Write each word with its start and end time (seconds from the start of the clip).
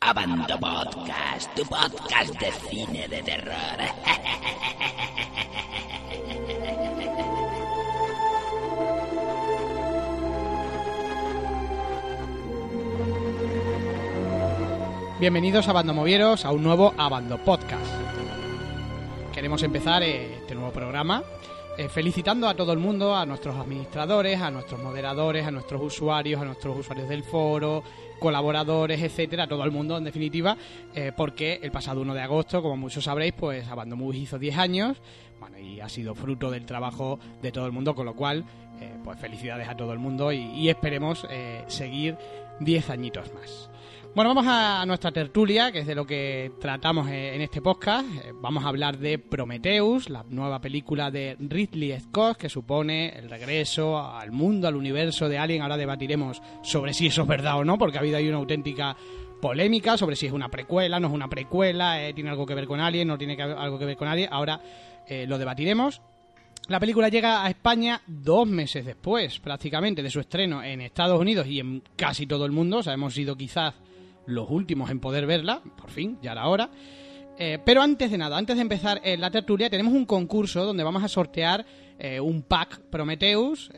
Abando 0.00 0.58
Podcast, 0.58 1.54
tu 1.54 1.64
podcast 1.64 2.38
de 2.38 2.52
cine 2.52 3.08
de 3.08 3.22
terror. 3.22 3.78
Bienvenidos 15.18 15.66
a 15.68 15.72
Bando 15.72 15.94
Movieros 15.94 16.44
a 16.44 16.52
un 16.52 16.62
nuevo 16.62 16.94
Abando 16.98 17.38
Podcast. 17.38 17.82
Queremos 19.32 19.62
empezar 19.62 20.02
eh, 20.02 20.36
este 20.36 20.54
nuevo 20.54 20.72
programa 20.72 21.22
eh, 21.78 21.88
felicitando 21.90 22.48
a 22.48 22.54
todo 22.54 22.72
el 22.72 22.78
mundo, 22.78 23.14
a 23.14 23.26
nuestros 23.26 23.54
administradores, 23.56 24.40
a 24.40 24.50
nuestros 24.50 24.82
moderadores, 24.82 25.46
a 25.46 25.50
nuestros 25.50 25.82
usuarios, 25.82 26.40
a 26.40 26.44
nuestros 26.46 26.78
usuarios 26.78 27.08
del 27.08 27.22
foro, 27.22 27.82
colaboradores, 28.18 29.02
etcétera, 29.02 29.44
a 29.44 29.46
todo 29.46 29.62
el 29.62 29.70
mundo 29.70 29.98
en 29.98 30.04
definitiva, 30.04 30.56
eh, 30.94 31.12
porque 31.14 31.60
el 31.62 31.70
pasado 31.70 32.00
1 32.00 32.14
de 32.14 32.22
agosto, 32.22 32.62
como 32.62 32.78
muchos 32.78 33.04
sabréis, 33.04 33.34
pues 33.34 33.68
Abando 33.68 33.94
Movies 33.94 34.22
hizo 34.22 34.38
10 34.38 34.56
años, 34.56 35.02
bueno, 35.38 35.58
y 35.58 35.80
ha 35.80 35.88
sido 35.90 36.14
fruto 36.14 36.50
del 36.50 36.64
trabajo 36.64 37.18
de 37.42 37.52
todo 37.52 37.66
el 37.66 37.72
mundo, 37.72 37.94
con 37.94 38.06
lo 38.06 38.14
cual, 38.14 38.46
eh, 38.80 38.94
pues 39.04 39.20
felicidades 39.20 39.68
a 39.68 39.76
todo 39.76 39.92
el 39.92 39.98
mundo 39.98 40.32
y, 40.32 40.70
esperemos 40.70 41.26
seguir 41.66 42.16
10 42.60 42.90
añitos 42.90 43.32
más. 43.34 43.70
Bueno, 44.16 44.30
vamos 44.30 44.46
a 44.48 44.86
nuestra 44.86 45.12
tertulia, 45.12 45.70
que 45.70 45.80
es 45.80 45.86
de 45.86 45.94
lo 45.94 46.06
que 46.06 46.52
tratamos 46.58 47.06
eh, 47.10 47.34
en 47.34 47.42
este 47.42 47.60
podcast. 47.60 48.08
Eh, 48.24 48.32
Vamos 48.40 48.64
a 48.64 48.68
hablar 48.68 48.96
de 48.96 49.18
Prometheus, 49.18 50.08
la 50.08 50.24
nueva 50.30 50.58
película 50.58 51.10
de 51.10 51.36
Ridley 51.38 52.00
Scott, 52.00 52.38
que 52.38 52.48
supone 52.48 53.10
el 53.10 53.28
regreso 53.28 53.98
al 53.98 54.32
mundo, 54.32 54.68
al 54.68 54.74
universo 54.74 55.28
de 55.28 55.36
Alien. 55.36 55.60
Ahora 55.60 55.76
debatiremos 55.76 56.40
sobre 56.62 56.94
si 56.94 57.08
eso 57.08 57.20
es 57.20 57.28
verdad 57.28 57.58
o 57.58 57.64
no, 57.66 57.76
porque 57.76 57.98
ha 57.98 58.00
habido 58.00 58.16
ahí 58.16 58.26
una 58.26 58.38
auténtica 58.38 58.96
polémica 59.38 59.98
sobre 59.98 60.16
si 60.16 60.24
es 60.24 60.32
una 60.32 60.48
precuela, 60.48 60.98
no 60.98 61.08
es 61.08 61.12
una 61.12 61.28
precuela, 61.28 62.02
eh, 62.02 62.14
tiene 62.14 62.30
algo 62.30 62.46
que 62.46 62.54
ver 62.54 62.66
con 62.66 62.80
Alien, 62.80 63.08
no 63.08 63.18
tiene 63.18 63.36
algo 63.42 63.78
que 63.78 63.84
ver 63.84 63.98
con 63.98 64.08
Alien. 64.08 64.30
Ahora 64.32 64.58
lo 65.10 65.36
debatiremos. 65.36 66.00
La 66.68 66.80
película 66.80 67.10
llega 67.10 67.44
a 67.44 67.50
España 67.50 68.00
dos 68.06 68.48
meses 68.48 68.86
después, 68.86 69.40
prácticamente, 69.40 70.02
de 70.02 70.08
su 70.08 70.20
estreno 70.20 70.64
en 70.64 70.80
Estados 70.80 71.20
Unidos 71.20 71.46
y 71.46 71.60
en 71.60 71.82
casi 71.96 72.26
todo 72.26 72.46
el 72.46 72.52
mundo. 72.52 72.78
O 72.78 72.82
sea, 72.82 72.94
hemos 72.94 73.12
sido 73.12 73.36
quizás 73.36 73.74
los 74.26 74.50
últimos 74.50 74.90
en 74.90 75.00
poder 75.00 75.26
verla, 75.26 75.62
por 75.76 75.90
fin, 75.90 76.18
ya 76.22 76.32
era 76.32 76.46
hora. 76.48 76.70
Eh, 77.38 77.58
pero 77.64 77.82
antes 77.82 78.10
de 78.10 78.18
nada, 78.18 78.38
antes 78.38 78.56
de 78.56 78.62
empezar 78.62 79.00
eh, 79.04 79.16
la 79.16 79.30
tertulia, 79.30 79.68
tenemos 79.68 79.92
un 79.92 80.06
concurso 80.06 80.64
donde 80.64 80.82
vamos 80.82 81.04
a 81.04 81.08
sortear 81.08 81.64
eh, 81.98 82.18
un 82.18 82.42
pack 82.42 82.80
Prometheus, 82.90 83.70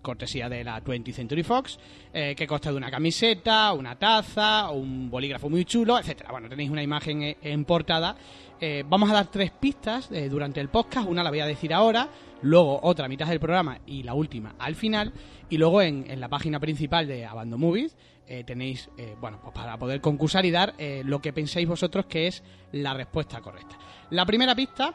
cortesía 0.00 0.48
de 0.48 0.64
la 0.64 0.82
20th 0.82 1.12
Century 1.12 1.42
Fox, 1.42 1.78
que 2.12 2.46
consta 2.46 2.70
de 2.70 2.76
una 2.76 2.90
camiseta, 2.90 3.72
una 3.74 3.98
taza, 3.98 4.70
un 4.70 5.10
bolígrafo 5.10 5.50
muy 5.50 5.66
chulo, 5.66 5.98
etcétera. 5.98 6.30
Bueno, 6.30 6.48
tenéis 6.48 6.70
una 6.70 6.82
imagen 6.82 7.36
en 7.42 7.64
portada. 7.66 8.16
Vamos 8.86 9.10
a 9.10 9.14
dar 9.14 9.26
tres 9.26 9.50
pistas 9.50 10.08
durante 10.30 10.60
el 10.60 10.68
podcast, 10.68 11.06
una 11.06 11.22
la 11.22 11.30
voy 11.30 11.40
a 11.40 11.46
decir 11.46 11.74
ahora, 11.74 12.08
luego 12.40 12.80
otra 12.82 13.04
a 13.04 13.08
mitad 13.08 13.26
del 13.26 13.40
programa 13.40 13.80
y 13.86 14.04
la 14.04 14.14
última 14.14 14.54
al 14.58 14.76
final, 14.76 15.12
y 15.50 15.58
luego 15.58 15.82
en, 15.82 16.06
en 16.08 16.20
la 16.20 16.28
página 16.28 16.58
principal 16.58 17.06
de 17.06 17.26
Abando 17.26 17.58
Movies 17.58 17.94
eh, 18.28 18.44
tenéis, 18.44 18.88
eh, 18.98 19.16
bueno, 19.20 19.40
pues 19.42 19.52
para 19.54 19.76
poder 19.78 20.00
concursar 20.00 20.44
y 20.46 20.50
dar 20.50 20.74
eh, 20.78 21.02
lo 21.04 21.20
que 21.20 21.32
penséis 21.32 21.66
vosotros 21.66 22.06
que 22.06 22.26
es 22.26 22.42
la 22.72 22.94
respuesta 22.94 23.40
correcta. 23.40 23.78
La 24.10 24.24
primera 24.26 24.54
pista 24.54 24.94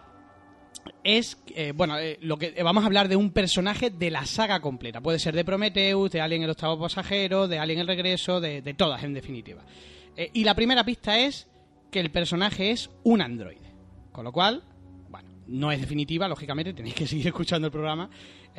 es, 1.04 1.38
eh, 1.56 1.72
bueno, 1.76 1.96
lo 2.22 2.38
que 2.38 2.62
vamos 2.64 2.84
a 2.84 2.88
hablar 2.88 3.08
de 3.08 3.16
un 3.16 3.32
personaje 3.32 3.90
de 3.90 4.12
la 4.12 4.26
saga 4.26 4.60
completa. 4.60 5.02
Puede 5.02 5.20
ser 5.20 5.36
de 5.36 5.46
Prometheus, 5.46 6.12
de 6.12 6.22
Alien 6.22 6.44
el 6.44 6.50
octavo 6.50 6.80
pasajero, 6.80 7.48
de 7.48 7.60
Alien 7.60 7.80
el 7.80 7.88
regreso, 7.88 8.40
de, 8.42 8.62
de 8.62 8.74
todas 8.74 9.04
en 9.04 9.14
definitiva. 9.14 9.64
Y 10.34 10.44
la 10.44 10.54
primera 10.56 10.84
pista 10.84 11.18
es 11.20 11.48
que 11.92 12.00
el 12.00 12.12
personaje 12.12 12.72
es 12.72 12.90
un 13.04 13.22
androide. 13.22 13.72
Con 14.12 14.26
lo 14.26 14.32
cual, 14.32 14.64
bueno, 15.10 15.30
no 15.48 15.72
es 15.72 15.80
definitiva, 15.80 16.28
lógicamente, 16.28 16.74
tenéis 16.74 16.96
que 16.96 17.08
seguir 17.08 17.28
escuchando 17.28 17.68
el 17.68 17.72
programa, 17.72 18.10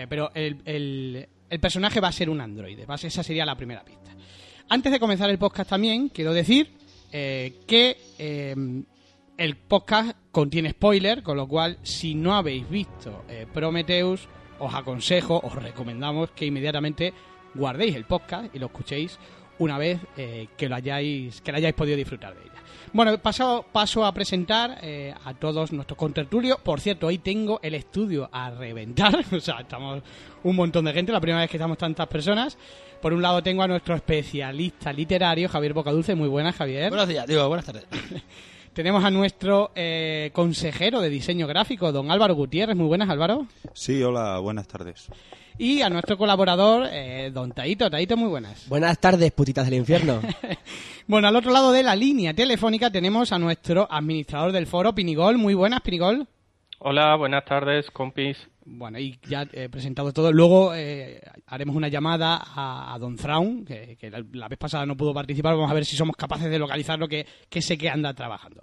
pero 0.09 0.31
el, 0.35 0.61
el- 0.65 1.29
personaje 1.61 2.01
va 2.01 2.09
a 2.09 2.13
ser 2.13 2.29
un 2.31 2.41
androide. 2.41 2.87
Esa 3.03 3.23
sería 3.23 3.45
la 3.47 3.57
primera 3.57 3.85
pista. 3.85 4.11
Antes 4.69 4.91
de 4.93 4.99
comenzar 4.99 5.29
el 5.31 5.39
podcast 5.39 5.71
también, 5.71 6.09
quiero 6.09 6.33
decir 6.33 6.73
eh, 7.13 7.61
que 7.67 7.97
eh, 8.19 8.55
el 9.37 9.57
podcast 9.57 10.17
contiene 10.33 10.71
spoiler, 10.71 11.23
con 11.23 11.37
lo 11.37 11.47
cual, 11.47 11.79
si 11.83 12.15
no 12.15 12.35
habéis 12.35 12.69
visto 12.69 13.25
eh, 13.29 13.47
Prometheus, 13.53 14.27
os 14.59 14.75
aconsejo, 14.75 15.39
os 15.45 15.55
recomendamos 15.55 16.31
que 16.31 16.47
inmediatamente 16.47 17.13
guardéis 17.55 17.95
el 17.95 18.05
podcast 18.05 18.55
y 18.55 18.59
lo 18.59 18.67
escuchéis 18.67 19.19
una 19.59 19.79
vez 19.79 20.01
eh, 20.17 20.49
que 20.57 20.69
lo 20.69 20.77
hayáis 20.77 21.41
que 21.43 21.53
lo 21.53 21.59
hayáis 21.59 21.75
podido 21.75 21.97
disfrutar 21.97 22.35
de 22.35 22.43
ella. 22.43 22.53
Bueno, 22.93 23.17
paso, 23.19 23.67
paso 23.71 24.05
a 24.05 24.13
presentar 24.15 24.81
a 25.25 25.35
todos 25.35 25.73
nuestros 25.73 25.99
contertulios. 25.99 26.59
Por 26.61 26.81
cierto, 26.81 27.09
hoy 27.09 27.19
tengo 27.19 27.59
el 27.63 27.75
estudio 27.75 28.29
a 28.33 28.51
reventar. 28.51 29.25
O 29.33 29.41
sea, 29.41 29.61
estamos 29.61 30.03
un 30.45 30.57
montón 30.57 30.85
de 30.85 30.93
gente, 30.93 31.11
la 31.13 31.21
primera 31.21 31.41
vez 31.41 31.51
que 31.51 31.57
estamos 31.57 31.77
tantas 31.77 32.07
personas. 32.07 32.57
Por 33.05 33.13
un 33.13 33.21
lado 33.21 33.43
tengo 33.43 33.63
a 33.63 33.69
nuestro 33.69 33.95
especialista 33.95 34.91
literario, 34.91 35.47
Javier 35.47 35.75
Bocadulce. 35.75 36.15
Muy 36.15 36.27
buenas, 36.27 36.57
Javier. 36.57 36.89
Buenos 36.89 37.07
días, 37.07 37.27
digo, 37.27 37.47
buenas 37.49 37.67
tardes. 37.67 37.85
Tenemos 38.73 39.05
a 39.05 39.11
nuestro 39.11 39.73
eh, 39.75 40.31
consejero 40.33 41.03
de 41.03 41.11
diseño 41.11 41.47
gráfico, 41.47 41.93
don 41.93 42.11
Álvaro 42.11 42.35
Gutiérrez. 42.35 42.75
Muy 42.75 42.87
buenas, 42.87 43.11
Álvaro. 43.11 43.47
Sí, 43.75 44.03
hola, 44.03 44.39
buenas 44.39 44.67
tardes. 44.67 45.09
Y 45.59 45.83
a 45.83 45.91
nuestro 45.91 46.17
colaborador, 46.17 46.89
eh, 46.91 47.31
don 47.31 47.53
Taito. 47.53 47.91
Taito, 47.91 48.17
muy 48.17 48.31
buenas. 48.31 48.67
Buenas 48.71 48.99
tardes, 48.99 49.31
putitas 49.33 49.67
del 49.67 49.81
infierno. 49.81 50.23
Bueno, 51.07 51.29
al 51.29 51.37
otro 51.37 51.53
lado 51.53 51.73
de 51.73 51.83
la 51.83 51.95
línea 51.95 52.33
telefónica 52.33 52.91
tenemos 52.91 53.31
a 53.33 53.39
nuestro 53.39 53.87
administrador 53.91 54.53
del 54.53 54.67
foro, 54.67 54.95
Pinigol. 54.95 55.37
Muy 55.37 55.53
buenas, 55.53 55.83
Pinigol. 55.83 56.27
Hola, 56.79 57.15
buenas 57.17 57.45
tardes, 57.45 57.91
compis. 57.91 58.39
Bueno, 58.67 58.99
y 58.99 59.19
ya 59.29 59.47
he 59.53 59.69
presentado 59.69 60.13
todo. 60.13 60.33
Luego 60.33 60.75
eh, 60.75 61.21
haremos 61.47 61.77
una 61.77 61.89
llamada 61.89 62.43
a, 62.43 62.97
Don 62.99 63.17
Thrawn, 63.17 63.65
que, 63.65 63.97
la 64.33 64.49
vez 64.49 64.59
pasada 64.59 64.87
no 64.87 64.97
pudo 64.97 65.13
participar. 65.13 65.55
Vamos 65.55 65.71
a 65.71 65.75
ver 65.75 65.85
si 65.85 65.97
somos 65.97 66.17
capaces 66.17 66.51
de 66.51 66.59
localizar 66.59 66.99
lo 66.99 67.09
que, 67.09 67.27
que 67.49 67.61
sé 67.61 67.77
que 67.77 67.91
anda 67.91 68.15
trabajando. 68.15 68.63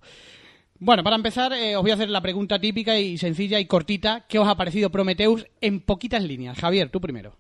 Bueno, 0.79 1.03
para 1.03 1.15
empezar, 1.15 1.53
eh, 1.53 1.75
os 1.75 1.83
voy 1.83 1.91
a 1.91 1.93
hacer 1.93 2.09
la 2.09 2.21
pregunta 2.21 2.57
típica 2.59 2.97
y 2.97 3.15
sencilla 3.17 3.59
y 3.59 3.67
cortita. 3.67 4.25
¿Qué 4.27 4.39
os 4.39 4.47
ha 4.47 4.55
parecido 4.55 4.89
Prometheus 4.89 5.45
en 5.61 5.81
poquitas 5.81 6.23
líneas? 6.23 6.57
Javier, 6.57 6.89
tú 6.89 6.99
primero. 6.99 7.35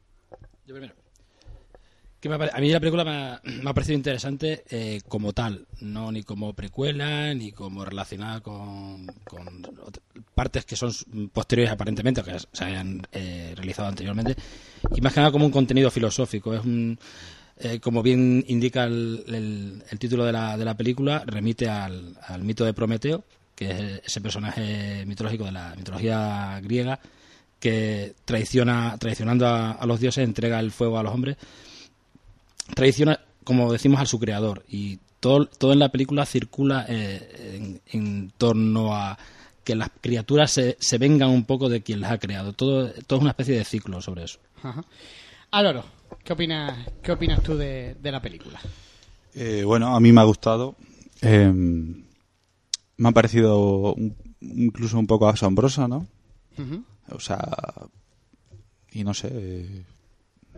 Yo 0.67 0.75
primero. 0.75 1.00
A 2.23 2.59
mí 2.59 2.69
la 2.69 2.79
película 2.79 3.03
me 3.03 3.69
ha, 3.69 3.73
parecido 3.73 3.95
interesante 3.97 4.63
eh, 4.69 5.01
como 5.07 5.33
tal, 5.33 5.65
no 5.79 6.11
ni 6.11 6.21
como 6.21 6.53
precuela, 6.53 7.33
ni 7.33 7.51
como 7.51 7.83
relacionada 7.83 8.41
con, 8.41 9.07
con 9.23 9.63
partes 10.35 10.63
que 10.65 10.75
son 10.75 10.91
posteriores 11.33 11.71
aparentemente, 11.73 12.21
o 12.21 12.23
que 12.23 12.37
se 12.53 12.63
hayan 12.63 13.01
eh, 13.11 13.53
realizado 13.55 13.87
anteriormente, 13.87 14.35
y 14.95 15.01
más 15.01 15.13
que 15.13 15.19
nada 15.19 15.31
como 15.31 15.45
un 15.45 15.51
contenido 15.51 15.89
filosófico. 15.89 16.53
Es 16.53 16.63
un, 16.63 16.99
eh, 17.57 17.79
como 17.79 18.03
bien 18.03 18.45
indica 18.47 18.83
el, 18.83 19.23
el- 19.27 19.83
el 19.89 19.99
título 19.99 20.23
de 20.23 20.31
la, 20.31 20.57
de 20.57 20.65
la 20.65 20.77
película, 20.77 21.23
remite 21.25 21.69
al, 21.69 22.15
mito 22.43 22.63
de 22.65 22.73
Prometeo, 22.73 23.23
que 23.55 23.71
es 23.71 24.01
ese 24.05 24.21
personaje 24.21 25.05
mitológico 25.07 25.45
de 25.45 25.53
la 25.53 25.73
mitología 25.75 26.59
griega 26.63 26.99
que 27.59 28.13
traiciona, 28.25 28.95
traicionando 28.99 29.47
a 29.47 29.83
los 29.87 29.99
dioses, 29.99 30.23
entrega 30.23 30.59
el 30.59 30.71
fuego 30.71 30.99
a 30.99 31.03
los 31.03 31.13
hombres, 31.13 31.37
traiciona, 32.75 33.19
como 33.43 33.71
decimos, 33.71 33.99
a 34.01 34.05
su 34.05 34.19
creador. 34.19 34.63
Y 34.69 34.99
todo, 35.19 35.45
todo 35.45 35.73
en 35.73 35.79
la 35.79 35.89
película 35.89 36.25
circula 36.25 36.85
eh, 36.89 37.55
en, 37.55 37.81
en 37.87 38.31
torno 38.37 38.95
a 38.95 39.17
que 39.63 39.75
las 39.75 39.89
criaturas 40.01 40.51
se, 40.51 40.77
se 40.79 40.97
vengan 40.97 41.29
un 41.29 41.45
poco 41.45 41.69
de 41.69 41.81
quien 41.81 42.01
las 42.01 42.11
ha 42.11 42.17
creado. 42.17 42.53
Todo, 42.53 42.89
todo 43.05 43.17
es 43.19 43.21
una 43.21 43.31
especie 43.31 43.55
de 43.57 43.63
ciclo 43.63 44.01
sobre 44.01 44.23
eso. 44.23 44.39
Ajá. 44.63 44.83
Álvaro, 45.51 45.83
¿qué 46.23 46.33
opinas, 46.33 46.87
qué 47.03 47.11
opinas 47.11 47.43
tú 47.43 47.55
de, 47.55 47.95
de 48.01 48.11
la 48.11 48.21
película? 48.21 48.59
Eh, 49.35 49.63
bueno, 49.65 49.95
a 49.95 49.99
mí 49.99 50.11
me 50.11 50.21
ha 50.21 50.25
gustado. 50.25 50.75
Eh, 51.21 51.51
me 51.53 53.09
ha 53.09 53.11
parecido 53.11 53.93
un- 53.93 54.15
incluso 54.41 54.97
un 54.97 55.07
poco 55.07 55.27
asombrosa, 55.29 55.87
¿no? 55.87 56.07
O 57.11 57.19
sea, 57.19 57.39
y 58.91 59.03
no 59.03 59.13
sé, 59.13 59.29
eh, 59.31 59.83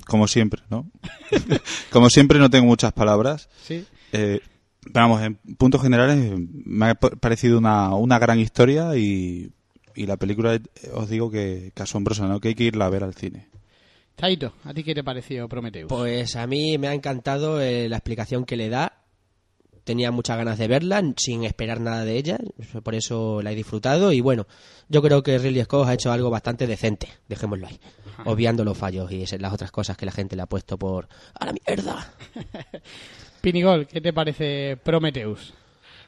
como 0.08 0.28
siempre, 0.28 0.62
¿no? 0.70 0.90
como 1.92 2.10
siempre 2.10 2.40
no 2.40 2.50
tengo 2.50 2.66
muchas 2.66 2.94
palabras. 2.94 3.50
Sí. 3.64 3.86
Eh, 4.12 4.40
vamos, 4.92 5.22
en 5.22 5.36
puntos 5.58 5.82
generales 5.82 6.34
me 6.38 6.88
ha 6.90 6.96
pa- 6.96 7.10
parecido 7.12 7.58
una, 7.58 7.94
una 7.96 8.20
gran 8.20 8.40
historia 8.40 8.96
y, 8.98 9.52
y 9.96 10.06
la 10.06 10.18
película, 10.18 10.56
eh, 10.56 10.62
os 10.94 11.10
digo 11.10 11.30
que, 11.32 11.72
que 11.76 11.84
asombrosa, 11.84 12.28
¿no? 12.28 12.40
Que 12.40 12.50
hay 12.50 12.56
que 12.56 12.64
irla 12.66 12.86
a 12.86 12.90
ver 12.90 13.04
al 13.04 13.14
cine. 13.14 13.48
Taito, 14.16 14.54
¿a 14.64 14.74
ti 14.74 14.84
qué 14.84 14.94
te 14.94 15.04
pareció 15.04 15.48
Prometheus? 15.50 15.88
Pues 15.90 16.36
a 16.36 16.46
mí 16.46 16.78
me 16.78 16.88
ha 16.88 16.94
encantado 16.94 17.60
eh, 17.60 17.90
la 17.90 17.98
explicación 17.98 18.46
que 18.46 18.56
le 18.58 18.70
da. 18.70 19.03
Tenía 19.84 20.12
muchas 20.12 20.38
ganas 20.38 20.58
de 20.58 20.68
verla, 20.68 21.04
sin 21.18 21.44
esperar 21.44 21.82
nada 21.82 22.06
de 22.06 22.16
ella, 22.18 22.38
por 22.84 22.96
eso 22.96 23.42
la 23.42 23.52
he 23.52 23.56
disfrutado. 23.56 24.14
Y 24.14 24.22
bueno, 24.22 24.48
yo 24.88 25.02
creo 25.02 25.24
que 25.24 25.38
Ridley 25.38 25.64
Scott 25.64 25.88
ha 25.88 25.94
hecho 25.94 26.12
algo 26.12 26.30
bastante 26.30 26.68
decente, 26.68 27.10
dejémoslo 27.28 27.68
ahí. 27.68 27.80
Obviando 28.26 28.64
los 28.64 28.78
fallos 28.78 29.12
y 29.12 29.24
esas- 29.24 29.42
las 29.42 29.52
otras 29.54 29.72
cosas 29.72 29.98
que 29.98 30.06
la 30.06 30.12
gente 30.14 30.36
le 30.38 30.44
ha 30.44 30.46
puesto 30.46 30.78
por. 30.78 31.10
¡A 31.38 31.46
la 31.48 31.54
mierda! 31.54 32.14
Pinigol, 33.42 33.88
¿qué 33.88 34.00
te 34.00 34.14
parece 34.14 34.78
Prometheus? 34.82 35.54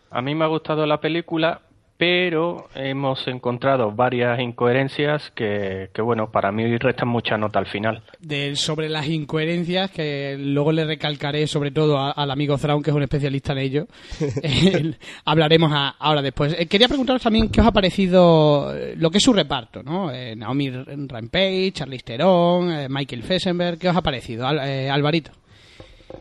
A 0.09 0.21
mí 0.21 0.33
me 0.35 0.45
ha 0.45 0.47
gustado 0.47 0.85
la 0.85 1.01
película, 1.01 1.61
pero 1.97 2.67
hemos 2.75 3.25
encontrado 3.27 3.91
varias 3.91 4.39
incoherencias 4.41 5.31
que, 5.33 5.89
que, 5.93 6.01
bueno, 6.01 6.29
para 6.29 6.51
mí 6.51 6.77
restan 6.77 7.07
mucha 7.07 7.37
nota 7.37 7.59
al 7.59 7.67
final. 7.67 8.03
De, 8.19 8.55
sobre 8.57 8.89
las 8.89 9.07
incoherencias, 9.07 9.91
que 9.91 10.35
luego 10.37 10.71
le 10.73 10.83
recalcaré 10.85 11.47
sobre 11.47 11.71
todo 11.71 11.97
a- 11.97 12.11
al 12.11 12.31
amigo 12.31 12.57
Thrawn, 12.57 12.83
que 12.83 12.89
es 12.89 12.95
un 12.95 13.03
especialista 13.03 13.53
en 13.53 13.57
ello, 13.59 13.87
hablaremos 15.25 15.71
a- 15.71 15.95
ahora 15.99 16.21
después. 16.21 16.55
Eh, 16.59 16.65
quería 16.67 16.87
preguntaros 16.87 17.21
también 17.21 17.49
qué 17.49 17.61
os 17.61 17.67
ha 17.67 17.71
parecido 17.71 18.75
eh, 18.75 18.95
lo 18.97 19.09
que 19.09 19.17
es 19.19 19.23
su 19.23 19.33
reparto, 19.33 19.81
¿no? 19.83 20.11
Eh, 20.11 20.35
Naomi 20.35 20.69
Rampage, 20.69 21.71
Charlize 21.73 22.03
Theron, 22.03 22.71
eh, 22.71 22.87
Michael 22.89 23.23
Fessenberg, 23.23 23.77
¿qué 23.79 23.89
os 23.89 23.95
ha 23.95 24.01
parecido? 24.01 24.45
Al- 24.47 24.59
eh, 24.67 24.89
Alvarito, 24.89 25.31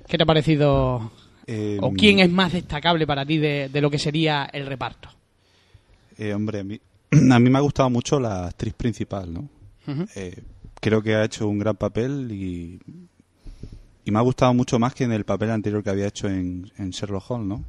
¿qué 0.09 0.17
te 0.17 0.23
ha 0.23 0.27
parecido 0.27 1.11
Eh, 1.47 1.79
o 1.81 1.91
quién 1.93 2.21
es 2.21 2.31
más 2.31 2.53
destacable 2.53 3.07
para 3.07 3.27
ti 3.27 3.39
de, 3.39 3.69
de 3.69 3.81
lo 3.81 3.91
que 3.91 3.99
sería 3.99 4.49
el 4.53 4.67
reparto? 4.67 5.09
Eh, 6.19 6.33
hombre, 6.35 6.61
a 6.61 6.65
mí, 6.65 6.81
a 7.31 7.39
mí 7.39 7.51
me 7.51 7.59
ha 7.59 7.63
gustado 7.63 7.91
mucho 7.91 8.19
la 8.21 8.47
actriz 8.47 8.75
principal, 8.75 9.33
¿no? 9.33 9.49
Eh, 10.15 10.43
creo 10.81 11.03
que 11.03 11.15
ha 11.15 11.25
hecho 11.25 11.47
un 11.49 11.59
gran 11.59 11.77
papel 11.77 12.31
y, 12.33 12.81
y 14.05 14.11
me 14.11 14.19
ha 14.19 14.23
gustado 14.23 14.55
mucho 14.55 14.79
más 14.79 14.95
que 14.95 15.05
en 15.05 15.13
el 15.13 15.25
papel 15.25 15.51
anterior 15.51 15.83
que 15.83 15.91
había 15.91 16.07
hecho 16.07 16.29
en, 16.29 16.71
en 16.79 16.91
Sherlock 16.91 17.31
Holmes, 17.31 17.49
¿no? 17.49 17.65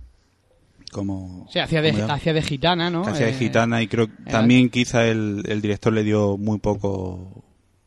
Como, 0.92 1.47
Sí, 1.51 1.59
hacía 1.59 1.81
de, 1.81 1.89
hacía 2.03 2.31
de 2.33 2.42
gitana, 2.42 2.89
¿no? 2.89 3.01
hacía 3.06 3.25
de 3.25 3.31
Eh, 3.33 3.38
gitana 3.38 3.81
y 3.81 3.88
creo 3.88 4.07
que 4.07 4.24
también 4.31 4.69
quizá 4.69 5.06
el, 5.06 5.44
el 5.48 5.62
director 5.62 5.91
le 5.91 6.03
dio 6.03 6.38
muy 6.38 6.59
poco 6.59 7.44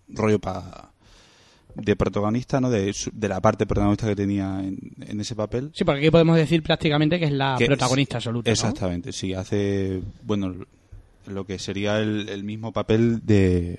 rollo 0.08 0.38
para 0.38 0.90
de 1.78 1.96
protagonista, 1.96 2.60
¿no? 2.60 2.70
De, 2.70 2.92
su- 2.92 3.10
de 3.12 3.28
la 3.28 3.40
parte 3.40 3.64
protagonista 3.66 4.06
que 4.06 4.16
tenía 4.16 4.60
en, 4.60 4.78
en 5.00 5.20
ese 5.20 5.34
papel. 5.34 5.70
Sí, 5.74 5.84
porque 5.84 6.00
aquí 6.00 6.10
podemos 6.10 6.36
decir 6.36 6.62
prácticamente 6.62 7.18
que 7.18 7.26
es 7.26 7.32
la 7.32 7.56
Que- 7.58 7.66
protagonista 7.66 8.18
absoluta. 8.18 8.50
¿no? 8.50 8.52
Exactamente, 8.52 9.12
sí, 9.12 9.32
hace, 9.34 10.00
bueno, 10.22 10.54
lo 11.26 11.44
que 11.44 11.58
sería 11.58 11.98
el, 11.98 12.28
el 12.28 12.44
mismo 12.44 12.72
papel 12.72 13.20
de 13.24 13.78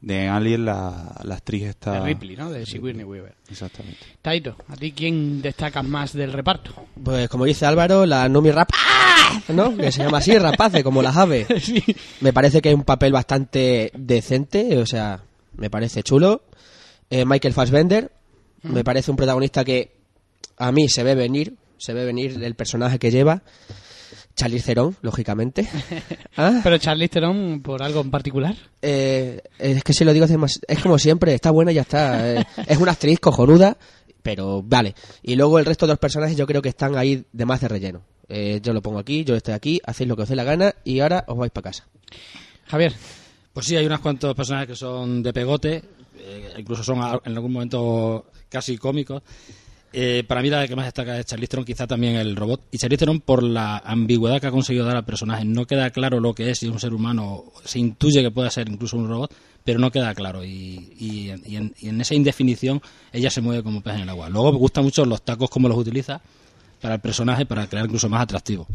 de 0.00 0.28
Alien, 0.28 0.66
la, 0.66 1.18
la 1.24 1.34
actriz 1.36 1.64
esta... 1.64 1.94
De 1.94 2.00
Ripley, 2.00 2.36
¿no? 2.36 2.50
De 2.50 2.64
Sigourney 2.64 3.02
Weaver. 3.02 3.34
Exactamente. 3.50 3.98
Taito, 4.22 4.54
¿a 4.68 4.76
ti 4.76 4.92
quién 4.92 5.42
destacas 5.42 5.84
más 5.84 6.12
del 6.12 6.32
reparto? 6.32 6.72
Pues 7.02 7.28
como 7.28 7.44
dice 7.44 7.66
Álvaro, 7.66 8.06
la 8.06 8.28
Numi 8.28 8.52
Rapaz, 8.52 8.78
¿no? 9.48 9.76
Que 9.76 9.90
se 9.90 10.04
llama 10.04 10.18
así, 10.18 10.38
Rapace, 10.38 10.84
como 10.84 11.02
las 11.02 11.16
aves. 11.16 11.48
sí. 11.60 11.82
Me 12.20 12.32
parece 12.32 12.60
que 12.60 12.68
es 12.68 12.74
un 12.74 12.84
papel 12.84 13.10
bastante 13.10 13.90
decente, 13.96 14.78
o 14.78 14.86
sea, 14.86 15.22
me 15.56 15.70
parece 15.70 16.02
chulo. 16.04 16.42
Eh, 17.10 17.24
Michael 17.24 17.54
Fassbender, 17.54 18.10
me 18.62 18.84
parece 18.84 19.10
un 19.10 19.16
protagonista 19.16 19.64
que 19.64 19.96
a 20.56 20.72
mí 20.72 20.88
se 20.88 21.02
ve 21.02 21.14
venir, 21.14 21.56
se 21.78 21.92
ve 21.92 22.04
venir 22.04 22.42
el 22.42 22.54
personaje 22.54 22.98
que 22.98 23.10
lleva. 23.10 23.42
Charlize 24.34 24.66
Theron, 24.66 24.96
lógicamente. 25.00 25.66
¿Ah? 26.36 26.60
Pero 26.62 26.76
Charlize 26.76 27.08
Theron, 27.08 27.62
por 27.62 27.82
algo 27.82 28.02
en 28.02 28.10
particular. 28.10 28.54
Eh, 28.82 29.40
es 29.58 29.82
que 29.82 29.94
si 29.94 30.04
lo 30.04 30.12
digo 30.12 30.26
es 30.26 30.78
como 30.82 30.98
siempre, 30.98 31.34
está 31.34 31.50
buena 31.50 31.72
y 31.72 31.76
ya 31.76 31.82
está. 31.82 32.34
Eh, 32.34 32.46
es 32.66 32.78
una 32.78 32.92
actriz 32.92 33.18
cojonuda, 33.18 33.78
pero 34.22 34.62
vale. 34.62 34.94
Y 35.22 35.36
luego 35.36 35.58
el 35.58 35.64
resto 35.64 35.86
de 35.86 35.92
los 35.92 35.98
personajes 35.98 36.36
yo 36.36 36.46
creo 36.46 36.60
que 36.60 36.68
están 36.68 36.96
ahí 36.96 37.24
de 37.32 37.46
más 37.46 37.60
de 37.62 37.68
relleno. 37.68 38.02
Eh, 38.28 38.60
yo 38.62 38.72
lo 38.72 38.82
pongo 38.82 38.98
aquí, 38.98 39.24
yo 39.24 39.36
estoy 39.36 39.54
aquí, 39.54 39.80
hacéis 39.84 40.08
lo 40.08 40.16
que 40.16 40.22
os 40.22 40.28
dé 40.28 40.36
la 40.36 40.44
gana 40.44 40.74
y 40.84 41.00
ahora 41.00 41.24
os 41.28 41.38
vais 41.38 41.52
para 41.52 41.70
casa. 41.70 41.86
Javier, 42.66 42.92
Pues 43.52 43.66
sí, 43.66 43.76
hay 43.76 43.86
unos 43.86 44.00
cuantos 44.00 44.34
personajes 44.34 44.68
que 44.68 44.76
son 44.76 45.22
de 45.22 45.32
pegote, 45.32 45.82
eh, 46.18 46.54
incluso 46.58 46.82
son 46.82 46.98
en 47.24 47.32
algún 47.34 47.52
momento 47.52 48.26
casi 48.48 48.76
cómicos. 48.78 49.22
Eh, 49.92 50.24
para 50.28 50.42
mí 50.42 50.50
la 50.50 50.66
que 50.68 50.76
más 50.76 50.84
destaca 50.84 51.18
es 51.18 51.24
Charlize 51.26 51.48
Theron, 51.48 51.64
quizá 51.64 51.86
también 51.86 52.16
el 52.16 52.36
robot. 52.36 52.62
Y 52.70 52.78
Charlize 52.78 53.06
por 53.24 53.42
la 53.42 53.78
ambigüedad 53.78 54.40
que 54.40 54.48
ha 54.48 54.50
conseguido 54.50 54.84
dar 54.84 54.96
al 54.96 55.04
personaje. 55.04 55.44
No 55.44 55.66
queda 55.66 55.88
claro 55.90 56.20
lo 56.20 56.34
que 56.34 56.50
es, 56.50 56.58
si 56.58 56.66
es 56.66 56.72
un 56.72 56.80
ser 56.80 56.92
humano, 56.92 57.44
se 57.64 57.78
intuye 57.78 58.22
que 58.22 58.30
puede 58.30 58.50
ser 58.50 58.68
incluso 58.68 58.96
un 58.98 59.08
robot, 59.08 59.32
pero 59.64 59.78
no 59.78 59.90
queda 59.90 60.14
claro. 60.14 60.44
Y, 60.44 60.92
y- 60.98 61.32
y 61.46 61.56
en, 61.56 61.74
y 61.80 61.88
en 61.88 62.00
esa 62.00 62.14
indefinición 62.14 62.82
ella 63.12 63.30
se 63.30 63.40
mueve 63.40 63.62
como 63.62 63.80
pez 63.80 63.94
en 63.94 64.00
el 64.02 64.08
agua. 64.10 64.28
Luego 64.28 64.52
me 64.52 64.58
gustan 64.58 64.84
mucho 64.84 65.04
los 65.06 65.22
tacos, 65.22 65.48
como 65.48 65.68
los 65.68 65.78
utiliza 65.78 66.20
para 66.82 66.96
el 66.96 67.00
personaje, 67.00 67.46
para 67.46 67.66
crear 67.66 67.86
incluso 67.86 68.08
más 68.10 68.20
atractivo. 68.22 68.66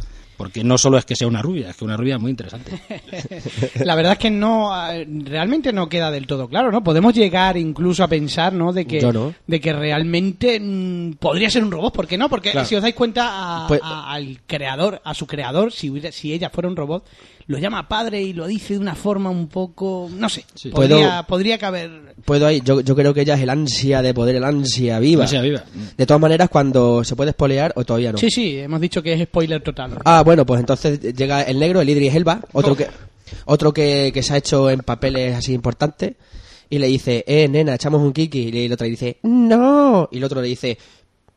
Porque 0.42 0.64
no 0.64 0.76
solo 0.80 0.98
es 0.98 1.06
que 1.06 1.16
sea 1.16 1.28
una 1.28 1.42
rubia, 1.42 1.70
es 1.70 1.76
que 1.76 1.86
una 1.86 1.96
rubia 1.96 2.18
muy 2.18 2.32
interesante. 2.32 2.72
la 3.86 3.94
verdad 3.96 4.14
es 4.14 4.18
que 4.18 4.32
no, 4.32 4.72
eh, 4.92 5.08
realmente 5.26 5.72
no 5.72 5.88
queda 5.88 6.10
del 6.10 6.26
todo 6.26 6.48
claro, 6.48 6.72
¿no? 6.72 6.84
Podemos 6.84 7.14
llegar 7.14 7.58
incluso 7.58 8.04
a 8.04 8.08
pensar, 8.08 8.54
¿no? 8.54 8.74
De 8.74 8.86
que, 8.86 9.02
no. 9.02 9.34
de 9.46 9.60
que 9.62 9.72
realmente 9.74 10.60
mm, 10.60 11.14
podría 11.20 11.50
ser 11.52 11.64
un 11.64 11.72
robot, 11.72 11.94
¿por 11.94 12.08
qué 12.08 12.18
no? 12.18 12.28
Porque 12.28 12.52
Claro. 12.52 12.68
si 12.68 12.76
os 12.76 12.82
dais 12.82 12.96
cuenta 12.96 13.66
a- 13.66 13.68
Pues- 13.68 13.82
a- 13.84 14.12
al 14.14 14.40
creador, 14.48 15.00
a 15.06 15.14
su 15.14 15.28
creador, 15.28 15.72
si, 15.72 15.90
hubiera- 15.90 16.12
si 16.12 16.34
ella 16.34 16.50
fuera 16.50 16.68
un 16.70 16.76
robot, 16.76 17.06
lo 17.48 17.58
llama 17.58 17.88
padre 17.88 18.22
y 18.22 18.34
lo 18.34 18.48
dice 18.48 18.76
de 18.76 18.80
una 18.80 18.96
forma 18.96 19.30
un 19.30 19.48
poco, 19.48 20.10
no 20.16 20.30
sé, 20.30 20.46
Sí. 20.56 20.70
podría, 20.70 20.98
Puedo- 20.98 21.28
podría 21.28 21.58
caber... 21.58 22.16
Puedo 22.24 22.46
ahí, 22.48 22.62
yo, 22.64 22.82
yo 22.82 22.96
creo 22.96 23.14
que 23.14 23.22
ella 23.22 23.34
es 23.34 23.42
el 23.42 23.50
ansia 23.50 24.02
de 24.02 24.14
poder, 24.14 24.36
el 24.36 24.44
ansia 24.44 25.00
viva. 25.00 25.28
Sea 25.28 25.42
viva. 25.42 25.64
De 25.98 26.06
todas 26.06 26.22
maneras, 26.22 26.50
cuando 26.50 27.04
se 27.04 27.16
puede 27.16 27.32
espolear 27.32 27.74
o 27.76 27.84
todavía 27.84 28.12
no. 28.12 28.18
Sí, 28.20 28.30
sí, 28.30 28.58
hemos 28.60 28.80
dicho 28.80 29.02
que 29.02 29.14
es 29.14 29.24
spoiler 29.24 29.62
total. 29.62 29.98
Ah, 30.06 30.22
bueno, 30.24 30.31
pues 30.46 30.60
entonces 30.60 31.00
llega 31.00 31.42
el 31.44 31.60
negro, 31.60 31.82
el 31.82 31.90
Idris 31.90 32.16
Elba, 32.16 32.42
otro 32.54 32.76
que 32.76 32.88
otro 33.46 33.74
que, 33.74 34.12
que 34.14 34.24
se 34.24 34.34
ha 34.34 34.38
hecho 34.38 34.70
en 34.70 34.80
papeles 34.80 35.36
así 35.36 35.54
importantes 35.54 36.14
y 36.70 36.80
le 36.80 36.88
dice, 36.88 37.24
eh, 37.28 37.48
nena, 37.48 37.76
echamos 37.76 38.02
un 38.02 38.14
kiki 38.14 38.50
y 38.50 38.66
el 38.66 38.74
otro 38.74 38.86
le 38.86 38.92
dice, 38.92 39.18
no, 39.24 40.08
y 40.12 40.18
el 40.18 40.24
otro 40.24 40.42
le 40.42 40.48
dice, 40.48 40.78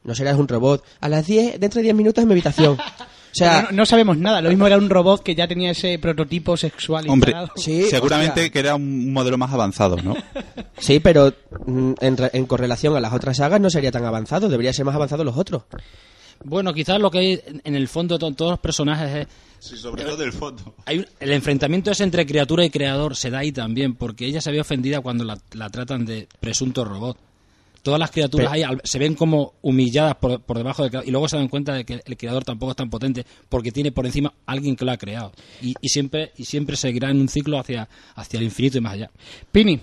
no 0.05 0.15
serás 0.15 0.37
un 0.37 0.47
robot, 0.49 0.85
a 1.01 1.09
las 1.09 1.27
10, 1.27 1.59
dentro 1.61 1.79
de 1.79 1.85
10 1.85 1.95
minutos 1.97 2.23
en 2.23 2.29
mi 2.29 2.35
habitación. 2.35 2.79
O 2.79 3.37
sea, 3.37 3.63
no, 3.63 3.79
no 3.79 3.87
sabemos 3.87 4.17
nada, 4.17 4.41
lo 4.41 4.49
mismo 4.49 4.65
era 4.67 4.77
un 4.79 4.89
robot 4.89 5.23
que 5.25 5.35
ya 5.35 5.49
tenía 5.49 5.73
ese 5.73 5.99
prototipo 5.99 6.57
sexual 6.57 7.09
Hombre, 7.09 7.35
sí, 7.57 7.83
seguramente 7.91 8.51
que 8.53 8.59
era 8.61 8.77
un 8.77 9.13
modelo 9.13 9.37
más 9.39 9.53
avanzado, 9.53 9.97
¿no? 9.97 10.15
sí, 10.79 11.01
pero 11.01 11.33
mm, 11.67 11.93
en, 12.01 12.17
re- 12.17 12.31
en 12.33 12.47
correlación 12.47 12.97
a 12.97 13.01
las 13.01 13.13
otras 13.13 13.37
sagas 13.39 13.61
no 13.61 13.71
sería 13.71 13.91
tan 13.91 14.05
avanzado, 14.05 14.49
debería 14.49 14.73
ser 14.73 14.85
más 14.85 14.95
avanzado 14.95 15.25
los 15.25 15.37
otros. 15.37 15.63
Bueno, 16.43 16.73
quizás 16.75 16.99
lo 17.01 17.11
que 17.11 17.19
hay 17.19 17.41
en- 17.65 17.77
el 17.77 17.89
fondo 17.89 18.19
de 18.19 18.33
todos 18.35 18.51
los 18.53 18.61
personajes 18.61 19.15
es 19.15 19.27
Sí, 19.61 19.77
sobre 19.77 20.05
todo 20.05 20.17
del 20.17 20.33
fondo. 20.33 20.75
hay 20.87 20.99
un- 20.99 21.07
el 21.21 21.33
enfrentamiento 21.33 21.91
es 21.91 22.01
entre 22.01 22.27
criatura 22.27 22.65
y 22.65 22.71
creador 22.71 23.17
se 23.17 23.31
da 23.31 23.39
ahí 23.39 23.53
también 23.53 23.95
porque 23.95 24.27
ella 24.27 24.41
se 24.41 24.51
ve 24.51 24.61
ofendida 24.61 25.01
cuando 25.01 25.25
la, 25.25 25.39
la 25.53 25.71
tratan 25.71 26.05
de 26.05 26.29
presunto 26.41 26.85
robot. 26.85 27.17
Todas 27.83 28.01
las 28.01 28.11
criaturas 28.11 28.51
Pero- 28.51 28.67
ahí 28.73 28.79
se 28.85 28.99
ven 28.99 29.15
como 29.15 29.53
humilladas 29.61 30.17
por, 30.17 30.41
por 30.41 30.57
debajo 30.57 30.83
del 30.83 30.91
creador 30.91 31.07
y 31.09 31.11
luego 31.13 31.29
se 31.29 31.37
dan 31.37 31.49
cuenta 31.49 31.75
de 31.75 31.85
que 31.85 32.01
el 32.05 32.17
creador 32.17 32.43
tampoco 32.43 32.71
es 32.73 32.77
tan 32.77 32.89
potente 32.89 33.27
porque 33.51 33.73
tiene 33.73 33.93
por 33.93 34.07
encima 34.07 34.33
alguien 34.47 34.75
que 34.75 34.87
lo 34.87 34.93
ha 34.93 34.97
creado. 34.97 35.33
Y, 35.61 35.75
y 35.83 35.89
siempre 35.91 36.33
y 36.39 36.47
siempre 36.47 36.77
seguirá 36.77 37.11
en 37.11 37.21
un 37.21 37.29
ciclo 37.29 37.59
hacia 37.59 37.87
hacia 38.15 38.39
el 38.39 38.45
infinito 38.45 38.79
y 38.79 38.81
más 38.81 38.95
allá. 38.95 39.11
Pini, 39.53 39.81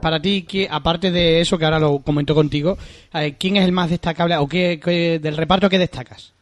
para 0.00 0.20
ti, 0.20 0.42
¿qué- 0.42 0.68
aparte 0.70 1.10
de 1.10 1.40
eso 1.40 1.56
que 1.58 1.64
ahora 1.64 1.78
lo 1.78 1.98
comento 2.00 2.34
contigo, 2.34 2.76
eh, 3.14 3.34
¿quién 3.38 3.56
es 3.56 3.64
el 3.64 3.72
más 3.72 3.90
destacable 3.90 4.36
o 4.36 4.46
qué, 4.46 4.80
qué- 4.82 5.18
del 5.18 5.36
reparto 5.36 5.68
que 5.70 5.78
destacas? 5.78 6.32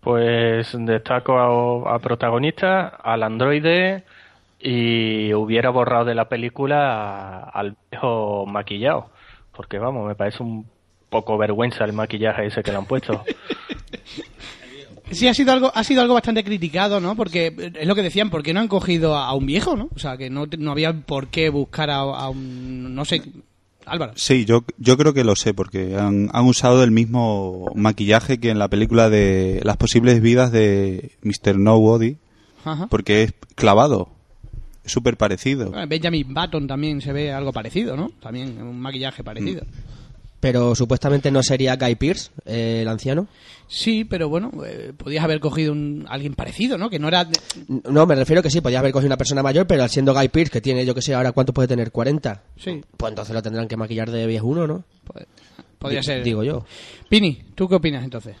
Pues 0.00 0.68
destaco 0.72 1.38
a, 1.88 1.94
a 1.94 1.98
protagonista, 2.00 2.88
al 2.88 3.22
androide 3.22 4.02
y 4.58 5.32
hubiera 5.34 5.70
borrado 5.70 6.04
de 6.06 6.14
la 6.14 6.28
película 6.28 6.92
a- 6.92 7.50
al 7.50 7.76
viejo 7.90 8.46
maquillado. 8.46 9.10
Porque 9.54 9.78
vamos, 9.78 10.06
me 10.08 10.14
parece 10.14 10.42
un 10.42 10.66
poco 11.10 11.36
vergüenza 11.36 11.84
el 11.84 11.92
maquillaje 11.92 12.46
ese 12.46 12.62
que 12.62 12.70
le 12.72 12.78
han 12.78 12.86
puesto. 12.86 13.22
Sí, 15.12 15.28
ha 15.28 15.34
sido 15.34 15.52
algo, 15.52 15.70
ha 15.74 15.84
sido 15.84 16.00
algo 16.02 16.14
bastante 16.14 16.42
criticado, 16.44 17.00
¿no? 17.00 17.14
Porque 17.16 17.54
es 17.74 17.86
lo 17.86 17.94
que 17.94 18.02
decían, 18.02 18.30
¿por 18.30 18.42
qué 18.42 18.52
no 18.52 18.60
han 18.60 18.68
cogido 18.68 19.16
a 19.16 19.32
un 19.34 19.46
viejo, 19.46 19.76
no? 19.76 19.88
O 19.94 19.98
sea, 19.98 20.16
que 20.16 20.30
no, 20.30 20.46
te- 20.48 20.56
no 20.56 20.72
había 20.72 20.92
por 20.92 21.28
qué 21.28 21.48
buscar 21.50 21.90
a, 21.90 21.98
a 22.00 22.28
un, 22.28 22.94
no 22.94 23.04
sé, 23.04 23.22
Álvaro. 23.86 24.12
Sí, 24.16 24.44
yo, 24.44 24.64
yo 24.78 24.96
creo 24.96 25.12
que 25.12 25.24
lo 25.24 25.34
sé, 25.36 25.54
porque 25.54 25.96
han, 25.96 26.28
han 26.32 26.44
usado 26.46 26.84
el 26.84 26.90
mismo 26.92 27.66
maquillaje 27.74 28.38
que 28.38 28.50
en 28.50 28.58
la 28.58 28.68
película 28.68 29.10
de 29.10 29.60
Las 29.64 29.76
posibles 29.76 30.20
vidas 30.22 30.52
de 30.52 31.12
Mr. 31.22 31.58
Nobody, 31.58 32.16
Ajá. 32.64 32.86
porque 32.88 33.24
es 33.24 33.34
clavado. 33.56 34.08
Es 34.84 34.92
súper 34.92 35.16
parecido. 35.16 35.70
Bueno, 35.70 35.86
Benjamin 35.86 36.34
Button 36.34 36.66
también 36.66 37.00
se 37.00 37.12
ve 37.12 37.32
algo 37.32 37.52
parecido, 37.52 37.96
¿no? 37.96 38.10
También 38.20 38.60
un 38.62 38.80
maquillaje 38.80 39.22
parecido. 39.24 39.64
Pero 40.40 40.74
supuestamente 40.74 41.30
no 41.30 41.40
sería 41.44 41.76
Guy 41.76 41.94
Pearce, 41.94 42.30
eh, 42.46 42.80
el 42.82 42.88
anciano. 42.88 43.28
Sí, 43.74 44.04
pero 44.04 44.28
bueno, 44.28 44.50
eh, 44.66 44.92
podías 44.94 45.24
haber 45.24 45.40
cogido 45.40 45.72
un, 45.72 46.04
alguien 46.06 46.34
parecido, 46.34 46.76
¿no? 46.76 46.90
Que 46.90 46.98
no 46.98 47.08
era... 47.08 47.24
de- 47.24 47.32
No, 47.90 48.04
me 48.04 48.14
refiero 48.14 48.42
que 48.42 48.50
sí, 48.50 48.60
podía 48.60 48.80
haber 48.80 48.92
cogido 48.92 49.06
una 49.08 49.16
persona 49.16 49.42
mayor, 49.42 49.66
pero 49.66 49.82
al 49.82 49.88
siendo 49.88 50.12
Guy 50.12 50.28
Pearce, 50.28 50.50
que 50.52 50.60
tiene, 50.60 50.84
yo 50.84 50.94
que 50.94 51.00
sé, 51.00 51.14
ahora 51.14 51.32
cuánto 51.32 51.54
puede 51.54 51.68
tener, 51.68 51.90
40. 51.90 52.42
Sí, 52.58 52.82
Pues 52.98 53.10
entonces 53.12 53.34
lo 53.34 53.40
tendrán 53.40 53.68
que 53.68 53.78
maquillar 53.78 54.10
de 54.10 54.26
viejuno, 54.26 54.66
¿no? 54.66 54.84
pod- 55.06 55.24
podría 55.78 56.02
ser. 56.02 56.22
Digo 56.22 56.44
yo. 56.44 56.66
Pini, 57.08 57.42
¿tú 57.54 57.66
qué 57.66 57.76
opinas 57.76 58.04
entonces? 58.04 58.36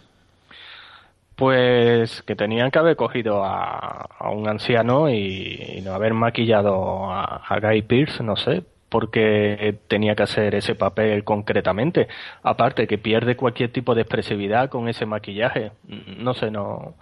Pues 1.34 2.22
que 2.26 2.36
tenían 2.36 2.70
que 2.70 2.78
haber 2.78 2.94
cogido 2.94 3.42
a, 3.42 4.06
a 4.18 4.30
un 4.30 4.46
anciano 4.48 5.08
y, 5.08 5.76
y 5.78 5.80
no 5.80 5.94
haber 5.94 6.12
maquillado 6.12 7.10
a, 7.10 7.42
a 7.48 7.58
Guy 7.58 7.82
Pearce, 7.82 8.22
no 8.22 8.36
sé, 8.36 8.62
porque 8.92 9.78
tenía 9.88 10.14
que 10.14 10.24
hacer 10.24 10.54
ese 10.54 10.74
papel 10.74 11.24
concretamente. 11.24 12.08
Aparte 12.42 12.86
que 12.86 12.98
pierde 12.98 13.36
cualquier 13.36 13.72
tipo 13.72 13.94
de 13.94 14.02
expresividad 14.02 14.68
con 14.68 14.86
ese 14.86 15.06
maquillaje. 15.06 15.72
No 16.18 16.34
sé, 16.34 16.50
no, 16.50 16.94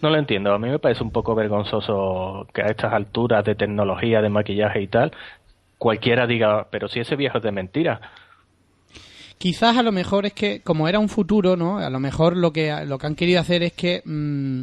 no 0.00 0.10
lo 0.10 0.18
entiendo. 0.18 0.54
A 0.54 0.58
mí 0.60 0.68
me 0.68 0.78
parece 0.78 1.02
un 1.02 1.10
poco 1.10 1.34
vergonzoso 1.34 2.46
que 2.54 2.62
a 2.62 2.66
estas 2.66 2.92
alturas 2.92 3.44
de 3.44 3.56
tecnología, 3.56 4.22
de 4.22 4.28
maquillaje 4.28 4.82
y 4.82 4.86
tal, 4.86 5.10
cualquiera 5.78 6.28
diga, 6.28 6.68
pero 6.70 6.86
si 6.86 7.00
ese 7.00 7.16
viejo 7.16 7.38
es 7.38 7.44
de 7.44 7.50
mentira. 7.50 8.00
Quizás 9.36 9.76
a 9.76 9.82
lo 9.82 9.90
mejor 9.90 10.26
es 10.26 10.34
que, 10.34 10.60
como 10.60 10.86
era 10.86 11.00
un 11.00 11.08
futuro, 11.08 11.56
¿no? 11.56 11.78
A 11.78 11.90
lo 11.90 11.98
mejor 11.98 12.36
lo 12.36 12.52
que, 12.52 12.72
lo 12.86 12.98
que 12.98 13.06
han 13.08 13.16
querido 13.16 13.40
hacer 13.40 13.64
es 13.64 13.72
que, 13.72 14.00
mm, 14.04 14.62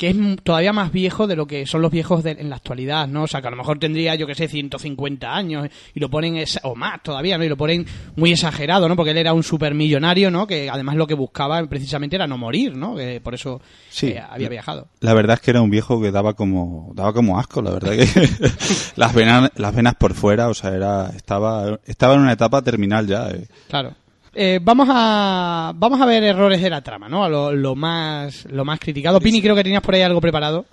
que 0.00 0.08
es 0.08 0.16
todavía 0.42 0.72
más 0.72 0.92
viejo 0.92 1.26
de 1.26 1.36
lo 1.36 1.46
que 1.46 1.66
son 1.66 1.82
los 1.82 1.90
viejos 1.90 2.24
de- 2.24 2.30
en 2.30 2.48
la 2.48 2.56
actualidad, 2.56 3.06
¿no? 3.06 3.24
O 3.24 3.26
sea, 3.26 3.42
que 3.42 3.48
a 3.48 3.50
lo 3.50 3.58
mejor 3.58 3.78
tendría, 3.78 4.14
yo 4.14 4.26
que 4.26 4.34
sé, 4.34 4.48
150 4.48 5.30
años 5.36 5.68
y 5.94 6.00
lo 6.00 6.08
ponen, 6.08 6.36
esa- 6.38 6.60
o 6.62 6.74
más 6.74 7.02
todavía, 7.02 7.36
¿no? 7.36 7.44
Y 7.44 7.50
lo 7.50 7.58
ponen 7.58 7.84
muy 8.16 8.32
exagerado, 8.32 8.88
¿no? 8.88 8.96
Porque 8.96 9.10
él 9.10 9.18
era 9.18 9.34
un 9.34 9.42
supermillonario, 9.42 10.30
¿no? 10.30 10.46
Que 10.46 10.70
además 10.70 10.96
lo 10.96 11.06
que 11.06 11.12
buscaba 11.12 11.62
precisamente 11.66 12.16
era 12.16 12.26
no 12.26 12.38
morir, 12.38 12.74
¿no? 12.74 12.96
Que 12.96 13.20
por 13.20 13.34
eso 13.34 13.60
Sí. 13.90 14.06
eh, 14.06 14.22
había 14.26 14.48
viajado. 14.48 14.88
La 15.00 15.12
verdad 15.12 15.34
es 15.34 15.40
que 15.42 15.50
era 15.50 15.60
un 15.60 15.68
viejo 15.68 16.00
que 16.00 16.10
daba 16.10 16.32
como 16.32 16.92
daba 16.94 17.12
como 17.12 17.38
asco, 17.38 17.60
la 17.60 17.72
verdad 17.72 17.90
que 17.90 18.06
las 18.96 19.14
venas 19.14 19.50
las 19.56 19.74
venas 19.74 19.96
por 19.96 20.14
fuera, 20.14 20.48
o 20.48 20.54
sea, 20.54 20.70
era 20.74 21.10
estaba 21.14 21.78
estaba 21.84 22.14
en 22.14 22.20
una 22.20 22.32
etapa 22.32 22.62
terminal 22.62 23.06
ya. 23.06 23.28
eh. 23.28 23.46
Claro. 23.68 23.92
Eh, 24.34 24.60
vamos 24.62 24.88
a 24.90 25.72
vamos 25.74 26.00
a 26.00 26.06
ver 26.06 26.22
errores 26.22 26.62
de 26.62 26.70
la 26.70 26.82
trama, 26.82 27.08
¿no? 27.08 27.24
A 27.24 27.28
lo, 27.28 27.52
lo 27.52 27.74
más 27.74 28.46
lo 28.50 28.64
más 28.64 28.78
criticado. 28.78 29.20
Pini, 29.20 29.42
creo 29.42 29.54
que 29.56 29.64
tenías 29.64 29.82
por 29.82 29.94
ahí 29.94 30.02
algo 30.02 30.20
preparado. 30.20 30.66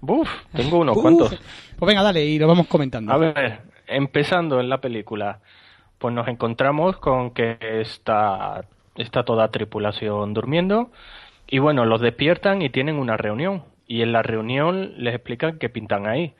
Buf, 0.00 0.28
tengo 0.54 0.78
unos 0.78 0.96
Uf. 0.96 1.02
cuantos. 1.02 1.30
Pues 1.30 1.86
venga, 1.86 2.02
dale 2.02 2.24
y 2.24 2.38
lo 2.38 2.46
vamos 2.46 2.66
comentando. 2.68 3.12
A 3.12 3.16
ver, 3.18 3.60
empezando 3.88 4.60
en 4.60 4.68
la 4.68 4.80
película, 4.80 5.40
pues 5.98 6.14
nos 6.14 6.28
encontramos 6.28 6.96
con 6.98 7.32
que 7.32 7.56
está, 7.80 8.64
está 8.96 9.24
toda 9.24 9.48
tripulación 9.50 10.32
durmiendo 10.34 10.90
y 11.48 11.58
bueno, 11.58 11.84
los 11.84 12.00
despiertan 12.00 12.62
y 12.62 12.70
tienen 12.70 12.96
una 12.96 13.16
reunión 13.16 13.64
y 13.88 14.02
en 14.02 14.12
la 14.12 14.22
reunión 14.22 14.92
les 14.96 15.14
explican 15.14 15.58
qué 15.58 15.68
pintan 15.68 16.06
ahí. 16.06 16.34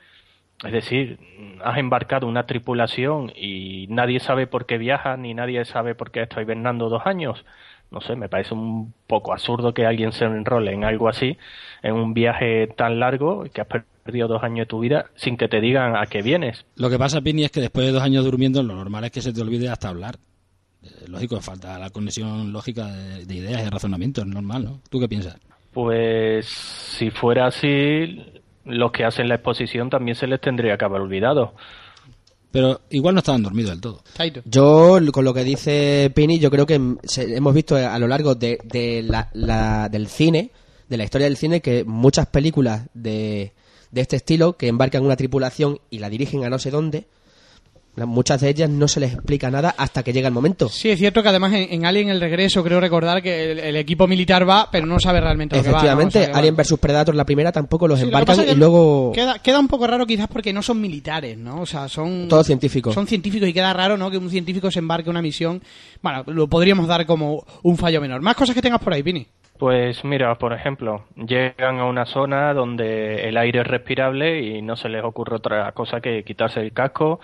Es 0.65 0.73
decir, 0.73 1.19
has 1.65 1.79
embarcado 1.79 2.27
una 2.27 2.47
tripulación 2.47 3.33
y 3.35 3.87
nadie 3.89 4.21
sabe 4.21 4.47
por 4.47 4.67
qué 4.67 4.79
viaja 4.79 5.17
ni 5.17 5.35
nadie 5.35 5.65
sabe 5.65 5.95
por 5.95 6.11
qué 6.11 6.23
está 6.23 6.41
hibernando 6.41 6.89
dos 6.89 7.03
años. 7.05 7.45
No 7.91 8.01
sé, 8.01 8.17
me 8.17 8.29
parece 8.29 8.55
un 8.55 8.95
poco 9.07 9.33
absurdo 9.33 9.75
que 9.75 9.85
alguien 9.85 10.13
se 10.13 10.25
enrole 10.25 10.73
en 10.73 10.85
algo 10.85 11.09
así, 11.09 11.37
en 11.83 11.95
un 11.95 12.15
viaje 12.15 12.69
tan 12.69 12.99
largo 12.99 13.45
que 13.53 13.61
has 13.61 13.67
perdido 13.67 14.29
dos 14.29 14.43
años 14.43 14.61
de 14.61 14.67
tu 14.67 14.81
vida 14.81 15.07
sin 15.15 15.37
que 15.37 15.49
te 15.49 15.61
digan 15.61 15.97
a 15.97 16.07
qué 16.07 16.23
vienes. 16.23 16.65
Lo 16.77 16.89
que 16.89 16.99
pasa, 16.99 17.21
Pini, 17.21 17.45
es 17.45 17.51
que 17.51 17.61
después 17.61 17.85
de 17.85 17.93
dos 17.93 18.03
años 18.03 18.25
durmiendo, 18.25 18.63
lo 18.63 18.75
normal 18.75 19.05
es 19.05 19.11
que 19.11 19.21
se 19.21 19.33
te 19.33 19.43
olvide 19.43 19.69
hasta 19.69 19.89
hablar. 19.89 20.17
Eh, 20.83 21.07
lógico, 21.09 21.41
falta 21.41 21.79
la 21.79 21.91
conexión 21.91 22.53
lógica 22.53 22.87
de, 22.87 23.27
de 23.27 23.35
ideas 23.35 23.61
y 23.61 23.65
de 23.65 23.71
razonamiento, 23.71 24.23
es 24.23 24.27
normal, 24.27 24.65
¿no? 24.65 24.81
¿Tú 24.89 24.99
qué 24.99 25.09
piensas? 25.09 25.39
Pues 25.73 26.47
si 26.47 27.11
fuera 27.11 27.47
así, 27.47 28.23
los 28.65 28.93
que 28.93 29.05
hacen 29.05 29.29
la 29.29 29.37
exposición 29.37 29.91
también 29.91 30.15
se 30.17 30.27
les 30.27 30.41
tendría 30.41 30.77
que 30.77 30.85
haber 30.85 31.01
olvidado. 31.01 31.55
Pero 32.51 32.83
igual 32.91 33.15
no 33.15 33.21
estaban 33.21 33.43
dormidos 33.43 33.71
del 33.71 33.81
todo. 33.81 34.03
Yo, 34.45 34.99
con 35.13 35.25
lo 35.25 35.33
que 35.33 35.43
dice 35.43 36.13
Pini, 36.15 36.39
yo 36.39 36.51
creo 36.51 36.67
que 36.67 36.75
hemos 36.75 37.55
visto 37.55 37.77
a 37.77 37.99
lo 37.99 38.07
largo 38.07 38.35
de, 38.35 38.59
de 38.65 39.03
la, 39.03 39.31
la- 39.33 39.89
del 39.89 40.07
cine, 40.07 40.51
de 40.89 40.97
la 40.99 41.05
historia 41.05 41.27
del 41.29 41.39
cine, 41.39 41.63
que 41.63 41.85
muchas 41.85 42.27
películas 42.27 42.89
de, 42.93 43.53
de 43.91 44.01
este 44.03 44.17
estilo, 44.17 44.59
que 44.59 44.69
embarcan 44.69 45.03
una 45.03 45.17
tripulación 45.17 45.79
y 45.89 45.99
la 46.01 46.11
dirigen 46.11 46.45
a 46.45 46.51
no 46.51 46.59
sé 46.59 46.71
dónde, 46.71 47.07
muchas 47.97 48.41
de 48.41 48.49
ellas 48.49 48.71
no 48.71 48.89
se 48.89 49.01
les 49.01 49.13
explica 49.13 49.51
nada 49.51 49.75
hasta 49.77 50.03
que 50.03 50.13
llega 50.13 50.29
el 50.29 50.35
momento. 50.35 50.69
Sí, 50.69 50.91
es 50.91 50.99
cierto 50.99 51.23
que 51.23 51.29
además 51.29 51.53
en, 51.53 51.73
en 51.73 51.85
Alien 51.87 52.09
el 52.09 52.21
regreso 52.21 52.65
creo 52.65 52.81
recordar 52.81 53.23
que 53.23 53.53
el, 53.53 53.59
el 53.59 53.77
equipo 53.77 54.07
militar 54.07 54.49
va, 54.49 54.69
pero 54.71 54.87
no 54.87 54.99
sabe 54.99 55.21
realmente 55.21 55.57
lo 55.57 55.63
que 55.63 55.69
va. 55.69 55.73
¿no? 55.73 55.79
Efectivamente, 55.79 56.21
O 56.21 56.25
sea. 56.25 56.35
Alien 56.35 56.57
vs 56.57 56.79
Predator, 56.81 57.15
la 57.15 57.25
primera, 57.27 57.53
tampoco 57.53 57.87
los 57.87 57.99
Sí, 57.99 58.07
lo 58.07 58.11
que 58.11 58.17
embarcan 58.19 58.45
y 58.45 58.49
que 58.49 58.55
luego 58.57 59.13
Queda, 59.13 59.39
queda 59.41 59.59
un 59.59 59.69
poco 59.69 59.87
raro 59.87 60.07
quizás 60.07 60.29
porque 60.29 60.53
no 60.53 60.63
son 60.63 60.81
militares, 60.81 61.37
¿no? 61.37 61.61
O 61.61 61.67
sea, 61.67 61.89
son... 61.89 62.29
Todos 62.29 62.47
científicos. 62.47 62.95
Son 62.95 63.07
científicos 63.07 63.49
y 63.49 63.53
queda 63.53 63.73
raro, 63.73 63.97
¿no? 63.97 64.11
Que 64.11 64.17
un 64.17 64.31
científico 64.31 64.71
se 64.71 64.79
embarque 64.79 65.09
en 65.09 65.11
una 65.11 65.23
misión. 65.23 65.63
Bueno, 66.01 66.25
lo 66.27 66.49
podríamos 66.49 66.87
dar 66.89 67.05
como 67.05 67.45
un 67.63 67.77
fallo 67.77 68.01
menor. 68.01 68.23
Más 68.23 68.37
cosas 68.37 68.55
que 68.55 68.63
tengas 68.63 68.81
por 68.81 68.93
ahí, 68.95 69.03
Pini. 69.03 69.27
Pues 69.59 70.05
mira, 70.05 70.37
por 70.39 70.53
ejemplo, 70.53 71.05
llegan 71.15 71.79
a 71.79 71.85
una 71.85 72.05
zona 72.05 72.53
donde 72.53 73.29
el 73.29 73.37
aire 73.37 73.61
es 73.61 73.67
respirable 73.67 74.43
y 74.43 74.61
no 74.61 74.75
se 74.75 74.89
les 74.89 75.05
ocurre 75.05 75.37
otra 75.37 75.71
cosa 75.71 76.01
que 76.01 76.25
quitarse 76.25 76.59
el 76.61 76.73
casco 76.73 77.21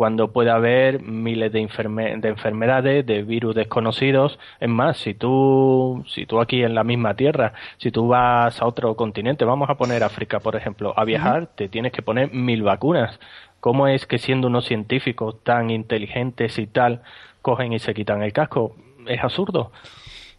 cuando 0.00 0.32
puede 0.32 0.48
haber 0.48 1.02
miles 1.02 1.52
de, 1.52 1.60
enferme- 1.60 2.18
de 2.18 2.30
enfermedades, 2.30 3.04
de 3.04 3.22
virus 3.22 3.54
desconocidos. 3.54 4.38
Es 4.58 4.68
más, 4.70 4.96
si 4.96 5.12
tú, 5.12 6.02
si 6.08 6.24
tú 6.24 6.40
aquí 6.40 6.62
en 6.62 6.74
la 6.74 6.84
misma 6.84 7.16
tierra, 7.16 7.52
si 7.76 7.90
tú 7.90 8.08
vas 8.08 8.62
a 8.62 8.66
otro 8.66 8.96
continente, 8.96 9.44
vamos 9.44 9.68
a 9.68 9.74
poner 9.74 10.02
África, 10.02 10.40
por 10.40 10.56
ejemplo, 10.56 10.94
a 10.96 11.04
viajar, 11.04 11.48
te 11.54 11.68
tienes 11.68 11.92
que 11.92 12.00
poner 12.00 12.32
mil 12.32 12.62
vacunas. 12.62 13.20
¿Cómo 13.60 13.88
es 13.88 14.06
que 14.06 14.16
siendo 14.16 14.46
unos 14.46 14.64
científicos 14.64 15.44
tan 15.44 15.68
inteligentes 15.68 16.58
y 16.58 16.66
tal, 16.66 17.02
cogen 17.42 17.74
y 17.74 17.78
se 17.78 17.92
quitan 17.92 18.22
el 18.22 18.32
casco? 18.32 18.76
Es 19.06 19.22
absurdo. 19.22 19.70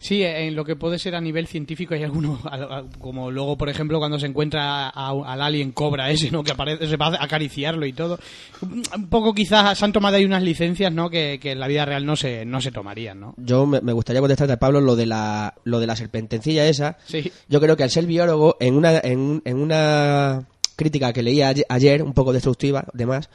Sí, 0.04 0.24
en 0.24 0.56
lo 0.56 0.66
que 0.66 0.76
puede 0.76 0.98
ser 0.98 1.14
a 1.14 1.22
nivel 1.22 1.46
científico 1.46 1.94
hay 1.94 2.02
algunos, 2.04 2.40
al- 2.52 2.72
al- 2.72 2.90
como 3.00 3.30
luego, 3.30 3.56
por 3.56 3.70
ejemplo, 3.70 4.00
cuando 4.00 4.18
se 4.20 4.26
encuentra 4.26 4.90
a- 4.90 5.10
al 5.26 5.42
alien 5.42 5.72
cobra 5.72 6.10
ese, 6.10 6.32
¿no? 6.32 6.44
Que 6.44 6.54
aparece, 6.54 6.88
se 6.88 6.98
va 6.98 7.08
a 7.10 7.24
acariciarlo 7.24 7.86
y 7.86 7.94
todo. 7.94 8.18
Un 8.64 9.08
poco 9.10 9.34
quizás 9.34 9.78
se 9.78 9.86
han 9.86 9.94
tomado 9.94 10.18
ahí 10.18 10.26
unas 10.26 10.42
licencias, 10.42 10.92
¿no? 10.92 11.10
Que, 11.10 11.38
que 11.40 11.52
en 11.52 11.60
la 11.60 11.68
vida 11.68 11.86
real 11.86 12.04
no 12.06 12.16
se, 12.16 12.46
no 12.46 12.60
se 12.62 12.72
tomarían, 12.72 13.20
¿no? 13.20 13.36
yo 13.38 13.66
me, 13.68 13.80
me 13.82 13.94
gustaría 13.94 14.22
contestarte 14.22 14.58
Pablo 14.58 14.82
lo 14.82 14.96
de 14.96 15.06
la 15.06 15.54
lo 15.66 15.80
de 15.80 15.86
la 15.88 15.96
serpentencilla 15.96 16.66
esa. 16.68 16.98
Sí. 17.06 17.32
Yo 17.48 17.62
creo 17.62 17.78
que 17.78 17.84
al 17.84 17.92
ser 17.92 18.08
biólogo, 18.08 18.58
en 18.60 18.76
una, 18.76 18.98
en, 19.04 19.42
en 19.46 19.58
una 19.62 20.48
crítica 20.76 21.14
que 21.14 21.22
leía 21.22 21.50
ayer, 21.50 21.66
ayer, 21.70 22.02
un 22.02 22.14
poco 22.14 22.34
destructiva, 22.34 22.86
además, 22.92 23.30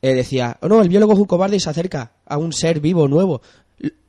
eh, 0.00 0.14
decía, 0.14 0.58
oh, 0.60 0.68
no, 0.68 0.80
el 0.80 0.88
biólogo 0.88 1.14
es 1.14 1.18
un 1.18 1.24
cobarde 1.24 1.56
y 1.56 1.60
se 1.60 1.70
acerca 1.70 2.12
a 2.24 2.36
un 2.38 2.52
ser 2.52 2.78
vivo, 2.78 3.08
nuevo. 3.08 3.42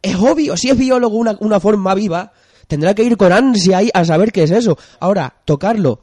Es 0.01 0.15
obvio, 0.15 0.55
si 0.57 0.69
es 0.69 0.77
biólogo 0.77 1.17
una, 1.17 1.35
una 1.39 1.59
forma 1.59 1.93
viva, 1.95 2.31
tendrá 2.67 2.93
que 2.93 3.03
ir 3.03 3.17
con 3.17 3.31
ansia 3.31 3.79
ahí 3.79 3.89
a 3.93 4.05
saber 4.05 4.31
qué 4.31 4.43
es 4.43 4.51
eso. 4.51 4.77
Ahora, 4.99 5.33
tocarlo, 5.45 6.01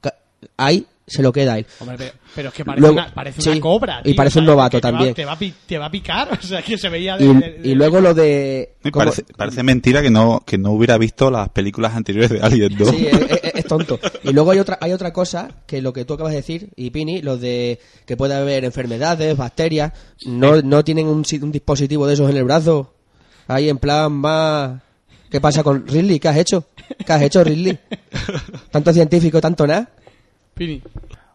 ca- 0.00 0.14
ahí 0.56 0.84
se 1.06 1.22
lo 1.22 1.32
queda 1.32 1.52
a 1.54 1.58
él. 1.58 1.66
Hombre, 1.78 1.96
pero, 1.98 2.12
pero 2.34 2.48
es 2.48 2.54
que 2.54 2.64
parece, 2.64 2.80
Luego- 2.80 2.96
una, 2.96 3.14
parece 3.14 3.40
sí, 3.40 3.50
una 3.50 3.60
cobra. 3.60 4.00
y 4.04 4.14
parece 4.14 4.40
un 4.40 4.46
novato 4.46 4.78
Que 4.78 4.80
te 4.80 4.86
va- 4.88 4.92
también. 4.92 5.14
Te 5.14 5.24
va, 5.24 5.38
te 5.66 5.78
va 5.78 5.86
a 5.86 5.90
picar, 5.90 6.28
o 6.42 6.42
sea, 6.44 6.60
que 6.62 6.76
se 6.76 6.88
veía 6.88 7.16
de... 7.16 7.24
Y, 7.24 7.28
de- 7.34 7.34
de- 7.60 7.68
y 7.68 7.74
luego 7.76 8.00
lo 8.00 8.12
de... 8.12 8.74
Parece, 8.92 9.22
parece 9.36 9.62
mentira 9.62 10.02
que 10.02 10.10
no 10.10 10.42
que 10.44 10.58
no 10.58 10.72
hubiera 10.72 10.98
visto 10.98 11.30
las 11.30 11.48
películas 11.50 11.94
anteriores 11.94 12.30
de 12.30 12.40
Alien 12.40 12.76
2. 12.76 12.90
Sí, 12.90 13.06
es, 13.06 13.20
es- 13.20 13.54
es 13.54 13.64
tonto. 13.66 14.00
Y 14.24 14.32
luego 14.32 14.50
hay 14.50 14.58
otra, 14.58 14.78
hay 14.80 14.90
otra 14.92 15.12
cosa 15.12 15.48
que 15.68 15.80
lo 15.80 15.92
que 15.92 16.04
tú 16.04 16.14
acabas 16.14 16.32
de 16.32 16.38
decir, 16.38 16.70
y 16.74 16.90
Pini, 16.90 17.22
lo 17.22 17.36
de 17.36 17.78
que 18.04 18.16
puede 18.16 18.34
haber 18.34 18.64
enfermedades, 18.64 19.36
bacterias, 19.36 19.92
no, 20.26 20.60
no 20.62 20.82
tienen 20.84 21.06
un, 21.06 21.24
si- 21.24 21.38
un 21.38 21.52
dispositivo 21.52 22.08
de 22.08 22.14
esos 22.14 22.28
en 22.28 22.36
el 22.36 22.44
brazo. 22.44 22.94
Ahí 23.48 23.68
en 23.68 23.78
plan 23.78 24.12
más... 24.12 24.80
¿Qué 25.30 25.40
pasa 25.40 25.62
con 25.62 25.86
Ridley? 25.86 26.20
¿Qué 26.20 26.28
has 26.28 26.36
hecho? 26.36 26.64
¿Qué 27.04 27.12
has 27.12 27.22
hecho, 27.22 27.42
Ridley? 27.42 27.78
Tanto 28.70 28.92
científico, 28.92 29.40
tanto 29.40 29.66
nada. 29.66 29.88
Pini. 30.54 30.82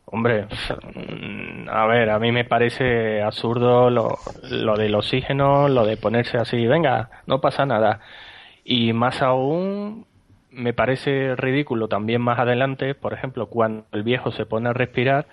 Hombre, 0.06 0.46
mm, 0.46 1.70
a 1.70 1.86
ver, 1.88 2.10
a 2.10 2.20
mí 2.20 2.34
me 2.34 2.44
parece 2.44 3.22
absurdo 3.22 3.90
lo, 3.90 4.18
lo 4.50 4.76
del 4.76 4.94
oxígeno, 4.96 5.70
lo 5.70 5.86
de 5.86 5.96
ponerse 5.96 6.38
así, 6.38 6.68
venga, 6.68 7.10
no 7.28 7.40
pasa 7.40 7.66
nada. 7.66 8.02
Y 8.66 8.92
más 8.92 9.22
aún, 9.22 10.06
me 10.52 10.74
parece 10.74 11.36
ridículo 11.38 11.88
también 11.88 12.22
más 12.22 12.40
adelante, 12.40 12.94
por 12.94 13.14
ejemplo, 13.14 13.48
cuando 13.48 13.86
el 13.94 14.04
viejo 14.04 14.32
se 14.32 14.46
pone 14.46 14.70
a 14.70 14.74
respirar, 14.74 15.28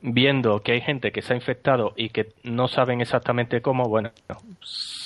viendo 0.00 0.62
que 0.62 0.72
hay 0.72 0.80
gente 0.80 1.12
que 1.12 1.22
se 1.22 1.34
ha 1.34 1.36
infectado 1.36 1.94
y 1.96 2.08
que 2.08 2.32
no 2.42 2.66
saben 2.66 3.00
exactamente 3.00 3.62
cómo, 3.62 3.88
bueno, 3.88 4.10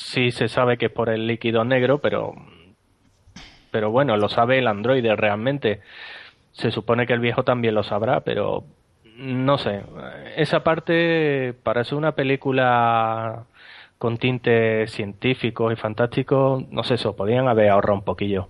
sí 0.06 0.30
se 0.30 0.48
sabe 0.48 0.78
que 0.78 0.86
es 0.86 0.92
por 0.92 1.08
el 1.08 1.26
líquido 1.26 1.64
negro, 1.64 1.98
pero, 1.98 2.34
pero 3.70 3.90
bueno, 3.90 4.16
lo 4.16 4.28
sabe 4.28 4.58
el 4.58 4.68
androide 4.68 5.14
realmente. 5.16 5.80
Se 6.52 6.70
supone 6.70 7.06
que 7.06 7.12
el 7.12 7.20
viejo 7.20 7.42
también 7.42 7.74
lo 7.74 7.82
sabrá, 7.82 8.20
pero 8.20 8.64
no 9.18 9.58
sé. 9.58 9.82
Esa 10.36 10.60
parte 10.60 11.54
parece 11.62 11.94
una 11.94 12.12
película 12.12 13.44
con 13.98 14.16
tintes 14.18 14.92
científicos 14.92 15.72
y 15.72 15.76
fantásticos. 15.76 16.64
No 16.70 16.84
sé, 16.84 16.94
eso 16.94 17.16
podían 17.16 17.48
haber 17.48 17.70
ahorrado 17.70 17.98
un 17.98 18.04
poquillo. 18.04 18.48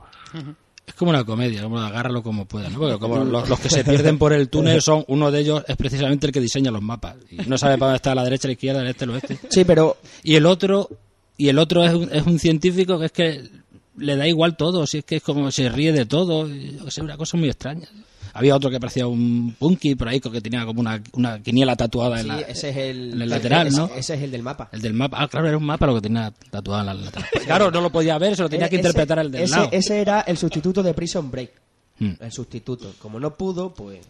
Es 0.86 0.94
como 0.94 1.10
una 1.10 1.24
comedia, 1.24 1.62
como 1.62 1.78
agárralo 1.78 2.22
como 2.22 2.44
puedas, 2.44 2.70
¿no? 2.70 2.78
Porque 2.78 2.98
como 2.98 3.24
los, 3.24 3.48
los 3.48 3.58
que 3.58 3.70
se 3.70 3.82
pierden 3.88 4.18
por 4.18 4.32
el 4.32 4.48
túnel 4.50 4.82
son, 4.82 5.04
uno 5.08 5.30
de 5.30 5.40
ellos 5.40 5.64
es 5.66 5.76
precisamente 5.76 6.26
el 6.26 6.32
que 6.32 6.40
diseña 6.40 6.70
los 6.70 6.82
mapas. 6.82 7.16
Y 7.30 7.38
no 7.48 7.56
sabe 7.56 7.78
para 7.78 7.86
dónde 7.86 7.96
está 7.96 8.14
la 8.14 8.22
derecha, 8.24 8.46
la 8.46 8.52
izquierda, 8.52 8.82
el 8.82 8.88
este, 8.88 9.04
el 9.04 9.10
oeste. 9.10 9.38
Sí, 9.48 9.64
pero 9.64 9.96
Y 10.22 10.36
el 10.36 10.46
otro, 10.46 10.88
y 11.36 11.48
el 11.48 11.58
otro 11.58 11.84
es 11.84 11.94
un, 11.94 12.08
es 12.12 12.26
un 12.26 12.38
científico 12.38 12.98
que 12.98 13.06
es 13.06 13.12
que 13.12 13.50
le 13.98 14.16
da 14.16 14.26
igual 14.28 14.56
todo, 14.56 14.86
si 14.86 14.98
es 14.98 15.04
que 15.04 15.16
es 15.16 15.22
como 15.22 15.50
se 15.50 15.68
ríe 15.68 15.92
de 15.92 16.06
todo, 16.06 16.48
sea, 16.90 17.02
una 17.04 17.16
cosa 17.16 17.36
muy 17.36 17.48
extraña. 17.48 17.88
Había 18.34 18.54
otro 18.54 18.68
que 18.68 18.78
parecía 18.78 19.06
un 19.06 19.56
punky 19.58 19.94
por 19.94 20.08
ahí, 20.08 20.20
que 20.20 20.42
tenía 20.42 20.66
como 20.66 20.80
una, 20.80 21.02
una 21.14 21.42
quiniela 21.42 21.74
tatuada 21.74 22.20
en, 22.20 22.28
la, 22.28 22.40
ese 22.40 22.68
es 22.68 22.76
el, 22.76 23.14
en 23.14 23.22
el 23.22 23.28
lateral, 23.30 23.68
ese- 23.68 23.76
¿no? 23.78 23.86
Ese 23.96 24.14
es 24.14 24.22
el 24.22 24.30
del 24.30 24.42
mapa. 24.42 24.68
El 24.72 24.82
del 24.82 24.92
mapa. 24.92 25.16
Ah, 25.22 25.28
claro, 25.28 25.48
era 25.48 25.56
un 25.56 25.64
mapa 25.64 25.86
lo 25.86 25.94
que 25.94 26.02
tenía 26.02 26.30
tatuado 26.50 26.80
en 26.82 26.86
la 26.86 26.94
lateral. 26.94 27.28
Claro, 27.46 27.70
no 27.70 27.80
lo 27.80 27.90
podía 27.90 28.18
ver, 28.18 28.36
se 28.36 28.42
lo 28.42 28.50
tenía 28.50 28.68
que 28.68 28.76
Ese- 28.76 28.88
interpretar 28.88 29.18
el 29.20 29.30
del 29.30 29.42
ese, 29.44 29.56
lado. 29.56 29.68
ese 29.72 30.00
era 30.02 30.20
el 30.20 30.36
sustituto 30.36 30.82
de 30.82 30.92
Prison 30.92 31.30
Break. 31.30 31.50
Hmm. 31.98 32.10
El 32.20 32.30
sustituto. 32.30 32.92
Como 32.98 33.18
no 33.18 33.32
pudo, 33.34 33.72
pues... 33.72 34.00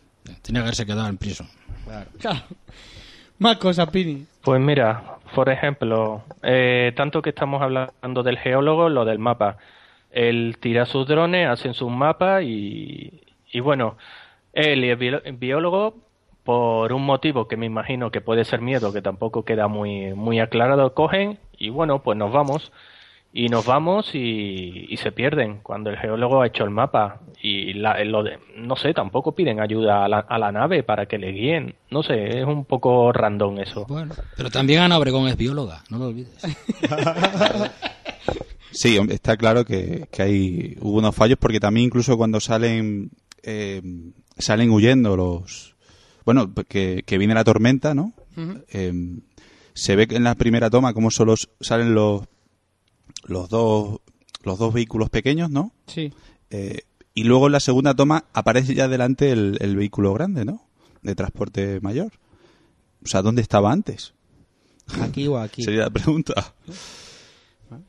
Tenía 0.42 0.60
que 0.62 0.64
haberse 0.66 0.84
quedado 0.84 1.06
en 1.06 1.18
prison. 1.18 1.48
Claro. 2.18 2.42
Más 3.38 3.58
cosas, 3.58 3.88
Pini. 3.90 4.26
Pues 4.42 4.60
mira, 4.60 5.15
por 5.34 5.48
ejemplo, 5.48 6.22
eh, 6.42 6.92
tanto 6.96 7.22
que 7.22 7.30
estamos 7.30 7.62
hablando 7.62 8.22
del 8.22 8.38
geólogo, 8.38 8.88
lo 8.88 9.04
del 9.04 9.18
mapa. 9.18 9.58
Él 10.10 10.56
tira 10.60 10.86
sus 10.86 11.06
drones, 11.06 11.48
hacen 11.48 11.74
sus 11.74 11.90
mapas 11.90 12.42
y, 12.42 13.22
y 13.52 13.60
bueno, 13.60 13.96
él 14.52 14.84
y 14.84 14.90
el 14.90 15.36
biólogo, 15.36 15.94
por 16.44 16.92
un 16.92 17.04
motivo 17.04 17.48
que 17.48 17.56
me 17.56 17.66
imagino 17.66 18.10
que 18.10 18.20
puede 18.20 18.44
ser 18.44 18.60
miedo, 18.60 18.92
que 18.92 19.02
tampoco 19.02 19.44
queda 19.44 19.66
muy, 19.68 20.14
muy 20.14 20.38
aclarado, 20.38 20.94
cogen 20.94 21.38
y 21.58 21.70
bueno, 21.70 22.02
pues 22.02 22.16
nos 22.16 22.32
vamos. 22.32 22.72
Y 23.38 23.48
nos 23.48 23.66
vamos 23.66 24.14
y, 24.14 24.86
y 24.88 24.96
se 24.96 25.12
pierden 25.12 25.58
cuando 25.62 25.90
el 25.90 25.98
geólogo 25.98 26.40
ha 26.40 26.46
hecho 26.46 26.64
el 26.64 26.70
mapa. 26.70 27.20
Y 27.42 27.74
la- 27.74 28.02
lo 28.04 28.22
de- 28.22 28.38
no 28.56 28.76
sé, 28.76 28.94
tampoco 28.94 29.34
piden 29.34 29.60
ayuda 29.60 30.06
a 30.06 30.08
la, 30.08 30.20
a 30.20 30.38
la 30.38 30.50
nave 30.52 30.82
para 30.82 31.04
que 31.04 31.18
le 31.18 31.32
guíen. 31.32 31.74
No 31.90 32.02
sé, 32.02 32.38
es 32.40 32.46
un 32.46 32.64
poco 32.64 33.12
random 33.12 33.58
eso. 33.60 33.84
Bueno, 33.88 34.14
pero 34.38 34.48
también 34.50 34.80
Ana 34.80 34.96
Obregón 34.96 35.28
es 35.28 35.36
bióloga, 35.36 35.84
no 35.90 35.98
lo 35.98 36.06
olvides. 36.06 36.34
Sí, 38.72 38.98
está 39.08 39.36
claro 39.38 39.64
que, 39.64 40.06
que 40.12 40.22
hay 40.22 40.76
hubo 40.80 40.98
unos 40.98 41.14
fallos 41.14 41.38
porque 41.40 41.60
también 41.60 41.86
incluso 41.86 42.16
cuando 42.18 42.40
salen 42.40 43.10
eh, 43.42 43.80
salen 44.36 44.70
huyendo 44.70 45.16
los 45.16 45.76
bueno 46.26 46.52
que, 46.68 47.02
que 47.06 47.16
viene 47.16 47.32
la 47.32 47.44
tormenta, 47.44 47.94
¿no? 47.94 48.12
Eh, 48.72 48.92
se 49.72 49.96
ve 49.96 50.06
que 50.06 50.16
en 50.16 50.24
la 50.24 50.34
primera 50.34 50.68
toma 50.68 50.92
como 50.92 51.10
solo 51.10 51.36
salen 51.60 51.94
los 51.94 52.22
los 53.26 53.48
dos 53.48 54.00
los 54.42 54.58
dos 54.58 54.72
vehículos 54.72 55.10
pequeños, 55.10 55.50
¿no? 55.50 55.72
Sí. 55.86 56.12
Eh, 56.50 56.80
y 57.14 57.24
luego 57.24 57.46
en 57.46 57.52
la 57.52 57.60
segunda 57.60 57.94
toma 57.94 58.24
aparece 58.32 58.74
ya 58.74 58.86
delante 58.88 59.32
el, 59.32 59.56
el 59.60 59.74
vehículo 59.76 60.12
grande, 60.14 60.44
¿no? 60.44 60.62
De 61.02 61.14
transporte 61.14 61.80
mayor. 61.80 62.12
O 63.04 63.08
sea, 63.08 63.22
¿dónde 63.22 63.42
estaba 63.42 63.72
antes? 63.72 64.14
Aquí 65.00 65.26
o 65.26 65.38
aquí. 65.38 65.62
Sería 65.64 65.82
la 65.84 65.90
pregunta. 65.90 66.54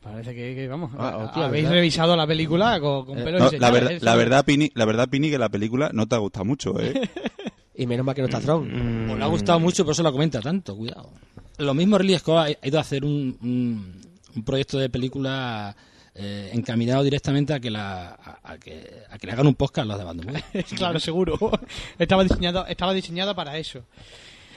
Parece 0.02 0.34
que, 0.34 0.54
que, 0.56 0.66
vamos, 0.66 0.90
Ah, 0.98 1.16
hostia, 1.18 1.44
habéis 1.44 1.64
¿verdad? 1.64 1.76
revisado 1.76 2.16
la 2.16 2.26
película 2.26 2.80
con, 2.80 3.06
con 3.06 3.18
Eh, 3.18 3.22
pelos 3.22 3.40
No, 3.40 3.56
y 3.56 3.60
la, 3.60 3.70
verdad, 3.70 3.92
¿eh? 3.92 3.98
la 4.02 4.16
verdad, 4.16 4.44
Pini, 4.44 4.72
la 4.74 4.84
verdad, 4.84 5.08
Pini, 5.08 5.30
que 5.30 5.38
la 5.38 5.48
película 5.48 5.90
no 5.94 6.08
te 6.08 6.16
ha 6.16 6.18
gustado 6.18 6.44
mucho, 6.44 6.80
¿eh? 6.80 6.94
Y 7.76 7.86
menos 7.86 8.04
mal 8.04 8.12
que 8.16 8.22
no 8.22 8.26
está 8.26 8.40
Throne. 8.40 8.66
Mm, 8.74 9.06
Pues 9.06 9.18
le 9.18 9.24
ha 9.24 9.28
gustado 9.28 9.60
mucho, 9.60 9.84
por 9.84 9.92
eso 9.92 10.02
lo 10.02 10.10
comenta 10.10 10.40
tanto, 10.40 10.76
cuidado. 10.76 11.12
Lo 11.58 11.74
mismo 11.74 11.96
Ridley 11.96 12.18
Scott 12.18 12.36
ha 12.36 12.42
ha 12.60 12.66
ido 12.66 12.78
a 12.78 12.80
hacer 12.80 13.04
un, 13.04 13.38
un, 13.40 14.00
un 14.38 14.44
proyecto 14.44 14.78
de 14.78 14.88
película 14.88 15.76
eh, 16.14 16.50
encaminado 16.52 17.02
directamente 17.02 17.52
a 17.52 17.60
que, 17.60 17.70
la, 17.70 18.08
a, 18.08 18.52
a 18.52 18.58
que, 18.58 19.02
a 19.10 19.18
que 19.18 19.26
le 19.26 19.32
hagan 19.32 19.46
un 19.46 19.54
podcast 19.54 19.86
los 19.86 19.98
de 19.98 20.04
Band 20.04 20.24
Movie. 20.24 20.64
claro, 20.76 20.98
seguro. 20.98 21.38
estaba 21.98 22.22
diseñado, 22.22 22.66
estaba 22.66 22.92
diseñado 22.92 23.34
para 23.34 23.56
eso. 23.56 23.84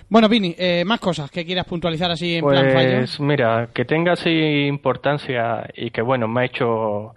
Bueno, 0.09 0.27
Pini, 0.27 0.55
eh, 0.57 0.83
más 0.85 0.99
cosas 0.99 1.31
que 1.31 1.45
quieras 1.45 1.65
puntualizar 1.65 2.11
así 2.11 2.35
en 2.35 2.45
plan 2.45 2.73
fallo. 2.73 2.97
Pues 2.97 3.19
mira, 3.19 3.69
que 3.73 3.85
tenga 3.85 4.13
así 4.13 4.65
importancia 4.67 5.69
y 5.73 5.91
que 5.91 6.01
bueno, 6.01 6.27
me 6.27 6.41
ha 6.41 6.45
hecho 6.45 7.15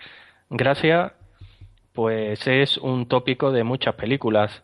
gracia, 0.50 1.14
pues 1.92 2.46
es 2.46 2.76
un 2.78 3.06
tópico 3.06 3.50
de 3.50 3.64
muchas 3.64 3.94
películas. 3.94 4.62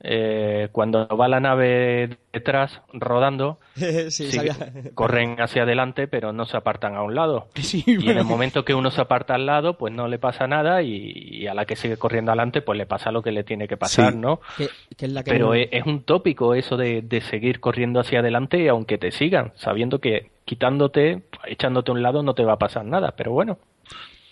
Eh, 0.00 0.68
cuando 0.72 1.06
va 1.08 1.28
la 1.28 1.40
nave 1.40 2.18
detrás 2.32 2.80
rodando, 2.92 3.58
sí, 4.10 4.30
sí, 4.30 4.32
sabía. 4.32 4.56
corren 4.94 5.40
hacia 5.40 5.62
adelante, 5.62 6.08
pero 6.08 6.32
no 6.32 6.44
se 6.46 6.56
apartan 6.56 6.94
a 6.96 7.02
un 7.02 7.14
lado. 7.14 7.48
Sí, 7.56 7.84
Y 7.86 8.10
en 8.10 8.18
el 8.18 8.24
momento 8.24 8.64
que 8.64 8.74
uno 8.74 8.90
se 8.90 9.00
aparta 9.00 9.34
al 9.34 9.46
lado, 9.46 9.76
pues 9.78 9.92
no 9.94 10.08
le 10.08 10.18
pasa 10.18 10.46
nada 10.46 10.82
y, 10.82 11.12
y 11.14 11.46
a 11.46 11.54
la 11.54 11.64
que 11.66 11.76
sigue 11.76 11.96
corriendo 11.96 12.30
adelante, 12.32 12.62
pues 12.62 12.76
le 12.78 12.86
pasa 12.86 13.10
lo 13.12 13.22
que 13.22 13.32
le 13.32 13.44
tiene 13.44 13.68
que 13.68 13.76
pasar, 13.76 14.12
Sí. 14.12 14.18
¿no? 14.18 14.40
Que, 14.56 14.68
que 14.96 15.06
es 15.06 15.12
la 15.12 15.22
que 15.22 15.30
Pero 15.30 15.46
no- 15.48 15.54
es, 15.54 15.68
es 15.72 15.84
un 15.86 16.02
tópico 16.02 16.54
eso 16.54 16.76
de, 16.76 17.02
de 17.02 17.20
seguir 17.20 17.60
corriendo 17.60 18.00
hacia 18.00 18.20
adelante 18.20 18.68
aunque 18.68 18.98
te 18.98 19.10
sigan, 19.12 19.52
sabiendo 19.56 19.98
que 20.00 20.30
quitándote, 20.44 21.22
echándote 21.46 21.90
a 21.90 21.94
un 21.94 22.02
lado 22.02 22.22
no 22.22 22.34
te 22.34 22.44
va 22.44 22.54
a 22.54 22.58
pasar 22.58 22.84
nada, 22.84 23.12
pero 23.16 23.32
bueno. 23.32 23.58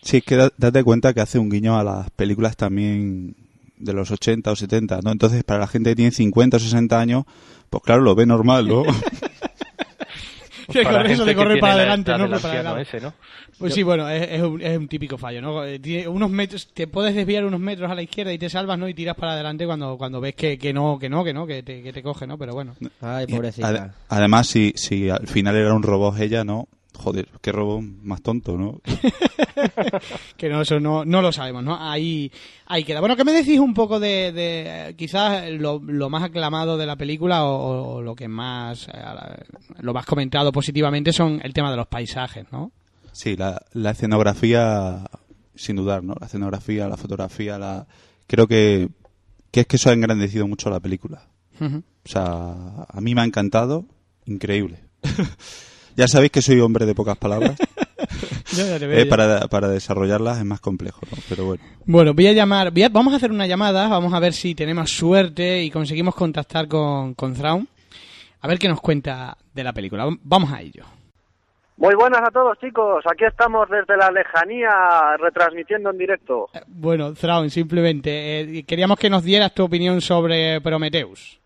Sí, 0.03 0.19
es 0.19 0.25
que 0.25 0.37
da- 0.37 0.51
date 0.57 0.83
cuenta 0.85 1.13
que 1.13 1.21
hace 1.21 1.39
un 1.39 1.51
guiño 1.51 1.79
a 1.79 1.85
las 1.85 2.11
películas 2.11 2.57
también 2.57 3.35
de 3.77 3.93
los 3.93 4.11
80 4.11 4.51
o 4.53 4.57
70, 4.57 5.01
¿no? 5.03 5.11
Entonces, 5.11 5.45
para 5.45 5.61
la 5.61 5.67
gente 5.67 5.91
que 5.91 5.97
tiene 5.97 6.11
50 6.13 6.57
o 6.57 6.61
60 6.61 6.99
años, 6.99 7.25
pues 7.69 7.83
claro, 7.83 8.01
lo 8.03 8.15
ve 8.15 8.25
normal, 8.25 8.67
¿no? 8.69 8.85
Que 10.73 10.83
Para 10.83 10.99
corre- 11.03 11.13
eso 11.13 11.25
de 11.25 11.33
que 11.33 11.37
correr 11.37 11.61
para 11.61 11.75
la 11.77 11.81
adelante, 11.83 12.11
no 12.13 12.29
Pues 12.29 12.43
para 12.43 12.55
anciano 12.55 12.69
adelante. 12.71 12.97
ese, 12.97 13.07
¿no? 13.07 13.13
Pues 13.59 13.73
sí, 13.75 13.83
bueno, 13.83 14.09
es, 14.11 14.29
es 14.33 14.43
un, 14.43 14.61
es 14.61 14.77
un 14.79 14.89
típico 14.89 15.17
fallo, 15.17 15.41
¿no? 15.41 15.65
Eh, 15.65 15.79
tiene 15.79 16.09
unos 16.09 16.31
metros, 16.31 16.69
te 16.75 16.87
puedes 16.89 17.15
desviar 17.15 17.45
unos 17.45 17.61
metros 17.61 17.91
a 17.91 17.95
la 17.95 18.03
izquierda 18.03 18.33
y 18.33 18.39
te 18.39 18.51
salvas, 18.51 18.79
¿no? 18.79 18.89
Y 18.89 18.95
tiras 18.95 19.17
para 19.17 19.33
adelante 19.33 19.65
cuando, 19.65 19.97
cuando 19.97 20.21
ves 20.21 20.35
que, 20.35 20.59
que 20.59 20.73
no, 20.73 20.99
que 20.99 21.09
no, 21.09 21.25
que 21.25 21.33
no, 21.33 21.47
que 21.47 21.63
te, 21.63 21.83
que 21.83 21.93
te 21.93 22.03
coge, 22.03 22.27
¿no? 22.27 22.37
Pero 22.37 22.53
bueno. 22.55 22.75
Ay, 23.01 23.27
pobrecita. 23.27 23.95
además, 24.09 24.47
si, 24.49 24.73
si 24.77 25.09
al 25.09 25.27
final 25.27 25.57
era 25.57 25.73
un 25.73 25.83
robot 25.83 26.19
ella, 26.21 26.45
¿no? 26.45 26.69
Joder, 26.97 27.29
qué 27.41 27.53
robot 27.53 27.83
más 28.03 28.23
tonto, 28.23 28.57
¿no? 28.57 28.81
Que 30.37 30.49
no, 30.49 30.63
eso 30.63 30.81
no, 30.81 31.05
no 31.05 31.23
lo 31.23 31.33
sabemos, 31.33 31.63
¿no? 31.65 31.77
Ahí, 31.79 32.31
ahí 32.67 32.85
queda. 32.85 33.01
Bueno, 33.01 33.17
¿qué 33.17 33.25
me 33.25 33.33
decís 33.33 33.59
un 33.59 33.75
poco 33.75 33.99
de, 34.01 34.33
de, 34.33 34.95
quizás 34.97 35.49
lo, 35.51 35.79
lo 35.79 36.11
más 36.11 36.25
aclamado 36.25 36.77
de 36.77 36.87
la 36.87 36.97
película 36.97 37.45
o, 37.45 37.97
o 37.97 38.03
lo 38.03 38.15
que 38.15 38.29
más, 38.29 38.89
eh, 38.89 38.93
lo 39.81 39.95
más 39.95 40.05
comentado 40.05 40.53
positivamente 40.53 41.13
son 41.13 41.41
el 41.43 41.53
tema 41.53 41.71
de 41.71 41.77
los 41.77 41.87
paisajes, 41.87 42.47
¿no? 42.53 42.73
Sí, 43.13 43.37
la, 43.37 43.63
la 43.73 43.93
escenografía, 43.93 45.07
sin 45.55 45.77
dudar, 45.77 46.03
¿no? 46.03 46.15
La 46.21 46.27
escenografía, 46.27 46.89
la 46.89 46.97
fotografía, 46.97 47.59
la... 47.59 47.87
Creo 48.27 48.47
que, 48.47 48.91
que 49.51 49.61
es 49.61 49.67
que 49.67 49.77
eso 49.77 49.89
ha 49.91 49.95
engrandecido 49.95 50.47
mucho 50.47 50.69
la 50.69 50.81
película. 50.81 51.29
O 51.59 52.09
sea, 52.09 52.85
a 52.89 53.01
mí 53.01 53.15
me 53.15 53.23
ha 53.23 53.25
encantado, 53.25 53.87
increíble. 54.27 54.81
ya 55.97 56.07
sabéis 56.09 56.31
que 56.33 56.43
soy 56.43 56.61
hombre 56.61 56.87
de 56.87 56.95
pocas 56.95 57.17
palabras. 57.17 57.57
Ya, 58.53 58.65
ya 58.67 58.79
te 58.79 58.87
veo, 58.87 59.01
Eh, 59.01 59.07
para, 59.07 59.49
para 59.49 59.69
desarrollarlas 59.69 60.39
es 60.39 60.45
más 60.45 60.61
complejo, 60.61 61.01
¿no? 61.11 61.19
Pero 61.29 61.45
bueno. 61.47 61.63
Bueno, 61.85 62.15
voy 62.15 62.27
a 62.29 62.33
llamar, 62.33 62.71
voy 62.71 62.85
a- 62.85 62.89
vamos 62.89 63.13
a 63.13 63.17
hacer 63.17 63.31
una 63.33 63.47
llamada, 63.47 63.89
vamos 63.89 64.13
a 64.15 64.21
ver 64.21 64.33
si 64.33 64.55
tenemos 64.55 64.91
suerte 64.91 65.63
y 65.63 65.71
conseguimos 65.71 66.15
contactar 66.15 66.69
con, 66.69 67.15
con 67.15 67.35
Thrawn. 67.35 67.67
A 68.43 68.49
ver 68.49 68.59
qué 68.59 68.69
nos 68.69 68.81
cuenta 68.81 69.37
de 69.53 69.65
la 69.65 69.73
película. 69.73 70.07
Vamos 70.23 70.53
a 70.53 70.61
ello. 70.61 70.85
Muy 71.79 71.95
buenas 71.97 72.21
a 72.23 72.31
todos 72.31 72.57
chicos, 72.61 73.05
aquí 73.11 73.25
estamos 73.25 73.69
desde 73.69 73.97
la 73.99 74.11
lejanía 74.11 74.71
retransmitiendo 75.19 75.91
en 75.91 75.99
directo. 75.99 76.49
Eh, 76.55 76.61
Bueno, 76.69 77.13
Thrawn, 77.15 77.51
simplemente 77.51 78.41
eh, 78.59 78.63
queríamos 78.65 78.99
que 78.99 79.11
nos 79.11 79.25
dieras 79.25 79.53
tu 79.53 79.65
opinión 79.65 80.01
sobre 80.01 80.61
Prometheus. 80.61 81.41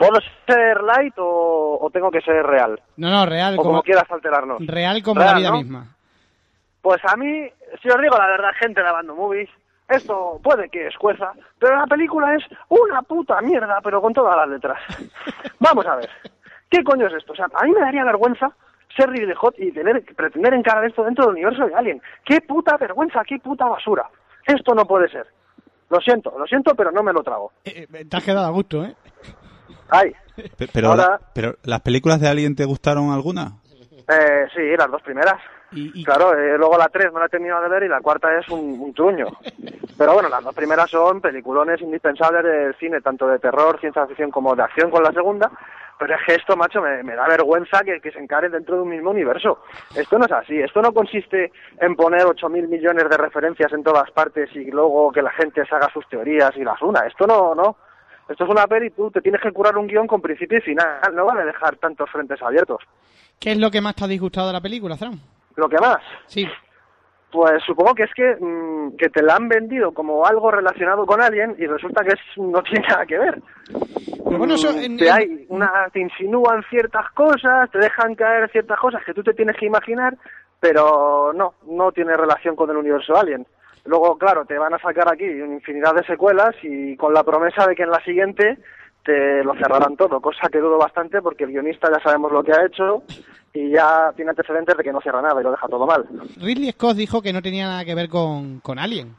¿Puedo 0.00 0.18
ser 0.46 0.82
light 0.82 1.12
o, 1.18 1.78
o 1.78 1.90
tengo 1.90 2.10
que 2.10 2.22
ser 2.22 2.42
real? 2.46 2.80
No, 2.96 3.10
no, 3.10 3.26
real 3.26 3.52
O 3.54 3.56
como, 3.58 3.68
como 3.70 3.82
quieras 3.82 4.10
alterarnos. 4.10 4.66
real 4.66 5.02
como 5.02 5.20
Real, 5.20 5.32
la 5.34 5.38
vida 5.38 5.50
¿no? 5.50 5.56
misma. 5.58 5.86
Pues 6.80 7.00
a 7.04 7.16
mí, 7.18 7.46
si 7.82 7.88
os 7.90 8.00
digo 8.00 8.16
la 8.16 8.26
verdad, 8.28 8.48
gente 8.58 8.82
de 8.82 8.90
Bando 8.90 9.14
Movies, 9.14 9.50
esto 9.90 10.40
puede 10.42 10.70
que 10.70 10.86
escueza, 10.86 11.32
pero 11.58 11.76
la 11.76 11.86
película 11.86 12.34
es 12.34 12.42
una 12.70 13.02
puta 13.02 13.42
mierda, 13.42 13.80
pero 13.84 14.00
con 14.00 14.14
todas 14.14 14.34
las 14.38 14.48
letras. 14.48 14.78
Vamos 15.60 15.84
a 15.86 15.96
ver, 15.96 16.08
¿qué 16.70 16.82
coño 16.82 17.06
es 17.06 17.12
esto? 17.12 17.34
O 17.34 17.36
sea, 17.36 17.48
a 17.52 17.64
mí 17.64 17.72
me 17.72 17.80
daría 17.80 18.02
vergüenza 18.04 18.50
ser 18.96 19.10
Ridley 19.10 19.34
Scott 19.34 19.56
y 19.58 19.70
tener, 19.70 20.02
pretender 20.16 20.54
encarar 20.54 20.86
esto 20.86 21.04
dentro 21.04 21.26
del 21.26 21.34
universo 21.34 21.66
de 21.66 21.74
Alien. 21.74 22.00
¡Qué 22.24 22.40
puta 22.40 22.78
vergüenza, 22.78 23.20
qué 23.26 23.38
puta 23.38 23.66
basura! 23.66 24.08
Esto 24.46 24.74
no 24.74 24.86
puede 24.86 25.10
ser. 25.10 25.26
Lo 25.90 26.00
siento, 26.00 26.32
lo 26.38 26.46
siento, 26.46 26.74
pero 26.74 26.90
no 26.90 27.02
me 27.02 27.12
lo 27.12 27.22
trago. 27.22 27.52
Eh, 27.66 27.86
eh, 27.92 28.04
te 28.06 28.16
has 28.16 28.24
quedado 28.24 28.46
a 28.46 28.50
gusto, 28.50 28.82
¿eh? 28.84 28.94
Ay, 29.90 30.12
Pe- 30.56 30.68
Pero, 30.72 30.88
Ahora- 30.88 31.02
la- 31.02 31.20
pero 31.34 31.54
¿las 31.64 31.80
películas 31.82 32.20
de 32.20 32.28
Alien 32.28 32.56
te 32.56 32.64
gustaron 32.64 33.10
alguna? 33.12 33.52
eh, 34.08 34.46
sí, 34.54 34.62
las 34.76 34.90
dos 34.90 35.02
primeras. 35.02 35.36
Y, 35.72 36.00
y- 36.00 36.04
Claro, 36.04 36.32
eh, 36.36 36.56
luego 36.58 36.76
la 36.78 36.88
3 36.88 37.12
no 37.12 37.20
la 37.20 37.26
he 37.26 37.28
terminado 37.28 37.62
de 37.62 37.68
ver 37.68 37.82
y 37.84 37.88
la 37.88 38.00
cuarta 38.00 38.36
es 38.38 38.48
un, 38.48 38.80
un 38.80 38.92
truño. 38.94 39.26
Pero 39.96 40.14
bueno, 40.14 40.28
las 40.28 40.42
dos 40.42 40.54
primeras 40.54 40.90
son 40.90 41.20
peliculones 41.20 41.80
indispensables 41.80 42.42
del 42.42 42.74
cine, 42.76 43.00
tanto 43.02 43.26
de 43.28 43.38
terror, 43.38 43.78
ciencia 43.78 44.06
ficción 44.06 44.30
como 44.30 44.56
de 44.56 44.62
acción 44.62 44.90
con 44.90 45.02
la 45.04 45.12
segunda. 45.12 45.50
Pero 45.98 46.14
es 46.14 46.20
que 46.26 46.34
esto, 46.36 46.56
macho, 46.56 46.80
me, 46.80 47.02
me 47.02 47.14
da 47.14 47.28
vergüenza 47.28 47.82
que, 47.84 48.00
que 48.00 48.10
se 48.10 48.18
encaren 48.18 48.50
dentro 48.50 48.76
de 48.76 48.82
un 48.82 48.88
mismo 48.88 49.10
universo. 49.10 49.58
Esto 49.94 50.18
no 50.18 50.24
es 50.24 50.32
así. 50.32 50.58
Esto 50.58 50.80
no 50.80 50.92
consiste 50.94 51.52
en 51.78 51.94
poner 51.94 52.22
8.000 52.22 52.66
millones 52.68 53.08
de 53.10 53.16
referencias 53.18 53.70
en 53.74 53.84
todas 53.84 54.10
partes 54.10 54.48
y 54.56 54.70
luego 54.70 55.12
que 55.12 55.20
la 55.22 55.30
gente 55.32 55.64
se 55.66 55.74
haga 55.74 55.90
sus 55.92 56.08
teorías 56.08 56.56
y 56.56 56.64
las 56.64 56.80
una. 56.80 57.00
Esto 57.06 57.26
no, 57.26 57.54
no. 57.54 57.76
Esto 58.30 58.44
es 58.44 58.50
una 58.50 58.66
peli 58.66 58.90
tú 58.90 59.10
te 59.10 59.20
tienes 59.20 59.40
que 59.42 59.50
curar 59.52 59.76
un 59.76 59.86
guion 59.86 60.06
con 60.06 60.22
principio 60.22 60.58
y 60.58 60.62
final. 60.62 61.00
No 61.14 61.26
vale 61.26 61.44
dejar 61.44 61.76
tantos 61.76 62.08
frentes 62.10 62.40
abiertos. 62.40 62.78
¿Qué 63.38 63.52
es 63.52 63.58
lo 63.58 63.70
que 63.70 63.80
más 63.80 63.94
te 63.96 64.04
ha 64.04 64.08
disgustado 64.08 64.46
de 64.46 64.52
la 64.54 64.60
película, 64.60 64.96
Thrawn? 64.96 65.20
Lo 65.56 65.68
que 65.68 65.78
más, 65.78 65.98
Sí. 66.26 66.46
Pues 67.32 67.62
supongo 67.64 67.94
que 67.94 68.02
es 68.02 68.10
que, 68.12 68.36
mm, 68.40 68.96
que 68.96 69.08
te 69.08 69.22
la 69.22 69.36
han 69.36 69.48
vendido 69.48 69.92
como 69.92 70.26
algo 70.26 70.50
relacionado 70.50 71.06
con 71.06 71.20
alguien 71.22 71.54
y 71.58 71.66
resulta 71.66 72.02
que 72.02 72.14
es, 72.14 72.20
no 72.36 72.60
tiene 72.62 72.84
nada 72.88 73.06
que 73.06 73.18
ver. 73.18 73.40
Pero 74.24 74.36
bueno, 74.38 74.54
eso 74.54 74.72
Mm, 74.72 74.78
en- 74.78 74.96
te, 74.96 75.06
en- 75.06 75.12
hay 75.12 75.46
una, 75.48 75.70
te 75.92 76.00
insinúan 76.00 76.64
ciertas 76.68 77.08
cosas, 77.12 77.70
te 77.70 77.78
dejan 77.78 78.16
caer 78.16 78.50
ciertas 78.50 78.78
cosas 78.80 79.04
que 79.04 79.14
tú 79.14 79.22
te 79.22 79.32
tienes 79.34 79.56
que 79.56 79.66
imaginar, 79.66 80.16
pero 80.58 81.32
no, 81.32 81.54
no 81.68 81.92
tiene 81.92 82.16
relación 82.16 82.56
con 82.56 82.68
el 82.70 82.76
universo 82.76 83.16
Alien. 83.16 83.46
Luego, 83.84 84.18
claro, 84.18 84.44
te 84.44 84.58
van 84.58 84.74
a 84.74 84.78
sacar 84.78 85.10
aquí 85.10 85.24
una 85.24 85.54
infinidad 85.54 85.94
de 85.94 86.04
secuelas 86.04 86.54
y 86.62 86.96
con 86.96 87.14
la 87.14 87.24
promesa 87.24 87.66
de 87.66 87.74
que 87.74 87.82
en 87.82 87.90
la 87.90 88.02
siguiente 88.04 88.58
te 89.04 89.42
lo 89.42 89.54
cerrarán 89.54 89.96
todo, 89.96 90.20
cosa 90.20 90.48
que 90.50 90.58
dudo 90.58 90.78
bastante 90.78 91.22
porque 91.22 91.44
el 91.44 91.50
guionista 91.50 91.88
ya 91.90 92.02
sabemos 92.02 92.30
lo 92.30 92.42
que 92.42 92.52
ha 92.52 92.66
hecho 92.66 93.02
y 93.52 93.70
ya 93.70 94.12
tiene 94.14 94.30
antecedentes 94.30 94.76
de 94.76 94.84
que 94.84 94.92
no 94.92 95.00
cierra 95.00 95.22
nada 95.22 95.40
y 95.40 95.44
lo 95.44 95.50
deja 95.50 95.68
todo 95.68 95.86
mal. 95.86 96.06
Ridley 96.36 96.72
Scott 96.72 96.96
dijo 96.96 97.22
que 97.22 97.32
no 97.32 97.42
tenía 97.42 97.66
nada 97.66 97.84
que 97.84 97.94
ver 97.94 98.08
con, 98.08 98.60
con 98.60 98.78
Alien. 98.78 99.16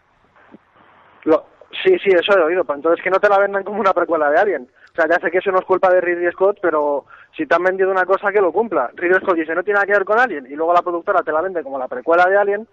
Lo, 1.24 1.46
sí, 1.84 1.98
sí, 2.00 2.10
eso 2.12 2.38
he 2.38 2.42
oído, 2.42 2.64
pero 2.64 2.78
entonces 2.78 3.04
que 3.04 3.10
no 3.10 3.20
te 3.20 3.30
la 3.30 3.40
vendan 3.40 3.64
como 3.64 3.80
una 3.80 3.94
precuela 3.94 4.30
de 4.30 4.40
Alien. 4.40 4.70
O 4.92 4.96
sea, 4.96 5.08
ya 5.10 5.20
sé 5.20 5.32
que 5.32 5.38
eso 5.40 5.52
no 5.52 5.60
es 5.60 5.66
culpa 5.66 5.90
de 5.90 6.02
Ridley 6.02 6.32
Scott, 6.32 6.60
pero 6.62 7.06
si 7.36 7.46
te 7.46 7.56
han 7.56 7.64
vendido 7.64 7.92
una 7.92 8.06
cosa, 8.06 8.32
que 8.32 8.42
lo 8.42 8.52
cumpla. 8.52 8.92
Ridley 8.94 9.22
Scott 9.22 9.36
dice, 9.36 9.56
no 9.56 9.64
tiene 9.64 9.76
nada 9.76 9.86
que 9.86 9.94
ver 9.94 10.06
con 10.06 10.20
Alien, 10.20 10.46
y 10.48 10.56
luego 10.56 10.74
la 10.74 10.82
productora 10.82 11.24
te 11.24 11.32
la 11.32 11.42
vende 11.42 11.64
como 11.64 11.80
la 11.80 11.88
precuela 11.88 12.26
de 12.26 12.38
Alien, 12.38 12.68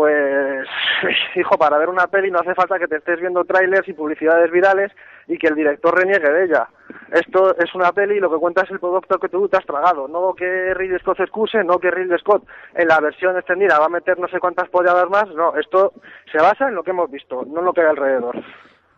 pues, 0.00 0.66
hijo, 1.36 1.56
para 1.56 1.78
ver 1.78 1.88
una 1.88 2.06
peli 2.06 2.30
no 2.30 2.38
hace 2.40 2.54
falta 2.54 2.78
que 2.78 2.86
te 2.86 2.96
estés 2.96 3.18
viendo 3.18 3.44
trailers 3.44 3.88
y 3.88 3.94
publicidades 3.94 4.50
virales 4.50 4.92
y 5.26 5.38
que 5.38 5.46
el 5.46 5.54
director 5.54 5.96
reniegue 5.98 6.30
de 6.30 6.44
ella. 6.44 6.68
Esto 7.12 7.56
es 7.56 7.74
una 7.74 7.92
peli 7.92 8.16
y 8.16 8.20
lo 8.20 8.30
que 8.30 8.36
cuenta 8.36 8.62
es 8.62 8.70
el 8.70 8.78
producto 8.78 9.18
que 9.18 9.30
tú 9.30 9.48
te 9.48 9.56
has 9.56 9.64
tragado. 9.64 10.06
No 10.06 10.34
que 10.34 10.74
Ridley 10.74 10.98
Scott 11.00 11.16
se 11.16 11.22
excuse, 11.22 11.64
no 11.64 11.78
que 11.78 11.90
Ridley 11.90 12.18
Scott 12.18 12.46
en 12.74 12.88
la 12.88 13.00
versión 13.00 13.36
extendida 13.38 13.78
va 13.78 13.86
a 13.86 13.88
meter 13.88 14.18
no 14.18 14.28
sé 14.28 14.38
cuántas 14.38 14.68
polladas 14.68 15.08
más. 15.08 15.28
No, 15.34 15.56
esto 15.56 15.94
se 16.30 16.38
basa 16.38 16.68
en 16.68 16.74
lo 16.74 16.82
que 16.82 16.90
hemos 16.90 17.10
visto, 17.10 17.42
no 17.46 17.60
en 17.60 17.64
lo 17.64 17.72
que 17.72 17.80
hay 17.80 17.86
alrededor. 17.88 18.36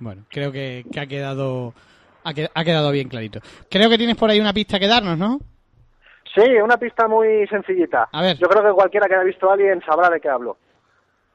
Bueno, 0.00 0.22
creo 0.28 0.50
que, 0.50 0.84
que 0.92 1.00
ha 1.00 1.06
quedado 1.06 1.74
ha, 2.24 2.34
que- 2.34 2.48
ha 2.52 2.64
quedado 2.64 2.90
bien 2.90 3.08
clarito. 3.08 3.38
Creo 3.70 3.88
que 3.88 3.98
tienes 3.98 4.16
por 4.16 4.30
ahí 4.30 4.40
una 4.40 4.52
pista 4.52 4.78
que 4.80 4.88
darnos, 4.88 5.16
¿no? 5.16 5.38
Sí, 6.34 6.42
una 6.62 6.76
pista 6.76 7.08
muy 7.08 7.46
sencillita. 7.46 8.08
A 8.12 8.20
ver. 8.22 8.36
Yo 8.36 8.48
creo 8.48 8.62
que 8.62 8.72
cualquiera 8.72 9.06
que 9.08 9.14
haya 9.14 9.24
visto 9.24 9.48
a 9.48 9.54
alguien 9.54 9.80
sabrá 9.86 10.10
de 10.10 10.20
qué 10.20 10.28
hablo. 10.28 10.58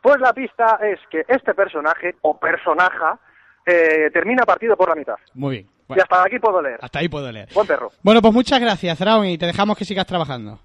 Pues 0.03 0.19
la 0.19 0.33
pista 0.33 0.77
es 0.83 0.99
que 1.09 1.23
este 1.29 1.53
personaje, 1.53 2.13
o 2.21 2.37
personaja, 2.37 3.17
eh, 3.65 4.09
termina 4.11 4.43
partido 4.43 4.75
por 4.75 4.89
la 4.89 4.95
mitad. 4.95 5.15
Muy 5.33 5.51
bien. 5.55 5.65
Y 5.65 5.85
Bueno, 5.87 6.03
hasta 6.03 6.23
aquí 6.25 6.39
puedo 6.39 6.61
leer. 6.61 6.77
hasta 6.81 6.99
ahí 6.99 7.07
puedo 7.07 7.31
leer. 7.31 7.47
Buen 7.53 7.65
perro. 7.65 7.89
Bueno, 8.01 8.21
pues 8.21 8.33
muchas 8.33 8.59
gracias, 8.59 8.97
Thrawn, 8.97 9.25
y 9.27 9.37
te 9.37 9.45
dejamos 9.45 9.77
que 9.77 9.85
sigas 9.85 10.05
trabajando. 10.05 10.59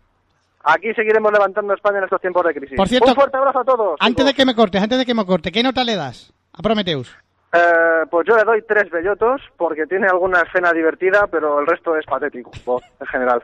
Aquí 0.64 0.92
seguiremos 0.92 1.30
levantando 1.32 1.72
España 1.72 1.98
en 1.98 2.04
estos 2.04 2.20
tiempos 2.20 2.44
de 2.46 2.52
crisis. 2.54 2.76
Por 2.76 2.88
cierto, 2.88 3.10
Un 3.10 3.14
fuerte 3.14 3.36
abrazo 3.36 3.60
a 3.60 3.64
todos. 3.64 3.96
Antes 4.00 4.26
de 4.26 4.34
que 4.34 4.44
me 4.44 4.56
cortes, 4.56 4.82
antes 4.82 4.98
de 4.98 5.06
que 5.06 5.14
me 5.14 5.24
corte, 5.24 5.52
¿qué 5.52 5.62
nota 5.62 5.84
le 5.84 5.94
das 5.94 6.32
a 6.52 6.60
Prometheus? 6.60 7.16
Eh, 7.52 8.02
pues 8.10 8.26
yo 8.26 8.36
le 8.36 8.42
doy 8.42 8.62
tres 8.68 8.90
bellotos 8.90 9.40
porque 9.56 9.86
tiene 9.86 10.08
alguna 10.08 10.42
escena 10.42 10.72
divertida, 10.72 11.28
pero 11.30 11.60
el 11.60 11.66
resto 11.66 11.96
es 11.96 12.04
patético, 12.06 12.50
en 13.00 13.06
general. 13.06 13.40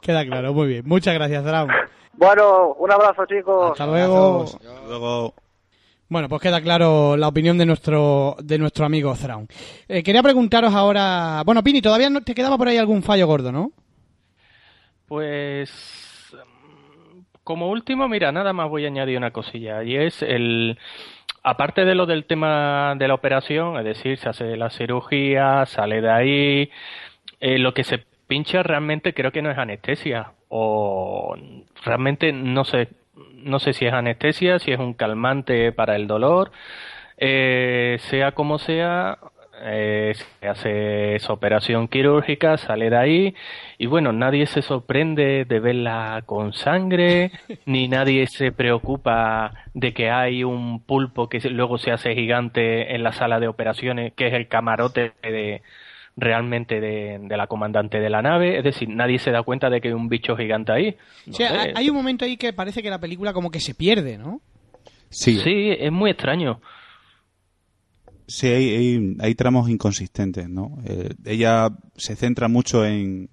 Queda 0.00 0.24
claro, 0.24 0.52
muy 0.52 0.68
bien. 0.68 0.82
Muchas 0.86 1.14
gracias, 1.14 1.44
Thrawn. 1.44 1.70
Bueno, 2.14 2.74
un 2.78 2.90
abrazo 2.90 3.26
chicos. 3.26 3.72
Hasta 3.72 3.86
luego. 3.86 4.44
Luego, 4.86 5.34
Bueno, 6.08 6.28
pues 6.28 6.42
queda 6.42 6.60
claro 6.60 7.16
la 7.16 7.28
opinión 7.28 7.58
de 7.58 7.66
nuestro 7.66 8.36
de 8.40 8.58
nuestro 8.58 8.86
amigo 8.86 9.14
Thrawn. 9.14 9.46
Eh, 9.88 10.02
quería 10.02 10.22
preguntaros 10.22 10.74
ahora... 10.74 11.42
Bueno, 11.44 11.62
Pini, 11.62 11.80
todavía 11.80 12.10
no 12.10 12.22
te 12.22 12.34
quedaba 12.34 12.58
por 12.58 12.68
ahí 12.68 12.76
algún 12.76 13.02
fallo 13.02 13.26
gordo, 13.26 13.52
¿no? 13.52 13.70
Pues 15.06 15.70
como 17.48 17.70
último, 17.70 18.08
mira, 18.08 18.30
nada 18.30 18.52
más 18.52 18.68
voy 18.68 18.84
a 18.84 18.88
añadir 18.88 19.16
una 19.16 19.30
cosilla 19.30 19.82
y 19.82 19.96
es 19.96 20.20
el 20.22 20.78
aparte 21.42 21.86
de 21.86 21.94
lo 21.94 22.04
del 22.04 22.26
tema 22.26 22.94
de 22.98 23.08
la 23.08 23.14
operación, 23.14 23.78
es 23.78 23.84
decir, 23.84 24.18
se 24.18 24.28
hace 24.28 24.54
la 24.54 24.68
cirugía, 24.68 25.64
sale 25.64 26.02
de 26.02 26.10
ahí, 26.10 26.70
eh, 27.40 27.58
lo 27.58 27.72
que 27.72 27.84
se 27.84 28.04
pincha 28.28 28.62
realmente 28.62 29.14
creo 29.14 29.32
que 29.32 29.42
no 29.42 29.50
es 29.50 29.58
anestesia 29.58 30.32
o 30.48 31.36
realmente 31.84 32.32
no 32.32 32.64
sé 32.64 32.88
no 33.42 33.58
sé 33.58 33.72
si 33.72 33.86
es 33.86 33.92
anestesia, 33.92 34.58
si 34.58 34.72
es 34.72 34.78
un 34.78 34.94
calmante 34.94 35.72
para 35.72 35.96
el 35.96 36.06
dolor, 36.06 36.50
eh, 37.16 37.98
sea 38.00 38.32
como 38.32 38.58
sea, 38.58 39.18
eh, 39.60 40.14
se 40.40 40.48
hace 40.48 41.16
esa 41.16 41.32
operación 41.32 41.88
quirúrgica, 41.88 42.58
sale 42.58 42.90
de 42.90 42.96
ahí 42.96 43.34
y 43.76 43.86
bueno, 43.86 44.12
nadie 44.12 44.46
se 44.46 44.62
sorprende 44.62 45.44
de 45.44 45.60
verla 45.60 46.22
con 46.26 46.52
sangre, 46.52 47.32
ni 47.66 47.88
nadie 47.88 48.26
se 48.26 48.52
preocupa 48.52 49.52
de 49.74 49.92
que 49.94 50.10
hay 50.10 50.44
un 50.44 50.80
pulpo 50.84 51.28
que 51.28 51.40
luego 51.50 51.78
se 51.78 51.90
hace 51.90 52.14
gigante 52.14 52.94
en 52.94 53.02
la 53.02 53.12
sala 53.12 53.40
de 53.40 53.48
operaciones, 53.48 54.12
que 54.14 54.28
es 54.28 54.34
el 54.34 54.48
camarote 54.48 55.12
de 55.22 55.62
realmente 56.20 56.80
de, 56.80 57.18
de 57.22 57.36
la 57.36 57.46
comandante 57.46 58.00
de 58.00 58.10
la 58.10 58.20
nave, 58.22 58.58
es 58.58 58.64
decir, 58.64 58.88
nadie 58.88 59.18
se 59.18 59.30
da 59.30 59.42
cuenta 59.44 59.70
de 59.70 59.80
que 59.80 59.88
hay 59.88 59.94
un 59.94 60.08
bicho 60.08 60.36
gigante 60.36 60.72
ahí. 60.72 60.96
No 61.26 61.32
Sí, 61.34 61.44
sé. 61.44 61.46
hay- 61.48 61.72
hay 61.74 61.90
un 61.90 61.96
momento 61.96 62.24
ahí 62.24 62.36
que 62.36 62.52
parece 62.52 62.82
que 62.82 62.90
la 62.90 62.98
película 63.00 63.32
como 63.32 63.50
que 63.50 63.60
se 63.60 63.74
pierde, 63.74 64.18
¿no? 64.18 64.40
sí, 65.10 65.38
Sí, 65.42 65.70
es 65.78 65.90
muy 65.92 66.10
extraño. 66.10 66.60
sí 68.26 68.46
hay, 68.48 68.74
hay- 68.74 69.16
hay 69.20 69.34
tramos 69.34 69.70
inconsistentes, 69.70 70.48
¿no? 70.48 70.78
Eh, 70.84 71.10
ella 71.24 71.70
se 71.96 72.14
centra 72.16 72.48
mucho 72.48 72.84
en, 72.84 73.30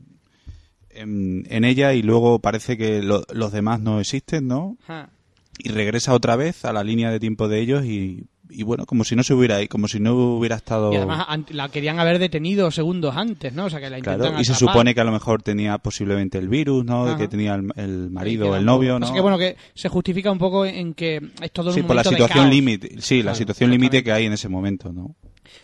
en, 0.89 1.43
en 1.49 1.63
ella 1.65 1.93
y 1.93 2.01
luego 2.01 2.39
parece 2.39 2.77
que 2.77 3.01
lo- 3.01 3.23
los 3.33 3.51
demás 3.51 3.81
no 3.81 3.99
existen, 3.99 4.47
¿no? 4.47 4.77
Ajá. 4.83 5.09
Y 5.57 5.69
regresa 5.69 6.13
otra 6.13 6.35
vez 6.35 6.65
a 6.65 6.73
la 6.73 6.83
línea 6.83 7.11
de 7.11 7.19
tiempo 7.19 7.47
de 7.47 7.59
ellos 7.61 7.85
y, 7.85 8.25
y 8.49 8.63
bueno, 8.63 8.85
como 8.85 9.03
si 9.03 9.15
no 9.15 9.23
se 9.23 9.33
hubiera 9.33 9.57
ahí, 9.57 9.67
como 9.67 9.87
si 9.87 9.99
no 9.99 10.13
hubiera 10.37 10.55
estado... 10.55 10.93
Y 10.93 10.97
además 10.97 11.25
la 11.49 11.69
querían 11.69 11.99
haber 11.99 12.19
detenido 12.19 12.69
segundos 12.71 13.15
antes, 13.17 13.53
¿no? 13.53 13.65
O 13.65 13.69
sea, 13.69 13.79
que 13.79 13.89
la 13.89 13.97
intentan 13.97 14.19
Claro, 14.21 14.41
y 14.41 14.45
se 14.45 14.53
atrapar. 14.53 14.73
supone 14.73 14.93
que 14.95 15.01
a 15.01 15.03
lo 15.03 15.11
mejor 15.11 15.41
tenía 15.41 15.77
posiblemente 15.77 16.37
el 16.37 16.47
virus, 16.47 16.85
¿no? 16.85 17.05
De 17.05 17.11
Ajá. 17.11 17.19
que 17.19 17.27
tenía 17.27 17.55
el, 17.55 17.65
el 17.75 18.05
Sí, 18.07 18.13
marido 18.13 18.49
o 18.51 18.55
el 18.55 18.65
novio, 18.65 18.99
¿no? 18.99 19.05
Así 19.05 19.13
que 19.15 19.21
bueno, 19.21 19.37
que 19.37 19.55
se 19.73 19.89
justifica 19.89 20.31
un 20.31 20.37
poco 20.39 20.65
en 20.65 20.93
que 20.93 21.19
es 21.41 21.51
todo 21.51 21.71
sí, 21.71 21.81
un 21.81 21.87
por 21.87 21.95
la 21.95 22.03
situación 22.03 22.49
límite, 22.49 23.01
sí, 23.01 23.17
la 23.17 23.23
Claro, 23.23 23.35
situación 23.37 23.71
límite 23.71 24.03
que 24.03 24.11
hay 24.11 24.25
en 24.25 24.33
ese 24.33 24.47
momento, 24.49 24.93
¿no? 24.93 25.15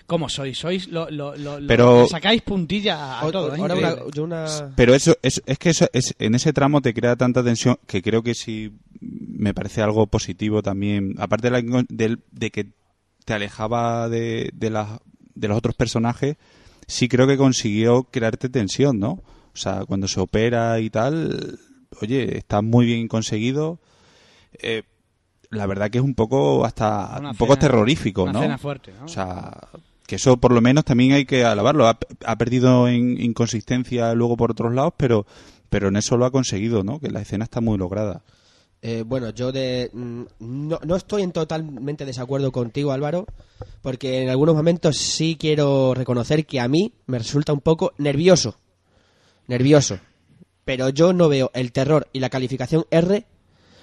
¿Cómo 0.07 0.29
sois? 0.29 0.57
Sois 0.57 0.87
lo, 0.89 1.09
lo, 1.09 1.35
lo, 1.35 1.59
lo- 1.59 1.67
Pero- 1.67 2.03
le 2.03 2.07
sacáis 2.07 2.41
puntilla 2.43 3.19
a 3.19 3.25
O- 3.25 3.31
todo. 3.31 3.55
¿eh? 3.55 3.59
ahora 3.59 3.75
una, 3.75 3.95
yo 4.13 4.23
una... 4.23 4.45
Pero 4.75 4.93
eso, 4.93 5.15
es, 5.21 5.41
es 5.45 5.57
que 5.57 5.69
eso 5.71 5.87
es, 5.93 6.15
en 6.19 6.35
ese 6.35 6.53
tramo 6.53 6.81
te 6.81 6.93
crea 6.93 7.15
tanta 7.15 7.43
tensión 7.43 7.77
que 7.87 8.01
creo 8.01 8.21
que 8.23 8.33
sí 8.33 8.71
me 9.01 9.53
parece 9.53 9.81
algo 9.81 10.07
positivo 10.07 10.61
también. 10.61 11.15
Aparte 11.17 11.49
de, 11.49 11.61
la 11.61 11.83
del- 11.89 12.19
de 12.31 12.51
que 12.51 12.67
te 13.25 13.33
alejaba 13.33 14.07
de, 14.09 14.51
de, 14.53 14.69
de 15.35 15.47
los 15.47 15.57
otros 15.57 15.75
personajes, 15.75 16.37
sí 16.87 17.07
creo 17.07 17.27
que 17.27 17.37
consiguió 17.37 18.03
crearte 18.03 18.47
tensión, 18.49 18.99
¿no? 18.99 19.11
O 19.53 19.57
sea, 19.57 19.85
cuando 19.85 20.07
se 20.07 20.19
opera 20.19 20.79
y 20.79 20.89
tal, 20.89 21.59
oye, 22.01 22.37
está 22.37 22.61
muy 22.61 22.85
bien 22.85 23.07
conseguido. 23.07 23.79
Eh, 24.61 24.83
la 25.49 25.65
verdad 25.65 25.89
que 25.89 25.97
es 25.97 26.03
un 26.03 26.15
poco 26.15 26.63
hasta 26.65 27.17
Una 27.19 27.31
un 27.31 27.37
poco 27.37 27.57
terrorífico, 27.57 28.23
una 28.23 28.31
¿no? 28.33 28.39
escena 28.39 28.57
fuerte, 28.57 28.93
¿no? 28.97 29.05
O 29.05 29.09
sea, 29.09 29.57
que 30.07 30.15
eso 30.15 30.37
por 30.37 30.53
lo 30.53 30.61
menos 30.61 30.85
también 30.85 31.11
hay 31.13 31.25
que 31.25 31.43
alabarlo. 31.43 31.87
Ha, 31.87 31.97
ha 32.25 32.35
perdido 32.37 32.87
en 32.87 33.19
inconsistencia 33.21 34.13
luego 34.13 34.37
por 34.37 34.51
otros 34.51 34.73
lados, 34.73 34.93
pero 34.95 35.25
pero 35.69 35.87
en 35.89 35.95
eso 35.95 36.17
lo 36.17 36.25
ha 36.25 36.31
conseguido, 36.31 36.83
¿no? 36.83 36.99
Que 36.99 37.09
la 37.09 37.21
escena 37.21 37.43
está 37.45 37.61
muy 37.61 37.77
lograda. 37.77 38.21
Eh, 38.83 39.03
bueno, 39.05 39.29
yo 39.29 39.51
de, 39.51 39.91
mm, 39.93 40.23
no, 40.39 40.79
no 40.83 40.95
estoy 40.95 41.21
en 41.21 41.31
totalmente 41.31 42.05
desacuerdo 42.05 42.51
contigo, 42.51 42.91
Álvaro, 42.91 43.27
porque 43.81 44.23
en 44.23 44.29
algunos 44.29 44.55
momentos 44.55 44.97
sí 44.97 45.37
quiero 45.39 45.93
reconocer 45.93 46.45
que 46.45 46.59
a 46.59 46.67
mí 46.67 46.93
me 47.05 47.19
resulta 47.19 47.53
un 47.53 47.61
poco 47.61 47.93
nervioso. 47.97 48.55
Nervioso. 49.47 49.99
Pero 50.65 50.89
yo 50.89 51.13
no 51.13 51.29
veo 51.29 51.51
el 51.53 51.71
terror 51.71 52.07
y 52.11 52.19
la 52.19 52.29
calificación 52.29 52.85
R, 52.89 53.25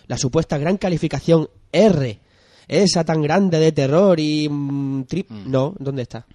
la 0.06 0.18
supuesta 0.18 0.58
gran 0.58 0.78
calificación 0.78 1.48
R, 1.70 2.18
esa 2.66 3.04
tan 3.04 3.22
grande 3.22 3.60
de 3.60 3.72
terror 3.72 4.18
y 4.18 4.48
mm, 4.48 5.04
trip. 5.04 5.30
No, 5.30 5.74
¿dónde 5.78 6.02
está? 6.02 6.26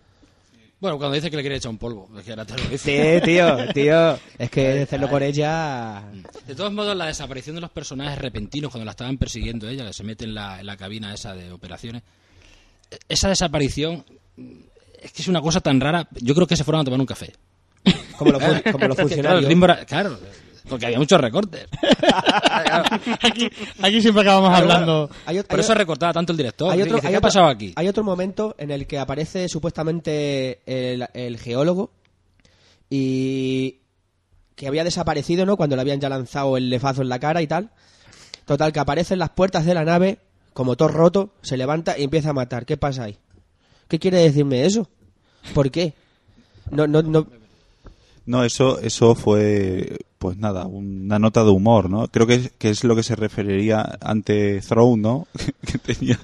Bueno, 0.83 0.97
cuando 0.97 1.15
dice 1.15 1.31
que 1.31 1.37
le 1.37 1.43
quiere 1.43 1.55
echar 1.55 1.69
un 1.71 1.77
polvo, 1.77 2.09
es 2.17 2.25
que 2.25 2.31
ahora 2.31 2.43
te 2.43 2.57
lo 2.61 2.63
dice. 2.69 3.21
Sí, 3.21 3.25
tío, 3.25 3.57
tío. 3.73 4.19
Es 4.37 4.49
que 4.49 4.81
hacerlo 4.81 5.09
por 5.09 5.23
ella. 5.23 6.03
De 6.45 6.55
todos 6.55 6.73
modos, 6.73 6.93
la 6.97 7.05
desaparición 7.05 7.55
de 7.55 7.61
los 7.61 7.71
personajes 7.71 8.19
repentinos 8.19 8.69
cuando 8.69 8.83
la 8.83 8.91
estaban 8.91 9.17
persiguiendo 9.17 9.69
ella, 9.69 9.85
que 9.85 9.93
se 9.93 10.03
mete 10.03 10.25
en 10.25 10.33
la, 10.35 10.59
en 10.59 10.65
la 10.65 10.75
cabina 10.75 11.13
esa 11.13 11.33
de 11.35 11.53
operaciones, 11.53 12.03
esa 13.07 13.29
desaparición 13.29 14.03
es 15.01 15.13
que 15.13 15.21
es 15.21 15.27
una 15.29 15.39
cosa 15.39 15.61
tan 15.61 15.79
rara. 15.79 16.05
Yo 16.19 16.35
creo 16.35 16.47
que 16.47 16.57
se 16.57 16.65
fueron 16.65 16.81
a 16.81 16.83
tomar 16.83 16.99
un 16.99 17.05
café. 17.05 17.31
Como 18.17 18.33
los, 18.33 18.43
fun- 18.45 18.61
como 18.73 18.87
los 18.89 18.97
funcionarios. 18.97 19.85
claro, 19.87 20.19
porque 20.67 20.85
había 20.85 20.99
muchos 20.99 21.19
recortes. 21.19 21.67
aquí, 23.21 23.49
aquí 23.81 24.01
siempre 24.01 24.21
acabamos 24.21 24.57
hablando. 24.57 25.09
Hay 25.25 25.41
Por 25.43 25.59
hay 25.59 25.61
eso 25.61 25.73
recortaba 25.73 26.13
tanto 26.13 26.31
el 26.31 26.37
director. 26.37 26.71
hay 26.71 26.81
otro, 26.81 26.95
Dice, 26.95 27.07
hay 27.07 27.13
¿Qué 27.13 27.17
ha 27.17 27.21
pasado 27.21 27.47
aquí? 27.47 27.73
Hay 27.75 27.87
otro 27.87 28.03
momento 28.03 28.55
en 28.57 28.71
el 28.71 28.87
que 28.87 28.99
aparece 28.99 29.49
supuestamente 29.49 30.61
el, 30.65 31.05
el 31.13 31.37
geólogo 31.37 31.91
y 32.89 33.79
que 34.55 34.67
había 34.67 34.83
desaparecido, 34.83 35.45
¿no? 35.45 35.57
Cuando 35.57 35.75
le 35.75 35.81
habían 35.81 35.99
ya 35.99 36.09
lanzado 36.09 36.57
el 36.57 36.69
lefazo 36.69 37.01
en 37.01 37.09
la 37.09 37.19
cara 37.19 37.41
y 37.41 37.47
tal. 37.47 37.71
Total, 38.45 38.71
que 38.71 38.79
aparecen 38.79 39.19
las 39.19 39.29
puertas 39.29 39.65
de 39.65 39.73
la 39.73 39.83
nave 39.83 40.19
como 40.53 40.75
todo 40.75 40.89
roto, 40.89 41.33
se 41.41 41.57
levanta 41.57 41.97
y 41.97 42.03
empieza 42.03 42.29
a 42.29 42.33
matar. 42.33 42.65
¿Qué 42.65 42.77
pasa 42.77 43.05
ahí? 43.05 43.17
¿Qué 43.87 43.99
quiere 43.99 44.19
decirme 44.19 44.65
eso? 44.65 44.87
¿Por 45.53 45.71
qué? 45.71 45.93
No, 46.71 46.87
no, 46.87 47.01
no. 47.01 47.27
No, 48.25 48.43
eso, 48.43 48.79
eso 48.79 49.15
fue, 49.15 49.97
pues 50.17 50.37
nada, 50.37 50.65
una 50.65 51.19
nota 51.19 51.43
de 51.43 51.49
humor, 51.51 51.89
¿no? 51.89 52.07
Creo 52.07 52.25
que, 52.25 52.51
que 52.57 52.69
es 52.69 52.83
lo 52.83 52.95
que 52.95 53.03
se 53.03 53.15
referiría 53.15 53.97
ante 54.01 54.61
Throne, 54.61 55.01
¿no? 55.01 55.27
que 55.65 55.77
tenía, 55.77 56.19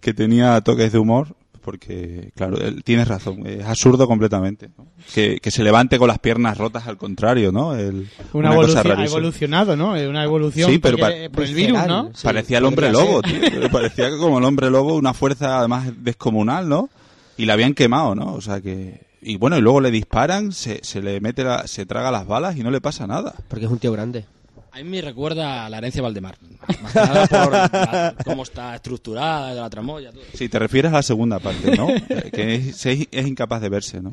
que 0.00 0.12
tenía 0.14 0.60
toques 0.60 0.92
de 0.92 0.98
humor, 0.98 1.34
porque, 1.62 2.30
claro, 2.34 2.58
él- 2.58 2.82
tienes 2.84 3.08
razón, 3.08 3.46
es 3.46 3.64
absurdo 3.64 4.06
completamente. 4.06 4.70
¿no? 4.76 4.86
Que, 5.14 5.38
que 5.40 5.50
se 5.50 5.62
levante 5.62 5.98
con 5.98 6.08
las 6.08 6.18
piernas 6.18 6.56
rotas 6.58 6.86
al 6.86 6.96
contrario, 6.98 7.52
¿no? 7.52 7.74
El- 7.74 8.08
Una, 8.34 8.52
evolución, 8.52 8.98
ha 9.00 9.04
evolucionado, 9.06 9.76
¿no? 9.76 9.92
Una 9.92 10.24
evolución 10.24 10.70
Sí, 10.70 10.78
pero 10.78 10.98
porque- 10.98 11.30
por 11.30 11.44
el 11.44 11.54
virus, 11.54 11.86
¿no? 11.86 12.10
Sí, 12.14 12.20
Parecía 12.24 12.58
el 12.58 12.64
hombre 12.66 12.90
lobo, 12.92 13.22
tío. 13.22 13.38
Pero 13.40 13.70
Parecía 13.70 14.10
como 14.18 14.38
el 14.38 14.44
hombre 14.44 14.70
lobo, 14.70 14.94
una 14.94 15.14
fuerza 15.14 15.58
además 15.58 15.90
descomunal, 16.02 16.68
¿no? 16.68 16.90
Y 17.38 17.46
la 17.46 17.54
habían 17.54 17.72
quemado, 17.74 18.14
¿no? 18.14 18.34
O 18.34 18.40
sea 18.42 18.60
que... 18.60 19.07
Y 19.20 19.36
bueno, 19.36 19.58
y 19.58 19.60
luego 19.60 19.80
le 19.80 19.90
disparan, 19.90 20.52
se, 20.52 20.80
se 20.84 21.02
le 21.02 21.20
mete 21.20 21.42
la- 21.44 21.66
se 21.66 21.86
traga 21.86 22.10
las 22.10 22.26
balas 22.26 22.56
y 22.56 22.62
no 22.62 22.70
le 22.70 22.80
pasa 22.80 23.06
nada. 23.06 23.34
Porque 23.48 23.64
es 23.64 23.70
un 23.70 23.78
tío 23.78 23.92
grande. 23.92 24.24
A 24.70 24.76
mí 24.82 24.84
me 24.84 25.00
recuerda 25.00 25.66
a 25.66 25.70
la 25.70 25.78
herencia 25.78 26.00
Valdemar. 26.02 26.36
Más 26.82 26.92
que 26.92 26.98
nada 27.00 27.26
por 27.26 27.52
la- 27.52 28.14
cómo 28.24 28.42
está 28.44 28.76
estructurada, 28.76 29.52
de 29.54 29.60
la 29.60 29.68
tramoya, 29.68 30.12
todo. 30.12 30.22
Si 30.34 30.48
te 30.48 30.56
refieres 30.58 30.92
a 30.92 30.96
la 30.96 31.02
segunda 31.02 31.40
parte, 31.40 31.76
¿no? 31.76 31.88
que 32.32 32.54
es, 32.54 32.86
es- 32.86 33.08
es 33.10 33.26
incapaz 33.26 33.60
de 33.60 33.68
verse, 33.70 34.00
¿no? 34.00 34.12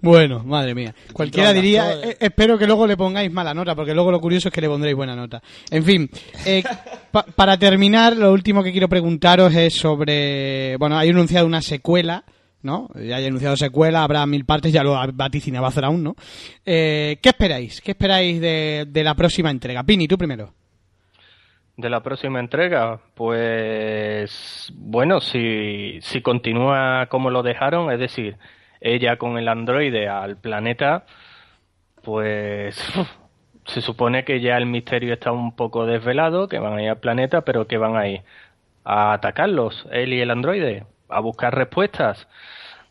Bueno, 0.00 0.44
madre 0.44 0.76
mía. 0.76 0.94
Cualquiera 1.12 1.52
diría, 1.52 1.90
todo, 1.90 2.02
eh. 2.04 2.08
eh, 2.10 2.16
espero 2.20 2.56
que 2.56 2.66
luego 2.68 2.86
le 2.86 2.96
pongáis 2.96 3.32
mala 3.32 3.52
nota, 3.52 3.74
porque 3.74 3.94
luego 3.94 4.12
lo 4.12 4.20
curioso 4.20 4.48
es 4.48 4.54
que 4.54 4.60
le 4.60 4.68
pondréis 4.68 4.94
buena 4.94 5.16
nota. 5.16 5.42
En 5.70 5.82
fin, 5.82 6.08
eh, 6.44 6.62
pa- 7.10 7.24
para 7.24 7.58
terminar, 7.58 8.16
lo 8.16 8.32
último 8.32 8.62
que 8.62 8.70
quiero 8.70 8.88
preguntaros 8.88 9.52
es 9.56 9.74
sobre, 9.74 10.76
bueno, 10.76 10.96
hay 10.98 11.08
anunciado 11.08 11.46
una 11.46 11.62
secuela, 11.62 12.22
¿no? 12.62 12.88
Ya 12.94 13.16
hay 13.16 13.26
anunciado 13.26 13.56
secuela, 13.56 14.02
habrá 14.02 14.26
mil 14.26 14.44
partes, 14.44 14.72
ya 14.72 14.82
lo 14.82 14.96
vaticinaba 15.12 15.70
aún, 15.82 16.02
¿no? 16.02 16.16
Eh, 16.64 17.18
¿Qué 17.22 17.28
esperáis? 17.30 17.80
¿Qué 17.80 17.92
esperáis 17.92 18.40
de, 18.40 18.86
de 18.88 19.04
la 19.04 19.14
próxima 19.14 19.50
entrega? 19.50 19.82
Pini, 19.84 20.08
tú 20.08 20.18
primero. 20.18 20.52
De 21.76 21.90
la 21.90 22.02
próxima 22.02 22.40
entrega, 22.40 23.00
pues 23.14 24.72
bueno, 24.74 25.20
si, 25.20 25.98
si 26.00 26.22
continúa 26.22 27.06
como 27.10 27.30
lo 27.30 27.42
dejaron, 27.42 27.92
es 27.92 27.98
decir, 27.98 28.38
ella 28.80 29.18
con 29.18 29.36
el 29.36 29.46
androide 29.46 30.08
al 30.08 30.38
planeta, 30.38 31.04
pues 32.02 32.82
se 33.66 33.80
supone 33.82 34.24
que 34.24 34.40
ya 34.40 34.56
el 34.56 34.66
misterio 34.66 35.12
está 35.12 35.32
un 35.32 35.54
poco 35.54 35.86
desvelado, 35.86 36.48
que 36.48 36.58
van 36.58 36.78
a 36.78 36.82
ir 36.82 36.88
al 36.88 36.98
planeta, 36.98 37.42
pero 37.42 37.66
que 37.66 37.78
van 37.78 37.96
a 37.96 38.08
ir 38.08 38.22
a 38.84 39.12
atacarlos, 39.12 39.86
él 39.90 40.12
y 40.14 40.20
el 40.20 40.30
androide, 40.30 40.86
a 41.08 41.20
buscar 41.20 41.54
respuestas. 41.54 42.26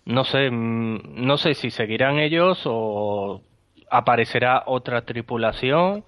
No 0.05 0.23
sé, 0.23 0.49
mm, 0.51 1.25
no 1.25 1.37
sé 1.37 1.53
si 1.55 1.71
seguirán 1.71 2.19
ellos 2.19 2.61
o 2.65 3.41
aparecerá 3.89 4.63
otra 4.65 5.03
tripulación 5.03 6.03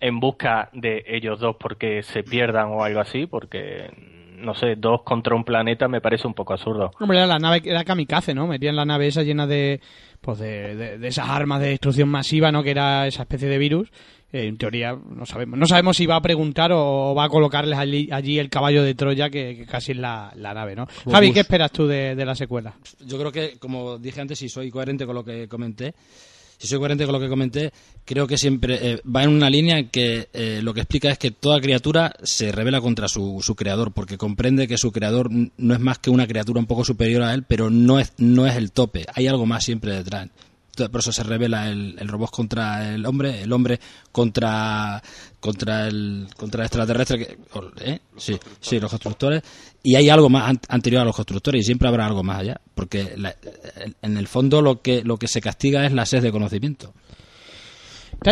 en 0.00 0.20
busca 0.20 0.70
de 0.72 1.04
ellos 1.08 1.40
dos 1.40 1.56
porque 1.58 2.02
se 2.02 2.22
pierdan 2.22 2.68
o 2.68 2.84
algo 2.84 3.00
así, 3.00 3.26
porque 3.26 3.90
no 4.36 4.54
sé, 4.54 4.76
dos 4.76 5.02
contra 5.02 5.34
un 5.34 5.42
planeta 5.44 5.88
me 5.88 6.00
parece 6.00 6.26
un 6.28 6.34
poco 6.34 6.52
absurdo. 6.52 6.92
Hombre, 7.00 7.18
era 7.18 7.26
la 7.26 7.40
nave, 7.40 7.60
era 7.64 7.82
kamikaze, 7.84 8.34
¿no? 8.34 8.46
Metían 8.46 8.76
la 8.76 8.84
nave 8.84 9.08
esa 9.08 9.24
llena 9.24 9.48
de, 9.48 9.80
pues 10.20 10.38
de, 10.38 10.76
de- 10.76 10.98
de 10.98 11.08
esas 11.08 11.28
armas 11.28 11.60
de 11.60 11.70
destrucción 11.70 12.08
masiva, 12.08 12.52
¿no? 12.52 12.62
Que 12.62 12.70
era 12.70 13.06
esa 13.08 13.22
especie 13.22 13.48
de 13.48 13.58
virus. 13.58 13.90
Eh, 14.30 14.46
en 14.46 14.58
teoría, 14.58 14.94
no 14.94 15.24
sabemos. 15.24 15.58
No 15.58 15.66
sabemos 15.66 15.96
si 15.96 16.04
va 16.04 16.16
a 16.16 16.20
preguntar 16.22 16.70
o 16.72 17.14
va 17.14 17.24
a 17.24 17.28
colocarles 17.28 17.78
allí, 17.78 18.08
allí 18.12 18.38
el 18.38 18.50
caballo 18.50 18.82
de 18.82 18.94
Troya, 18.94 19.30
que, 19.30 19.56
que 19.56 19.66
casi 19.66 19.92
es 19.92 19.98
la, 19.98 20.32
la 20.36 20.52
nave, 20.52 20.76
¿no? 20.76 20.86
Javi, 21.10 21.32
¿qué 21.32 21.40
esperas 21.40 21.72
tú 21.72 21.86
de, 21.86 22.14
de 22.14 22.24
la 22.26 22.34
secuela? 22.34 22.74
Yo 23.06 23.18
creo 23.18 23.32
que, 23.32 23.58
como 23.58 23.96
dije 23.98 24.20
antes, 24.20 24.38
si 24.38 24.48
soy 24.50 24.70
coherente 24.70 25.06
con 25.06 25.14
lo 25.14 25.24
que 25.24 25.48
comenté, 25.48 25.94
si 26.58 26.66
soy 26.66 26.78
coherente 26.78 27.04
con 27.04 27.14
lo 27.14 27.20
que 27.20 27.28
comenté, 27.28 27.72
creo 28.04 28.26
que 28.26 28.36
siempre 28.36 28.78
eh, 28.82 29.00
va 29.04 29.22
en 29.22 29.30
una 29.30 29.48
línea 29.48 29.78
en 29.78 29.88
que 29.88 30.28
eh, 30.32 30.60
lo 30.62 30.74
que 30.74 30.80
explica 30.80 31.10
es 31.10 31.18
que 31.18 31.30
toda 31.30 31.60
criatura 31.60 32.12
se 32.22 32.52
revela 32.52 32.80
contra 32.80 33.08
su, 33.08 33.38
su 33.40 33.54
creador, 33.54 33.92
porque 33.92 34.18
comprende 34.18 34.68
que 34.68 34.76
su 34.76 34.92
creador 34.92 35.30
no 35.30 35.74
es 35.74 35.80
más 35.80 36.00
que 36.00 36.10
una 36.10 36.26
criatura 36.26 36.60
un 36.60 36.66
poco 36.66 36.84
superior 36.84 37.22
a 37.22 37.32
él, 37.32 37.44
pero 37.44 37.70
no 37.70 37.98
es, 37.98 38.12
no 38.18 38.46
es 38.46 38.56
el 38.56 38.72
tope, 38.72 39.06
hay 39.14 39.26
algo 39.26 39.46
más 39.46 39.64
siempre 39.64 39.92
detrás. 39.92 40.28
Por 40.88 41.00
eso 41.00 41.10
se 41.12 41.22
revela 41.22 41.68
el, 41.68 41.96
el 41.98 42.08
robot 42.08 42.30
contra 42.30 42.94
el 42.94 43.04
hombre, 43.06 43.42
el 43.42 43.52
hombre 43.52 43.80
contra 44.12 45.02
contra 45.40 45.86
el 45.88 46.28
contra 46.36 46.60
el 46.62 46.66
extraterrestre, 46.66 47.18
que, 47.18 47.38
¿eh? 47.80 48.00
sí, 48.16 48.38
sí, 48.60 48.78
los 48.80 48.90
constructores, 48.90 49.42
y 49.82 49.94
hay 49.96 50.08
algo 50.08 50.28
más 50.28 50.48
an- 50.50 50.60
anterior 50.68 51.02
a 51.02 51.04
los 51.04 51.16
constructores 51.16 51.62
y 51.62 51.64
siempre 51.64 51.88
habrá 51.88 52.06
algo 52.06 52.22
más 52.22 52.40
allá, 52.40 52.60
porque 52.74 53.14
la- 53.16 53.34
en 54.02 54.16
el 54.16 54.28
fondo 54.28 54.62
lo 54.62 54.80
que 54.82 55.02
lo 55.02 55.16
que 55.16 55.28
se 55.28 55.40
castiga 55.40 55.84
es 55.86 55.92
la 55.92 56.06
sed 56.06 56.22
de 56.22 56.30
conocimiento. 56.32 56.92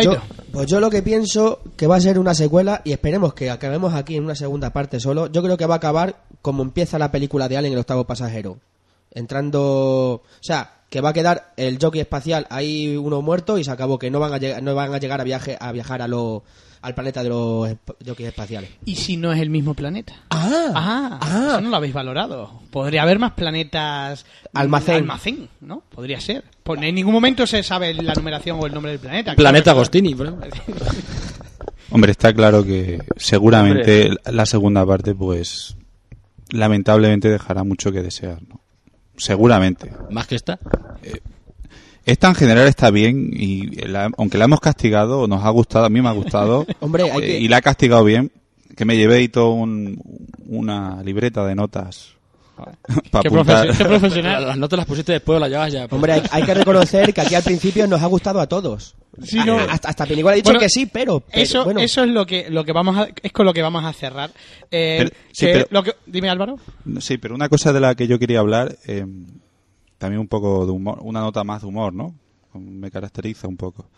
Yo, 0.03 0.11
pues 0.51 0.67
yo 0.67 0.79
lo 0.81 0.89
que 0.89 1.01
pienso 1.01 1.61
que 1.77 1.87
va 1.87 1.95
a 1.95 2.01
ser 2.01 2.19
una 2.19 2.33
secuela 2.33 2.81
y 2.83 2.91
esperemos 2.91 3.33
que 3.33 3.49
acabemos 3.49 3.93
aquí 3.93 4.17
en 4.17 4.25
una 4.25 4.35
segunda 4.35 4.71
parte 4.73 4.99
solo. 4.99 5.27
Yo 5.31 5.41
creo 5.41 5.55
que 5.55 5.65
va 5.65 5.75
a 5.75 5.77
acabar 5.77 6.23
como 6.41 6.61
empieza 6.63 6.99
la 6.99 7.09
película 7.11 7.47
de 7.47 7.55
Alien 7.57 7.73
el 7.73 7.79
octavo 7.79 8.05
pasajero. 8.05 8.57
Entrando, 9.11 9.61
o 9.61 10.23
sea, 10.41 10.71
que 10.89 11.01
va 11.01 11.09
a 11.09 11.13
quedar 11.13 11.53
el 11.57 11.79
jockey 11.81 12.01
espacial 12.01 12.47
ahí 12.49 12.95
uno 12.95 13.21
muerto 13.21 13.57
y 13.57 13.63
se 13.63 13.71
acabó 13.71 13.99
que 13.99 14.09
no 14.11 14.19
van 14.19 14.33
a 14.33 14.37
llegar, 14.37 14.63
no 14.63 14.73
van 14.75 14.93
a 14.93 14.99
llegar 14.99 15.19
a 15.19 15.23
viaje 15.23 15.57
a 15.59 15.71
viajar 15.71 16.01
a 16.01 16.07
lo, 16.07 16.43
al 16.81 16.93
planeta 16.95 17.23
de 17.23 17.29
los 17.29 17.69
jockeys 18.05 18.29
espaciales. 18.29 18.69
¿Y 18.85 18.95
si 18.95 19.17
no 19.17 19.33
es 19.33 19.41
el 19.41 19.49
mismo 19.49 19.73
planeta? 19.73 20.13
Ah, 20.29 21.19
Ah, 21.21 21.47
eso 21.49 21.61
no 21.61 21.69
lo 21.69 21.75
habéis 21.77 21.93
valorado. 21.93 22.61
Podría 22.71 23.03
haber 23.03 23.19
más 23.19 23.33
planetas 23.33 24.25
Almacén. 24.53 24.95
almacén, 24.95 25.49
¿no? 25.61 25.83
Podría 25.93 26.21
ser. 26.21 26.43
Pues 26.63 26.81
en 26.81 26.95
ningún 26.95 27.13
momento 27.13 27.45
se 27.47 27.63
sabe 27.63 27.93
la 27.93 28.13
numeración 28.13 28.57
o 28.61 28.65
el 28.65 28.73
nombre 28.73 28.91
del 28.91 28.99
planeta. 29.01 29.35
Planeta 29.35 29.71
Agostini. 29.71 30.15
Hombre, 31.89 32.11
está 32.11 32.33
claro 32.33 32.63
que 32.63 33.01
seguramente 33.15 34.09
la 34.25 34.45
segunda 34.45 34.85
parte, 34.85 35.15
pues, 35.15 35.75
lamentablemente 36.51 37.29
dejará 37.29 37.63
mucho 37.63 37.91
que 37.91 38.01
desear, 38.01 38.41
¿no? 38.47 38.61
Seguramente. 39.17 39.91
más 40.11 40.27
que 40.27 40.35
esta. 40.35 40.59
Esta 42.05 42.29
en 42.29 42.35
general 42.35 42.67
está 42.67 42.89
bien 42.89 43.31
y 43.33 43.65
la- 43.85 44.09
aunque 44.17 44.37
la 44.37 44.45
hemos 44.45 44.61
castigado, 44.61 45.27
nos 45.27 45.43
ha 45.43 45.49
gustado, 45.49 45.85
a 45.85 45.89
mí 45.89 46.01
me 46.01 46.07
ha 46.07 46.13
gustado. 46.13 46.65
Hombre, 46.79 47.11
hay 47.11 47.17
eh, 47.17 47.21
que- 47.25 47.39
Y 47.39 47.47
la 47.49 47.57
ha 47.57 47.61
castigado 47.61 48.03
bien, 48.05 48.31
que 48.77 48.85
me 48.85 48.95
llevé 48.95 49.21
y 49.23 49.27
todo 49.27 49.49
un- 49.51 50.01
una 50.47 51.03
libreta 51.03 51.45
de 51.45 51.55
notas 51.55 52.15
Qué, 52.87 53.27
apuntar. 53.27 53.67
profes- 53.67 53.77
qué 53.77 53.85
profesional. 53.85 54.47
Las 54.47 54.57
notas 54.57 54.77
las 54.77 54.85
pusiste 54.85 55.11
después 55.13 55.37
o 55.37 55.39
las 55.39 55.49
llevas 55.49 55.71
ya. 55.71 55.85
Hombre, 55.89 56.13
hay, 56.13 56.21
hay 56.31 56.43
que 56.43 56.53
reconocer 56.53 57.13
que 57.13 57.21
aquí 57.21 57.35
al 57.35 57.43
principio 57.43 57.87
nos 57.87 58.01
ha 58.01 58.07
gustado 58.07 58.39
a 58.39 58.47
todos. 58.47 58.95
Sí, 59.23 59.39
no. 59.45 59.57
Hasta, 59.57 59.89
hasta 59.89 60.05
Penigual 60.05 60.33
ha 60.33 60.35
dicho 60.35 60.47
Bueno, 60.49 60.59
que 60.59 60.69
sí, 60.69 60.85
pero, 60.85 61.19
pero, 61.21 61.41
Eso, 61.41 61.63
bueno, 61.63 61.79
eso 61.79 62.03
es 62.03 62.09
lo 62.09 62.25
que, 62.25 62.49
lo 62.49 62.63
que 62.63 62.71
vamos 62.71 62.97
a, 62.97 63.07
es 63.23 63.31
con 63.31 63.45
lo 63.45 63.53
que 63.53 63.61
vamos 63.63 63.83
a 63.83 63.91
cerrar. 63.93 64.29
Eh, 64.69 64.95
Pero- 64.99 65.09
sí, 65.31 65.45
que 65.47 65.51
pero- 65.53 65.67
lo 65.71 65.83
que- 65.83 65.93
dime 66.05 66.29
Álvaro. 66.29 66.57
Sí, 66.99 67.17
pero 67.17 67.33
una 67.33 67.49
cosa 67.49 67.73
de 67.73 67.79
la 67.79 67.95
que 67.95 68.07
yo 68.07 68.19
quería 68.19 68.39
hablar, 68.39 68.77
eh, 68.85 69.05
también 69.97 70.19
un 70.19 70.27
poco 70.27 70.65
de 70.65 70.71
humor, 70.71 70.99
una 71.01 71.21
nota 71.21 71.43
más 71.43 71.61
de 71.61 71.67
humor, 71.67 71.93
¿no? 71.93 72.13
Me 72.59 72.91
caracteriza 72.91 73.47
un 73.47 73.57
poco. 73.57 73.89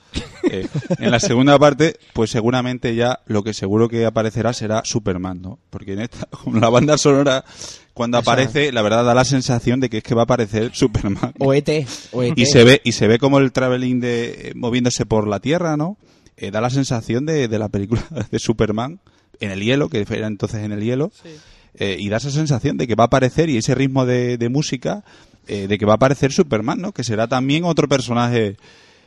Eh, 0.50 0.67
en 1.00 1.12
la 1.12 1.19
segunda 1.19 1.58
parte, 1.60 1.98
pues 2.13 2.30
seguramente 2.32 2.95
ya 2.95 3.19
lo 3.28 3.43
que 3.43 3.54
seguro 3.54 3.88
que 3.89 4.06
aparecerá 4.06 4.54
será 4.54 4.82
Superman, 4.86 5.41
¿no? 5.41 5.60
Porque 5.69 5.93
en 5.93 6.02
esta, 6.02 6.26
con 6.43 6.60
la 6.60 6.69
banda 6.69 6.98
sonora, 6.98 7.43
cuando 7.93 8.17
Esa- 8.19 8.32
aparece, 8.32 8.72
la 8.72 8.82
verdad 8.82 9.04
da 9.04 9.13
la 9.13 9.26
sensación 9.26 9.80
de 9.80 9.89
que 9.89 9.98
es 10.00 10.04
que 10.04 10.15
va 10.15 10.22
a 10.22 10.24
aparecer 10.24 10.72
Superman. 10.74 11.34
o 11.39 11.54
ET, 11.54 11.69
o 12.12 12.24
ET. 12.24 12.38
Y 12.38 12.45
se 12.45 12.63
ve, 12.63 12.82
y 12.84 12.93
se 12.93 13.08
ve 13.08 13.19
como 13.19 13.39
el 13.39 13.52
traveling 13.52 14.00
de, 14.00 14.50
eh, 14.50 14.52
moviéndose 14.56 15.06
por 15.06 15.28
la 15.28 15.39
Tierra, 15.39 15.78
¿no? 15.78 15.98
Eh, 16.38 16.52
da 16.52 16.62
la 16.62 16.69
sensación 16.69 17.26
de, 17.26 17.48
de 17.48 17.60
la 17.60 17.67
película 17.69 18.04
de 18.32 18.39
Superman 18.39 19.00
en 19.41 19.52
el 19.52 19.62
hielo, 19.62 19.89
que 19.89 20.06
era 20.10 20.28
entonces 20.28 20.63
en 20.63 20.72
el 20.72 20.82
hielo. 20.84 21.12
Eh, 21.76 21.98
y 22.00 22.10
da 22.10 22.17
esa 22.17 22.32
sensación 22.32 22.78
de 22.78 22.88
que 22.88 22.95
va 22.95 23.04
a 23.04 23.08
aparecer 23.08 23.50
y 23.50 23.58
ese 23.58 23.76
ritmo 23.76 24.06
de, 24.06 24.38
de 24.38 24.50
música 24.50 25.04
eh, 25.50 25.68
de 25.68 25.78
que 25.78 25.86
va 25.86 25.94
a 25.94 25.96
aparecer 25.96 26.32
Superman, 26.32 26.80
¿no? 26.82 26.92
Que 26.92 27.04
será 27.04 27.28
también 27.28 27.64
otro 27.66 27.88
personaje. 27.88 28.56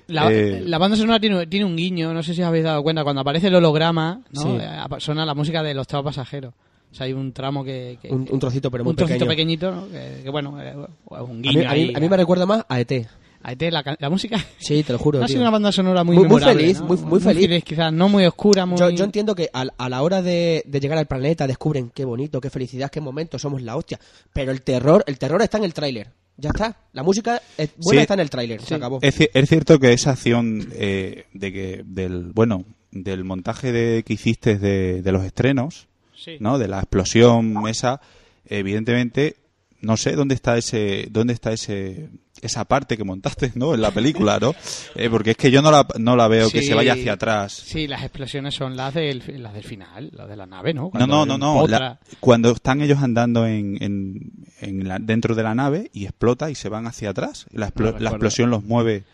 La, 0.09 0.31
eh, 0.33 0.63
la 0.67 0.79
banda 0.79 0.97
sonora 0.97 1.21
tiene, 1.21 1.47
tiene 1.47 1.65
un 1.65 1.77
guiño, 1.77 2.13
no 2.13 2.23
sé 2.23 2.35
si 2.35 2.43
os 2.43 2.49
habéis 2.49 2.65
dado 2.65 2.83
cuenta, 2.83 3.05
cuando 3.05 3.21
aparece 3.23 3.47
el 3.49 3.55
holograma, 3.55 4.21
¿no? 4.33 4.43
Sí. 4.43 4.49
Eh, 4.61 4.69
suena 4.99 5.25
la 5.25 5.35
música 5.35 5.63
de 5.63 5.75
los 5.75 5.83
octavo 5.83 6.05
pasajeros. 6.05 6.53
O 6.91 6.95
sea, 6.95 7.07
hay 7.07 7.15
un 7.15 7.33
tramo 7.33 7.65
que... 7.65 7.99
que- 8.03 8.11
Un- 8.11 8.29
un 8.31 8.39
trocito, 8.39 8.71
pero 8.71 8.85
muy 8.85 8.91
Un 8.91 8.97
trocito 8.97 9.21
pequeño. 9.27 9.31
pequeñito, 9.31 9.71
¿no? 9.71 9.89
Que, 9.89 10.21
que 10.25 10.29
bueno, 10.31 10.61
eh, 10.61 10.75
un 10.77 11.39
A 11.39 11.41
guiño 11.41 11.61
mí, 11.61 11.65
a 11.65 11.71
mí- 11.73 11.81
ahí. 11.85 11.93
a 11.97 12.01
mí 12.01 12.09
me 12.09 12.17
recuerda 12.19 12.45
más 12.45 12.67
a 12.69 12.81
ET. 12.81 13.07
a 13.45 13.53
ET, 13.53 13.63
la, 13.73 13.83
ca- 13.83 13.97
la 13.99 14.11
música... 14.11 14.39
Sí, 14.59 14.83
te 14.83 14.93
lo 14.93 14.99
juro. 14.99 15.19
No 15.21 15.25
ha 15.25 15.29
sido 15.29 15.41
una 15.41 15.51
banda 15.51 15.73
sonora 15.73 16.05
muy, 16.05 16.17
Muy- 16.19 16.29
muy 16.29 16.43
feliz, 16.43 16.81
¿no? 16.81 16.87
muy- 16.89 16.99
muy 16.99 17.21
feliz. 17.21 17.65
quizás, 17.65 17.91
no 17.93 18.09
muy 18.11 18.27
oscura, 18.27 18.67
muy... 18.67 18.77
Yo, 18.79 18.91
yo 18.91 19.05
entiendo 19.05 19.35
que 19.35 19.49
al- 19.55 19.73
a, 19.79 19.89
la 19.89 20.03
hora 20.03 20.21
de, 20.21 20.63
de 20.67 20.81
llegar 20.81 20.99
al 20.99 21.07
planeta 21.07 21.47
descubren 21.47 21.91
qué 21.95 22.05
bonito, 22.05 22.41
qué 22.43 22.51
felicidad, 22.51 22.91
qué 22.91 23.01
momento, 23.01 23.39
somos 23.39 23.63
la 23.63 23.77
hostia. 23.77 23.99
Pero 24.35 24.53
el 24.53 24.61
terror, 24.61 25.03
el 25.07 25.19
terror 25.19 25.41
está 25.41 25.57
en 25.57 25.65
el 25.65 25.73
tráiler. 25.73 26.09
Ya 26.37 26.51
está. 26.51 26.77
La 26.93 27.03
música 27.03 27.41
es 27.59 27.71
buena 27.77 28.01
Sí. 28.01 28.03
está 28.03 28.15
en 28.15 28.21
el 28.21 28.31
tráiler. 28.31 28.61
Se 28.63 28.75
acabó. 28.75 28.99
Es, 29.03 29.19
ci- 29.21 29.31
es 29.33 29.49
cierto 29.49 29.79
que 29.79 29.93
esa 29.93 30.13
acción 30.13 30.69
eh, 30.73 31.27
de 31.35 31.53
que 31.53 31.83
del 31.85 32.33
bueno 32.33 32.65
del 32.91 33.25
montaje 33.25 33.73
de, 33.73 34.03
que 34.03 34.13
hiciste 34.15 34.59
de, 34.59 35.03
de 35.03 35.13
los 35.13 35.25
estrenos 35.25 35.89
Sí. 36.15 36.37
¿no? 36.41 36.59
De 36.59 36.69
la 36.69 36.79
explosión 36.79 37.67
esa, 37.69 38.01
evidentemente, 38.47 39.37
no 39.81 39.97
sé 39.97 40.13
dónde 40.13 40.35
está 40.35 40.57
ese, 40.57 41.09
dónde 41.11 41.33
está 41.33 41.53
ese, 41.53 42.11
esa 42.43 42.65
parte 42.67 42.97
que 42.99 43.05
montaste, 43.05 43.53
¿no? 43.55 43.73
En 43.75 43.81
la 43.81 43.91
película, 43.93 44.39
¿no? 44.41 44.55
Eh, 44.97 45.09
porque 45.09 45.31
es 45.31 45.37
que 45.37 45.51
yo 45.51 45.63
no 45.63 45.71
la, 45.71 45.87
no 45.99 46.17
la 46.17 46.29
veo 46.29 46.51
que 46.51 46.63
se 46.63 46.75
vaya 46.75 46.93
hacia 46.93 47.15
atrás. 47.15 47.53
Sí, 47.53 47.87
las 47.87 48.03
explosiones 48.03 48.55
son 48.55 48.77
las 48.77 48.93
del, 48.93 49.23
las 49.43 49.55
del 49.55 49.65
final, 49.65 50.11
las 50.13 50.29
de 50.29 50.37
la 50.37 50.45
nave, 50.47 50.75
¿no? 50.75 50.83
No, 50.83 50.91
Cuando 50.91 51.07
no, 51.07 51.25
no, 51.27 51.39
no. 51.39 51.67
La- 51.69 51.99
cuando 52.21 52.51
están 52.51 52.83
ellos 52.83 52.99
andando 53.01 53.47
en, 53.47 53.83
en, 53.83 54.33
en 54.61 54.89
la- 54.89 54.99
dentro 54.99 55.35
de 55.35 55.43
la 55.45 55.55
nave 55.55 55.91
y 55.95 56.05
explota 56.05 56.51
y 56.51 56.55
se 56.55 56.69
van 56.69 56.87
hacia 56.87 57.11
atrás, 57.11 57.47
la, 57.53 57.69
explo- 57.73 57.93
No 57.95 57.99
la 58.01 58.11
explosión 58.11 58.51
los 58.51 58.65
mueve. 58.65 59.05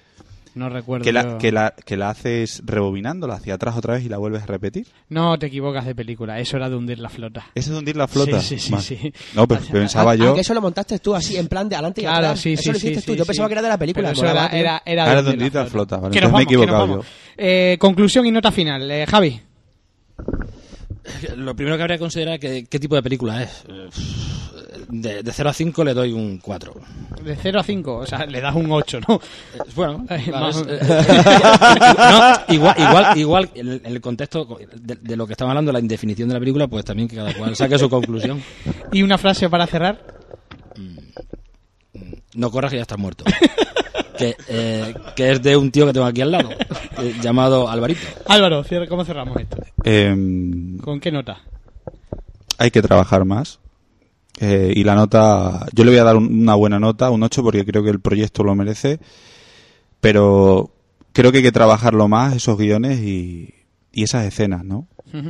No 0.59 0.68
recuerdo. 0.68 1.05
Que 1.05 1.12
la, 1.12 1.23
yo. 1.23 1.38
que, 1.38 1.53
la, 1.53 1.73
que 1.85 1.97
la 1.97 2.11
haces 2.11 2.62
rebobinándola 2.64 3.35
hacia 3.35 3.55
atrás 3.55 3.77
otra 3.77 3.94
vez 3.94 4.05
y 4.05 4.09
la 4.09 4.18
vuelves 4.18 4.42
a 4.42 4.47
repetir. 4.47 4.87
No 5.09 5.38
te 5.38 5.47
equivocas 5.47 5.87
de 5.87 5.94
película, 5.94 6.40
eso 6.40 6.57
era 6.57 6.68
de 6.68 6.75
hundir 6.75 6.99
la 6.99 7.09
flota. 7.09 7.47
¿Eso 7.55 7.73
de 7.73 7.79
hundir 7.79 7.97
la 7.97 8.09
flota? 8.09 8.40
Sí, 8.40 8.59
sí, 8.59 8.66
sí, 8.66 8.73
Vale. 8.73 8.85
sí. 8.85 9.12
No, 9.35 9.47
pues 9.47 9.61
Hacia- 9.61 9.73
pensaba 9.73 10.14
yo... 10.16 10.35
que 10.35 10.40
eso 10.40 10.55
lo 10.55 10.61
montaste 10.61 10.99
tú 10.99 11.14
así, 11.14 11.37
en 11.37 11.47
plan 11.47 11.68
de 11.68 11.77
adelante 11.77 12.01
y 12.01 12.05
Claro, 12.05 12.27
atrás. 12.27 12.40
sí, 12.40 12.55
eso 12.55 12.62
sí, 12.64 12.68
lo 12.73 12.79
sí, 12.79 12.87
hiciste 12.88 13.07
tú. 13.07 13.12
sí, 13.12 13.18
Yo 13.18 13.25
sí. 13.25 13.29
pensaba 13.29 13.49
que 13.49 13.53
era 13.53 13.62
de 13.62 13.68
la 13.68 13.79
película. 13.79 14.09
Pero 14.09 14.18
eso 14.21 14.31
era, 14.31 14.47
era, 14.49 14.83
era 14.85 15.05
era 15.05 15.23
de 15.23 15.31
hundir 15.31 15.42
hundir 15.44 15.55
la 15.55 15.66
flota, 15.66 15.97
vale, 15.99 16.12
Que 16.12 16.21
nos 16.21 16.29
entonces 16.31 16.33
me 16.33 16.42
he 16.42 16.44
vamos, 16.44 16.49
que 16.49 16.57
nos 16.57 16.62
equivocado 16.64 16.88
vamos. 16.88 17.07
Eh, 17.37 17.77
conclusión 17.79 18.27
y 18.27 18.31
nota 18.33 18.51
final. 18.51 18.90
Eh, 18.90 19.07
Javi. 19.07 19.40
Lo 21.37 21.55
primero 21.55 21.77
que 21.77 21.83
habría 21.83 21.97
que 21.97 22.01
considerar 22.01 22.35
es 22.35 22.40
que, 22.40 22.64
qué 22.66 22.79
tipo 22.81 22.94
de 22.97 23.03
película 23.03 23.42
es. 23.42 23.64
De, 24.90 25.22
de 25.22 25.33
0 25.33 25.51
a 25.51 25.53
5 25.53 25.85
le 25.85 25.92
doy 25.92 26.12
un 26.12 26.38
4. 26.38 26.72
De 27.22 27.37
0 27.37 27.61
a 27.61 27.62
5, 27.62 27.94
o 27.96 28.07
sea, 28.07 28.24
le 28.24 28.40
das 28.40 28.55
un 28.55 28.72
8, 28.72 29.01
¿no? 29.07 29.16
Eh, 29.16 29.59
Bueno, 29.77 30.07
Ay, 30.09 30.22
claro, 30.24 30.46
más- 30.46 30.57
es, 30.57 30.66
eh, 30.66 30.79
no, 32.48 32.55
igual, 32.55 32.74
igual, 32.79 33.18
igual 33.18 33.51
en 33.55 33.81
el, 33.85 34.01
contexto 34.01 34.59
de, 34.74 34.96
de 34.96 35.16
lo 35.16 35.27
que 35.27 35.35
estamos 35.35 35.51
hablando, 35.51 35.72
la 35.72 35.81
indefinición 35.81 36.29
de 36.29 36.35
la 36.35 36.40
película, 36.40 36.68
pues 36.68 36.85
también 36.87 37.07
que 37.09 37.16
cada 37.16 37.35
cual 37.35 37.55
saque 37.55 37.79
su 37.79 37.88
conclusión. 37.90 38.42
Y 38.92 39.03
una 39.03 39.18
frase 39.18 39.51
para 39.51 39.66
cerrar. 39.66 40.01
No 42.35 42.51
corras 42.51 42.70
que 42.70 42.77
ya 42.77 42.83
estás 42.83 42.98
muerto. 42.98 43.24
Que, 44.16 44.35
eh, 44.48 44.94
que 45.14 45.33
es 45.33 45.42
de 45.42 45.57
un 45.57 45.70
tío 45.70 45.87
que 45.87 45.92
tengo 45.92 46.07
aquí 46.07 46.20
al 46.22 46.31
lado, 46.33 46.51
eh, 46.98 47.14
llamado 47.20 47.68
Alvarito. 47.68 48.01
Álvaro, 48.27 48.64
¿cómo 48.88 49.05
cerramos 49.05 49.37
esto? 49.40 49.59
em, 49.85 50.79
¿Con 50.79 50.98
qué 51.01 51.12
nota? 51.12 51.40
hay 52.59 52.70
que 52.72 52.83
trabajar 52.83 53.24
más. 53.24 53.61
Eh, 54.40 54.72
y 54.74 54.85
la 54.85 54.94
nota, 54.94 55.66
yo 55.72 55.85
le 55.85 55.90
voy 55.90 55.98
a 56.01 56.05
dar 56.05 56.16
un- 56.16 56.42
una 56.42 56.55
buena 56.55 56.79
nota, 56.79 57.11
un 57.11 57.22
8, 57.22 57.42
porque 57.42 57.64
creo 57.64 57.83
que 57.83 57.90
el 57.90 58.01
proyecto 58.01 58.44
lo 58.44 58.55
merece. 58.55 59.01
Pero 60.01 60.70
creo 61.12 61.33
que 61.33 61.38
hay 61.38 61.42
que 61.44 61.53
trabajarlo 61.53 62.07
más, 62.09 62.37
esos 62.37 62.57
guiones 62.57 63.01
y, 63.01 63.53
y 63.92 64.05
esas 64.05 64.24
escenas, 64.27 64.64
¿no? 64.64 64.87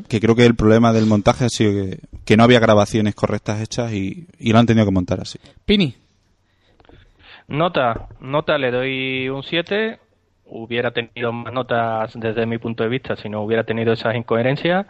Que 0.08 0.20
creo 0.20 0.34
que 0.34 0.44
el 0.44 0.56
problema 0.56 0.92
del 0.92 1.06
montaje 1.06 1.44
ha 1.44 1.48
sido 1.48 1.70
que, 1.72 2.00
que 2.24 2.36
no 2.36 2.42
había 2.42 2.58
grabaciones 2.58 3.14
correctas 3.14 3.60
hechas 3.62 3.92
y, 3.92 4.26
y 4.40 4.52
lo 4.52 4.58
han 4.58 4.66
tenido 4.66 4.84
que 4.84 4.90
montar 4.92 5.20
así. 5.20 5.38
Pini. 5.64 5.94
Nota, 7.46 8.08
nota 8.20 8.58
le 8.58 8.70
doy 8.70 9.28
un 9.28 9.42
7. 9.42 9.98
Hubiera 10.50 10.90
tenido 10.90 11.32
más 11.32 11.52
notas 11.52 12.12
desde 12.14 12.46
mi 12.46 12.58
punto 12.58 12.82
de 12.82 12.88
vista 12.88 13.16
si 13.16 13.28
no 13.28 13.42
hubiera 13.42 13.64
tenido 13.64 13.92
esas 13.92 14.16
incoherencias. 14.16 14.86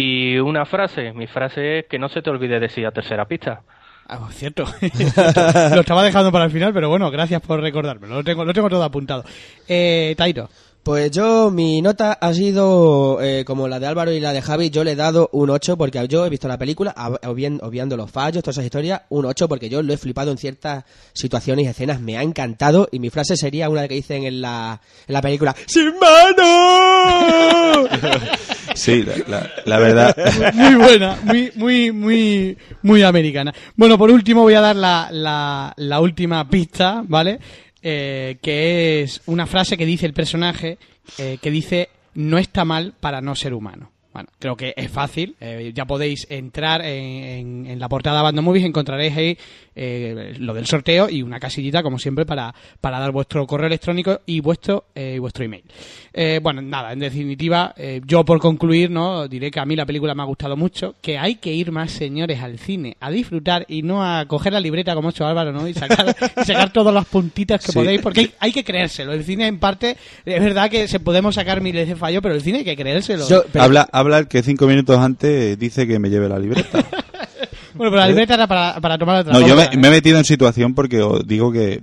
Y 0.00 0.38
una 0.38 0.64
frase, 0.64 1.12
mi 1.12 1.26
frase 1.26 1.80
es 1.80 1.86
que 1.86 1.98
no 1.98 2.08
se 2.08 2.22
te 2.22 2.30
olvide 2.30 2.60
decir 2.60 2.86
a 2.86 2.92
tercera 2.92 3.24
pista. 3.24 3.62
Ah, 4.06 4.20
pues 4.20 4.36
cierto. 4.36 4.62
lo 5.74 5.80
estaba 5.80 6.04
dejando 6.04 6.30
para 6.30 6.44
el 6.44 6.52
final, 6.52 6.72
pero 6.72 6.88
bueno, 6.88 7.10
gracias 7.10 7.40
por 7.40 7.60
recordármelo. 7.60 8.14
Lo 8.14 8.22
tengo, 8.22 8.44
lo 8.44 8.52
tengo 8.52 8.70
todo 8.70 8.84
apuntado. 8.84 9.24
Eh, 9.66 10.14
Tairo. 10.16 10.48
Pues 10.84 11.10
yo, 11.10 11.50
mi 11.50 11.82
nota 11.82 12.12
ha 12.12 12.32
sido 12.32 13.20
eh, 13.20 13.44
como 13.44 13.66
la 13.66 13.80
de 13.80 13.88
Álvaro 13.88 14.12
y 14.12 14.20
la 14.20 14.32
de 14.32 14.40
Javi. 14.40 14.70
Yo 14.70 14.84
le 14.84 14.92
he 14.92 14.96
dado 14.96 15.30
un 15.32 15.50
8 15.50 15.76
porque 15.76 16.06
yo 16.06 16.24
he 16.24 16.30
visto 16.30 16.46
la 16.46 16.58
película, 16.58 16.94
obviando 17.24 17.96
los 17.96 18.08
fallos, 18.08 18.44
todas 18.44 18.54
esas 18.54 18.66
historias, 18.66 19.02
un 19.08 19.26
8 19.26 19.48
porque 19.48 19.68
yo 19.68 19.82
lo 19.82 19.92
he 19.92 19.96
flipado 19.98 20.30
en 20.30 20.38
ciertas 20.38 20.84
situaciones 21.12 21.64
y 21.64 21.68
escenas. 21.68 22.00
Me 22.00 22.16
ha 22.16 22.22
encantado 22.22 22.88
y 22.92 23.00
mi 23.00 23.10
frase 23.10 23.36
sería 23.36 23.68
una 23.68 23.88
que 23.88 23.96
dicen 23.96 24.22
en 24.22 24.40
la, 24.40 24.80
en 25.08 25.12
la 25.12 25.20
película: 25.20 25.56
¡Sin 25.66 25.92
mano! 25.98 27.88
Sí, 28.78 29.04
la, 29.64 29.78
verdad. 29.78 30.16
Muy 30.54 30.74
buena, 30.76 31.18
muy, 31.24 31.50
muy, 31.56 31.92
muy, 31.92 32.58
muy 32.82 33.02
americana. 33.02 33.52
Bueno, 33.74 33.98
por 33.98 34.10
último 34.10 34.42
voy 34.42 34.54
a 34.54 34.60
dar 34.60 34.76
la, 34.76 35.08
la, 35.10 35.74
la 35.76 36.00
última 36.00 36.48
pista, 36.48 37.02
¿vale? 37.06 37.40
Eh, 37.82 38.38
que 38.40 39.02
es 39.02 39.20
una 39.26 39.46
frase 39.46 39.76
que 39.76 39.84
dice 39.84 40.06
el 40.06 40.12
personaje, 40.12 40.78
eh, 41.18 41.38
que 41.40 41.50
dice, 41.50 41.88
no 42.14 42.38
está 42.38 42.64
mal 42.64 42.94
para 42.98 43.20
no 43.20 43.34
ser 43.34 43.52
humano. 43.52 43.90
Bueno, 44.18 44.30
creo 44.40 44.56
que 44.56 44.74
es 44.76 44.90
fácil. 44.90 45.36
eh, 45.40 45.70
ya 45.72 45.84
podéis 45.84 46.26
entrar 46.28 46.80
en, 46.84 46.88
en- 46.88 47.66
en 47.66 47.78
la 47.78 47.88
portada 47.88 48.20
Bando 48.20 48.42
Movies, 48.42 48.64
encontraréis 48.64 49.16
ahí 49.16 49.38
eh, 49.76 50.34
lo 50.40 50.54
del 50.54 50.66
sorteo 50.66 51.08
y 51.08 51.22
una 51.22 51.38
casillita, 51.38 51.84
como 51.84 52.00
siempre, 52.00 52.26
para, 52.26 52.52
para 52.80 52.98
dar 52.98 53.12
vuestro 53.12 53.46
correo 53.46 53.68
electrónico 53.68 54.20
y 54.26 54.40
vuestro, 54.40 54.86
eh, 54.96 55.12
y 55.14 55.18
vuestro 55.20 55.44
email. 55.44 55.62
Eh, 56.12 56.40
bueno, 56.42 56.60
nada, 56.62 56.92
en 56.92 56.98
definitiva, 56.98 57.72
eh, 57.76 58.00
yo 58.04 58.24
por 58.24 58.40
concluir, 58.40 58.90
no 58.90 59.28
diré 59.28 59.52
que 59.52 59.60
a 59.60 59.64
mí 59.64 59.76
la 59.76 59.86
película 59.86 60.16
me 60.16 60.22
ha 60.22 60.26
gustado 60.26 60.56
mucho, 60.56 60.96
que 61.00 61.16
hay 61.16 61.36
que 61.36 61.52
ir 61.52 61.70
más, 61.70 61.92
señores, 61.92 62.42
al 62.42 62.58
cine, 62.58 62.96
a 62.98 63.12
disfrutar 63.12 63.66
y 63.68 63.82
no 63.82 64.02
a 64.04 64.26
coger 64.26 64.52
la 64.52 64.58
libreta 64.58 64.96
como 64.96 65.08
ha 65.08 65.10
hecho 65.12 65.26
Álvaro, 65.28 65.52
¿no? 65.52 65.68
Y 65.68 65.74
sacar, 65.74 66.16
y 66.40 66.44
sacar 66.44 66.72
todas 66.72 66.92
las 66.92 67.06
puntitas 67.06 67.64
que 67.64 67.70
Sí. 67.70 67.78
podéis, 67.78 68.00
porque 68.00 68.20
hay, 68.20 68.32
hay 68.40 68.52
que 68.52 68.64
creérselo. 68.64 69.12
El 69.12 69.22
cine, 69.22 69.46
en 69.46 69.60
parte, 69.60 69.96
es 70.24 70.42
verdad 70.42 70.68
que 70.68 70.88
se 70.88 70.98
podemos 70.98 71.36
sacar 71.36 71.60
miles 71.60 71.86
de 71.86 71.94
fallos, 71.94 72.20
pero 72.20 72.34
el 72.34 72.42
cine 72.42 72.58
hay 72.58 72.64
que 72.64 72.74
creérselo. 72.76 73.28
Yo- 73.28 73.44
pero- 73.52 73.62
habla, 73.64 73.88
habla 73.92 74.07
el 74.16 74.28
que 74.28 74.42
cinco 74.42 74.66
minutos 74.66 74.98
antes 74.98 75.58
dice 75.58 75.86
que 75.86 75.98
me 75.98 76.08
lleve 76.10 76.28
la 76.28 76.38
libreta. 76.38 76.84
Bueno, 77.74 77.92
pero 77.92 77.96
la 78.02 78.08
libreta 78.08 78.34
era 78.34 78.48
para, 78.48 78.80
para 78.80 78.98
tomar 78.98 79.20
otra 79.20 79.32
No, 79.32 79.46
yo 79.46 79.54
me, 79.54 79.64
¿eh? 79.64 79.70
me 79.76 79.86
he 79.86 79.90
metido 79.92 80.18
en 80.18 80.24
situación 80.24 80.74
porque 80.74 81.00
os 81.00 81.24
digo 81.28 81.52
que, 81.52 81.82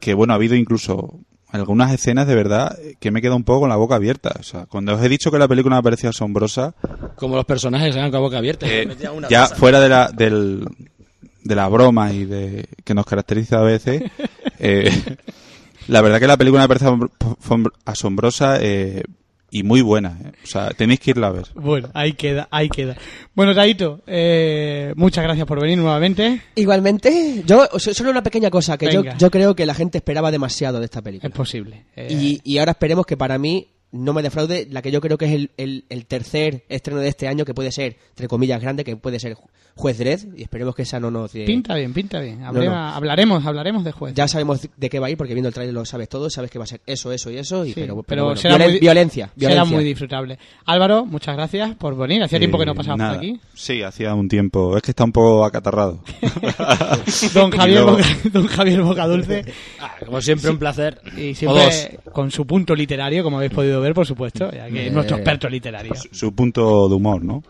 que, 0.00 0.14
bueno, 0.14 0.32
ha 0.32 0.36
habido 0.36 0.54
incluso 0.54 1.18
algunas 1.50 1.92
escenas 1.92 2.26
de 2.26 2.34
verdad 2.34 2.78
que 2.98 3.10
me 3.10 3.18
he 3.18 3.22
quedado 3.22 3.36
un 3.36 3.44
poco 3.44 3.60
con 3.60 3.68
la 3.68 3.76
boca 3.76 3.96
abierta. 3.96 4.34
O 4.40 4.42
sea, 4.42 4.64
cuando 4.64 4.94
os 4.94 5.02
he 5.02 5.08
dicho 5.10 5.30
que 5.30 5.38
la 5.38 5.46
película 5.46 5.76
me 5.76 5.82
parecía 5.82 6.10
asombrosa, 6.10 6.74
Como 7.16 7.36
los 7.36 7.44
personajes 7.44 7.92
se 7.92 8.00
van 8.00 8.10
con 8.10 8.20
la 8.20 8.26
boca 8.26 8.38
abierta. 8.38 8.66
eh, 8.66 8.88
ya 9.28 9.48
fuera 9.48 9.80
de 9.80 9.88
la, 9.90 10.08
del, 10.08 10.66
de 11.44 11.54
la 11.54 11.68
broma 11.68 12.10
y 12.12 12.24
de 12.24 12.66
que 12.84 12.94
nos 12.94 13.04
caracteriza 13.04 13.58
a 13.58 13.62
veces, 13.64 14.04
eh, 14.60 14.90
la 15.88 16.00
verdad 16.00 16.20
que 16.20 16.26
la 16.26 16.38
película 16.38 16.62
me 16.62 16.68
parece 16.68 16.86
asombr- 16.86 17.10
asombr- 17.18 17.72
asombrosa 17.84 18.56
eh, 18.62 19.02
y 19.50 19.62
muy 19.62 19.80
buena. 19.82 20.18
eh. 20.24 20.32
O 20.44 20.46
sea, 20.46 20.70
tenéis 20.70 21.00
que 21.00 21.10
irla 21.12 21.28
a 21.28 21.32
ver. 21.32 21.46
Bueno, 21.54 21.88
ahí 21.94 22.12
queda, 22.12 22.48
ahí 22.50 22.68
queda. 22.68 22.96
Bueno, 23.34 23.54
Taito, 23.54 24.02
eh, 24.06 24.92
muchas 24.96 25.24
gracias 25.24 25.46
por 25.46 25.60
venir 25.60 25.78
nuevamente. 25.78 26.42
Igualmente, 26.54 27.42
yo, 27.46 27.66
so- 27.78 27.94
solo 27.94 28.10
una 28.10 28.22
pequeña 28.22 28.50
cosa, 28.50 28.76
que 28.78 28.92
yo, 28.92 29.02
yo 29.18 29.30
creo 29.30 29.54
que 29.56 29.66
la 29.66 29.74
gente 29.74 29.98
esperaba 29.98 30.30
demasiado 30.30 30.78
de 30.78 30.84
esta 30.84 31.02
película. 31.02 31.28
Es 31.28 31.34
posible. 31.34 31.86
Eh, 31.96 32.08
Y, 32.10 32.40
y 32.44 32.58
ahora 32.58 32.72
esperemos 32.72 33.06
que 33.06 33.16
para 33.16 33.38
mí 33.38 33.68
no 33.90 34.12
me 34.12 34.22
defraude 34.22 34.66
la 34.70 34.82
que 34.82 34.90
yo 34.90 35.00
creo 35.00 35.16
que 35.16 35.24
es 35.24 35.32
el, 35.32 35.50
el- 35.56 35.84
el 35.88 36.04
tercer 36.04 36.64
estreno 36.68 37.00
de 37.00 37.08
este 37.08 37.26
año, 37.26 37.44
que 37.46 37.54
puede 37.54 37.72
ser, 37.72 37.96
entre 38.10 38.28
comillas, 38.28 38.60
grande, 38.60 38.84
que 38.84 38.96
puede 38.96 39.18
ser 39.18 39.36
Juez 39.78 39.96
Dredd, 39.96 40.34
y 40.36 40.42
esperemos 40.42 40.74
que 40.74 40.82
esa 40.82 40.98
no 40.98 41.08
nos... 41.10 41.30
pinta 41.30 41.76
bien, 41.76 41.92
pinta 41.94 42.18
bien. 42.18 42.40
No. 42.40 42.48
Hablaremos, 42.74 43.46
hablaremos 43.46 43.84
de 43.84 43.92
juez. 43.92 44.12
Ya 44.14 44.26
sabemos 44.26 44.68
de 44.76 44.90
qué 44.90 44.98
va 44.98 45.06
a 45.06 45.10
ir, 45.10 45.16
porque 45.16 45.34
viendo 45.34 45.46
el 45.48 45.54
trailer 45.54 45.72
lo 45.72 45.84
sabes 45.84 46.08
todo, 46.08 46.28
sabes 46.30 46.50
que 46.50 46.58
va 46.58 46.64
a 46.64 46.66
ser 46.66 46.80
eso, 46.84 47.12
eso 47.12 47.30
y 47.30 47.36
eso, 47.38 47.64
y, 47.64 47.68
Sí, 47.68 47.74
pero, 47.80 47.94
pero 47.94 48.02
pero 48.08 48.24
bueno, 48.24 48.40
será 48.40 48.56
violen- 48.56 48.70
muy- 48.70 48.80
violencia, 48.80 49.30
Será 49.38 49.64
muy 49.64 49.84
disfrutable. 49.84 50.36
Álvaro, 50.66 51.06
muchas 51.06 51.36
gracias 51.36 51.76
por 51.76 51.96
venir. 51.96 52.22
Hacía 52.24 52.40
tiempo 52.40 52.58
que 52.58 52.66
no 52.66 52.72
Eh, 52.72 52.96
nada. 52.96 53.10
por 53.14 53.18
aquí. 53.18 53.40
Sí, 53.54 53.82
hacía 53.82 54.14
un 54.14 54.28
tiempo. 54.28 54.76
Es 54.76 54.82
que 54.82 54.90
está 54.90 55.04
un 55.04 55.12
poco 55.12 55.44
acatarrado. 55.44 56.00
Don 57.34 57.50
Javier, 57.50 57.82
luego- 57.82 57.92
Boca, 57.98 58.04
don 58.32 58.46
Javier 58.48 58.82
Bocadulce. 58.82 59.44
Ah, 59.80 59.94
como 60.04 60.20
siempre, 60.20 60.50
un 60.50 60.58
placer. 60.58 61.00
Y 61.16 61.34
siempre 61.34 62.00
con 62.12 62.30
su 62.32 62.44
punto 62.46 62.74
literario, 62.74 63.22
como 63.22 63.36
habéis 63.36 63.52
podido 63.52 63.80
ver, 63.80 63.94
por 63.94 64.04
supuesto, 64.06 64.50
ya 64.50 64.68
que 64.68 64.88
es 64.88 64.92
nuestro 64.92 65.16
experto 65.16 65.48
literario. 65.48 65.92
Su 66.10 66.32
punto 66.34 66.88
de 66.88 66.94
humor, 66.96 67.24
¿no? 67.24 67.42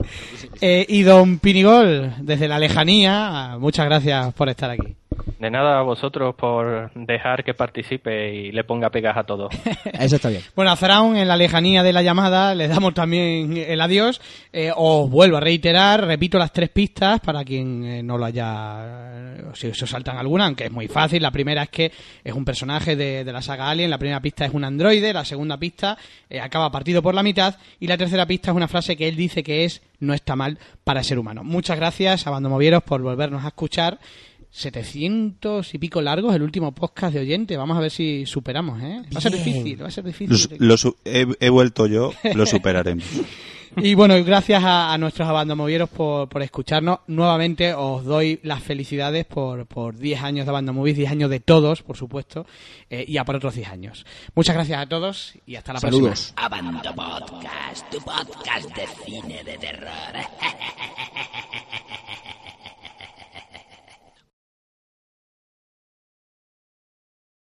Eh, 0.61 0.85
y 0.88 1.03
don 1.03 1.38
Pinigol, 1.38 2.12
desde 2.20 2.48
la 2.48 2.59
lejanía, 2.59 3.57
muchas 3.59 3.87
gracias 3.87 4.35
por 4.35 4.48
estar 4.48 4.70
aquí. 4.70 4.97
De 5.38 5.51
nada 5.51 5.79
a 5.79 5.83
vosotros 5.83 6.35
por 6.35 6.91
dejar 6.95 7.45
que 7.45 7.55
participe 7.55 8.35
y 8.35 8.53
le 8.53 8.64
ponga 8.64 8.91
pegas 8.91 9.17
a 9.17 9.25
todo. 9.25 9.49
Eso 9.93 10.17
está 10.17 10.29
bien. 10.29 10.43
Bueno, 10.57 10.71
a 10.71 10.77
Zaraun, 10.77 11.17
en 11.17 11.29
la 11.29 11.37
lejanía 11.37 11.83
de 11.83 11.93
la 11.93 12.03
llamada, 12.03 12.55
le 12.55 12.69
damos 12.69 12.95
también 12.95 13.57
el 13.57 13.81
adiós. 13.81 14.20
Eh, 14.53 14.70
os 14.74 15.11
vuelvo 15.11 15.37
a 15.37 15.41
reiterar, 15.41 16.05
repito 16.05 16.39
las 16.39 16.53
tres 16.53 16.70
pistas 16.70 17.20
para 17.20 17.45
quien 17.45 17.85
eh, 17.85 18.03
no 18.03 18.18
lo 18.18 18.24
haya. 18.24 19.37
eh, 19.39 19.43
si 19.55 19.72
se 19.72 19.85
os 19.85 19.91
saltan 19.91 20.16
alguna, 20.16 20.47
aunque 20.47 20.64
es 20.64 20.72
muy 20.72 20.89
fácil. 20.89 21.22
La 21.22 21.31
primera 21.31 21.62
es 21.64 21.68
que 21.68 21.93
es 22.24 22.33
un 22.33 22.45
personaje 22.45 22.97
de, 22.97 23.24
de 23.24 23.33
la 23.33 23.43
saga 23.43 23.70
Alien, 23.70 23.91
la 23.91 23.99
primera 23.99 24.20
pista 24.20 24.45
es 24.45 24.53
un 24.55 24.64
androide, 24.64 25.12
la 25.12 25.24
segunda 25.24 25.57
pista 25.57 25.97
eh, 26.29 26.41
acaba 26.41 26.70
partido 26.70 27.03
por 27.03 27.14
la 27.14 27.22
mitad 27.22 27.57
y 27.81 27.87
la 27.87 27.97
tercera 27.97 28.26
pista 28.26 28.51
es 28.51 28.57
una 28.57 28.68
frase 28.68 28.97
que 28.97 29.09
él 29.09 29.16
dice 29.16 29.43
que 29.43 29.64
es 29.64 29.83
no 30.01 30.14
está 30.14 30.37
mal 30.37 30.59
para 30.85 31.03
ser 31.03 31.18
humano. 31.18 31.43
Muchas 31.43 31.76
gracias 31.76 32.26
a 32.26 32.31
Bando 32.31 32.49
Movieros 32.49 32.83
por 32.83 33.03
volvernos 33.03 33.45
a 33.45 33.49
escuchar. 33.49 33.99
700 34.51 35.74
y 35.74 35.78
pico 35.78 36.01
largos 36.03 36.34
el 36.34 36.42
último 36.42 36.72
podcast 36.72 37.14
de 37.14 37.20
oyente. 37.20 37.57
Vamos 37.57 37.76
a 37.76 37.80
ver 37.80 37.90
si 37.90 38.26
superamos, 38.26 38.82
¿eh? 38.82 39.03
Va 39.14 39.18
a 39.18 39.20
ser 39.20 39.32
difícil, 39.32 39.82
va 39.82 39.88
a 39.88 39.90
ser 39.90 40.05
difícil. 40.05 40.57
lo 40.59 40.76
su- 40.76 40.96
he, 41.05 41.26
he 41.40 41.49
vuelto 41.51 41.86
yo, 41.86 42.12
lo 42.34 42.46
superaremos. 42.46 43.05
Y 43.76 43.94
bueno, 43.94 44.14
gracias 44.24 44.64
a, 44.64 44.92
a 44.92 44.99
nuestros 44.99 45.28
abandomovieros 45.28 45.90
por, 45.90 46.28
por 46.28 46.42
escucharnos. 46.42 47.01
Nuevamente 47.07 47.74
os 47.74 48.03
doy 48.03 48.40
las 48.42 48.62
felicidades 48.62 49.24
por, 49.26 49.66
por 49.66 49.96
10 49.96 50.22
años 50.22 50.46
de 50.46 50.51
Abandomovies, 50.51 50.96
10 50.96 51.11
años 51.12 51.30
de 51.30 51.38
todos, 51.38 51.82
por 51.82 51.96
supuesto, 51.96 52.46
eh, 52.88 53.05
y 53.07 53.18
a 53.18 53.24
por 53.26 53.36
otros 53.36 53.55
10 53.55 53.68
años. 53.68 54.07
Muchas 54.34 54.57
gracias 54.57 54.80
a 54.80 54.86
todos 54.86 55.34
y 55.46 55.55
hasta 55.57 55.74
la 55.74 55.80
Saludos. 55.80 56.32
próxima. 56.34 56.46
Abando 56.46 56.94
Podcast, 56.94 57.90
tu 57.90 57.99
podcast 57.99 58.74
de 58.74 58.86
cine 59.05 59.44
de 59.44 59.59
terror. 59.59 59.86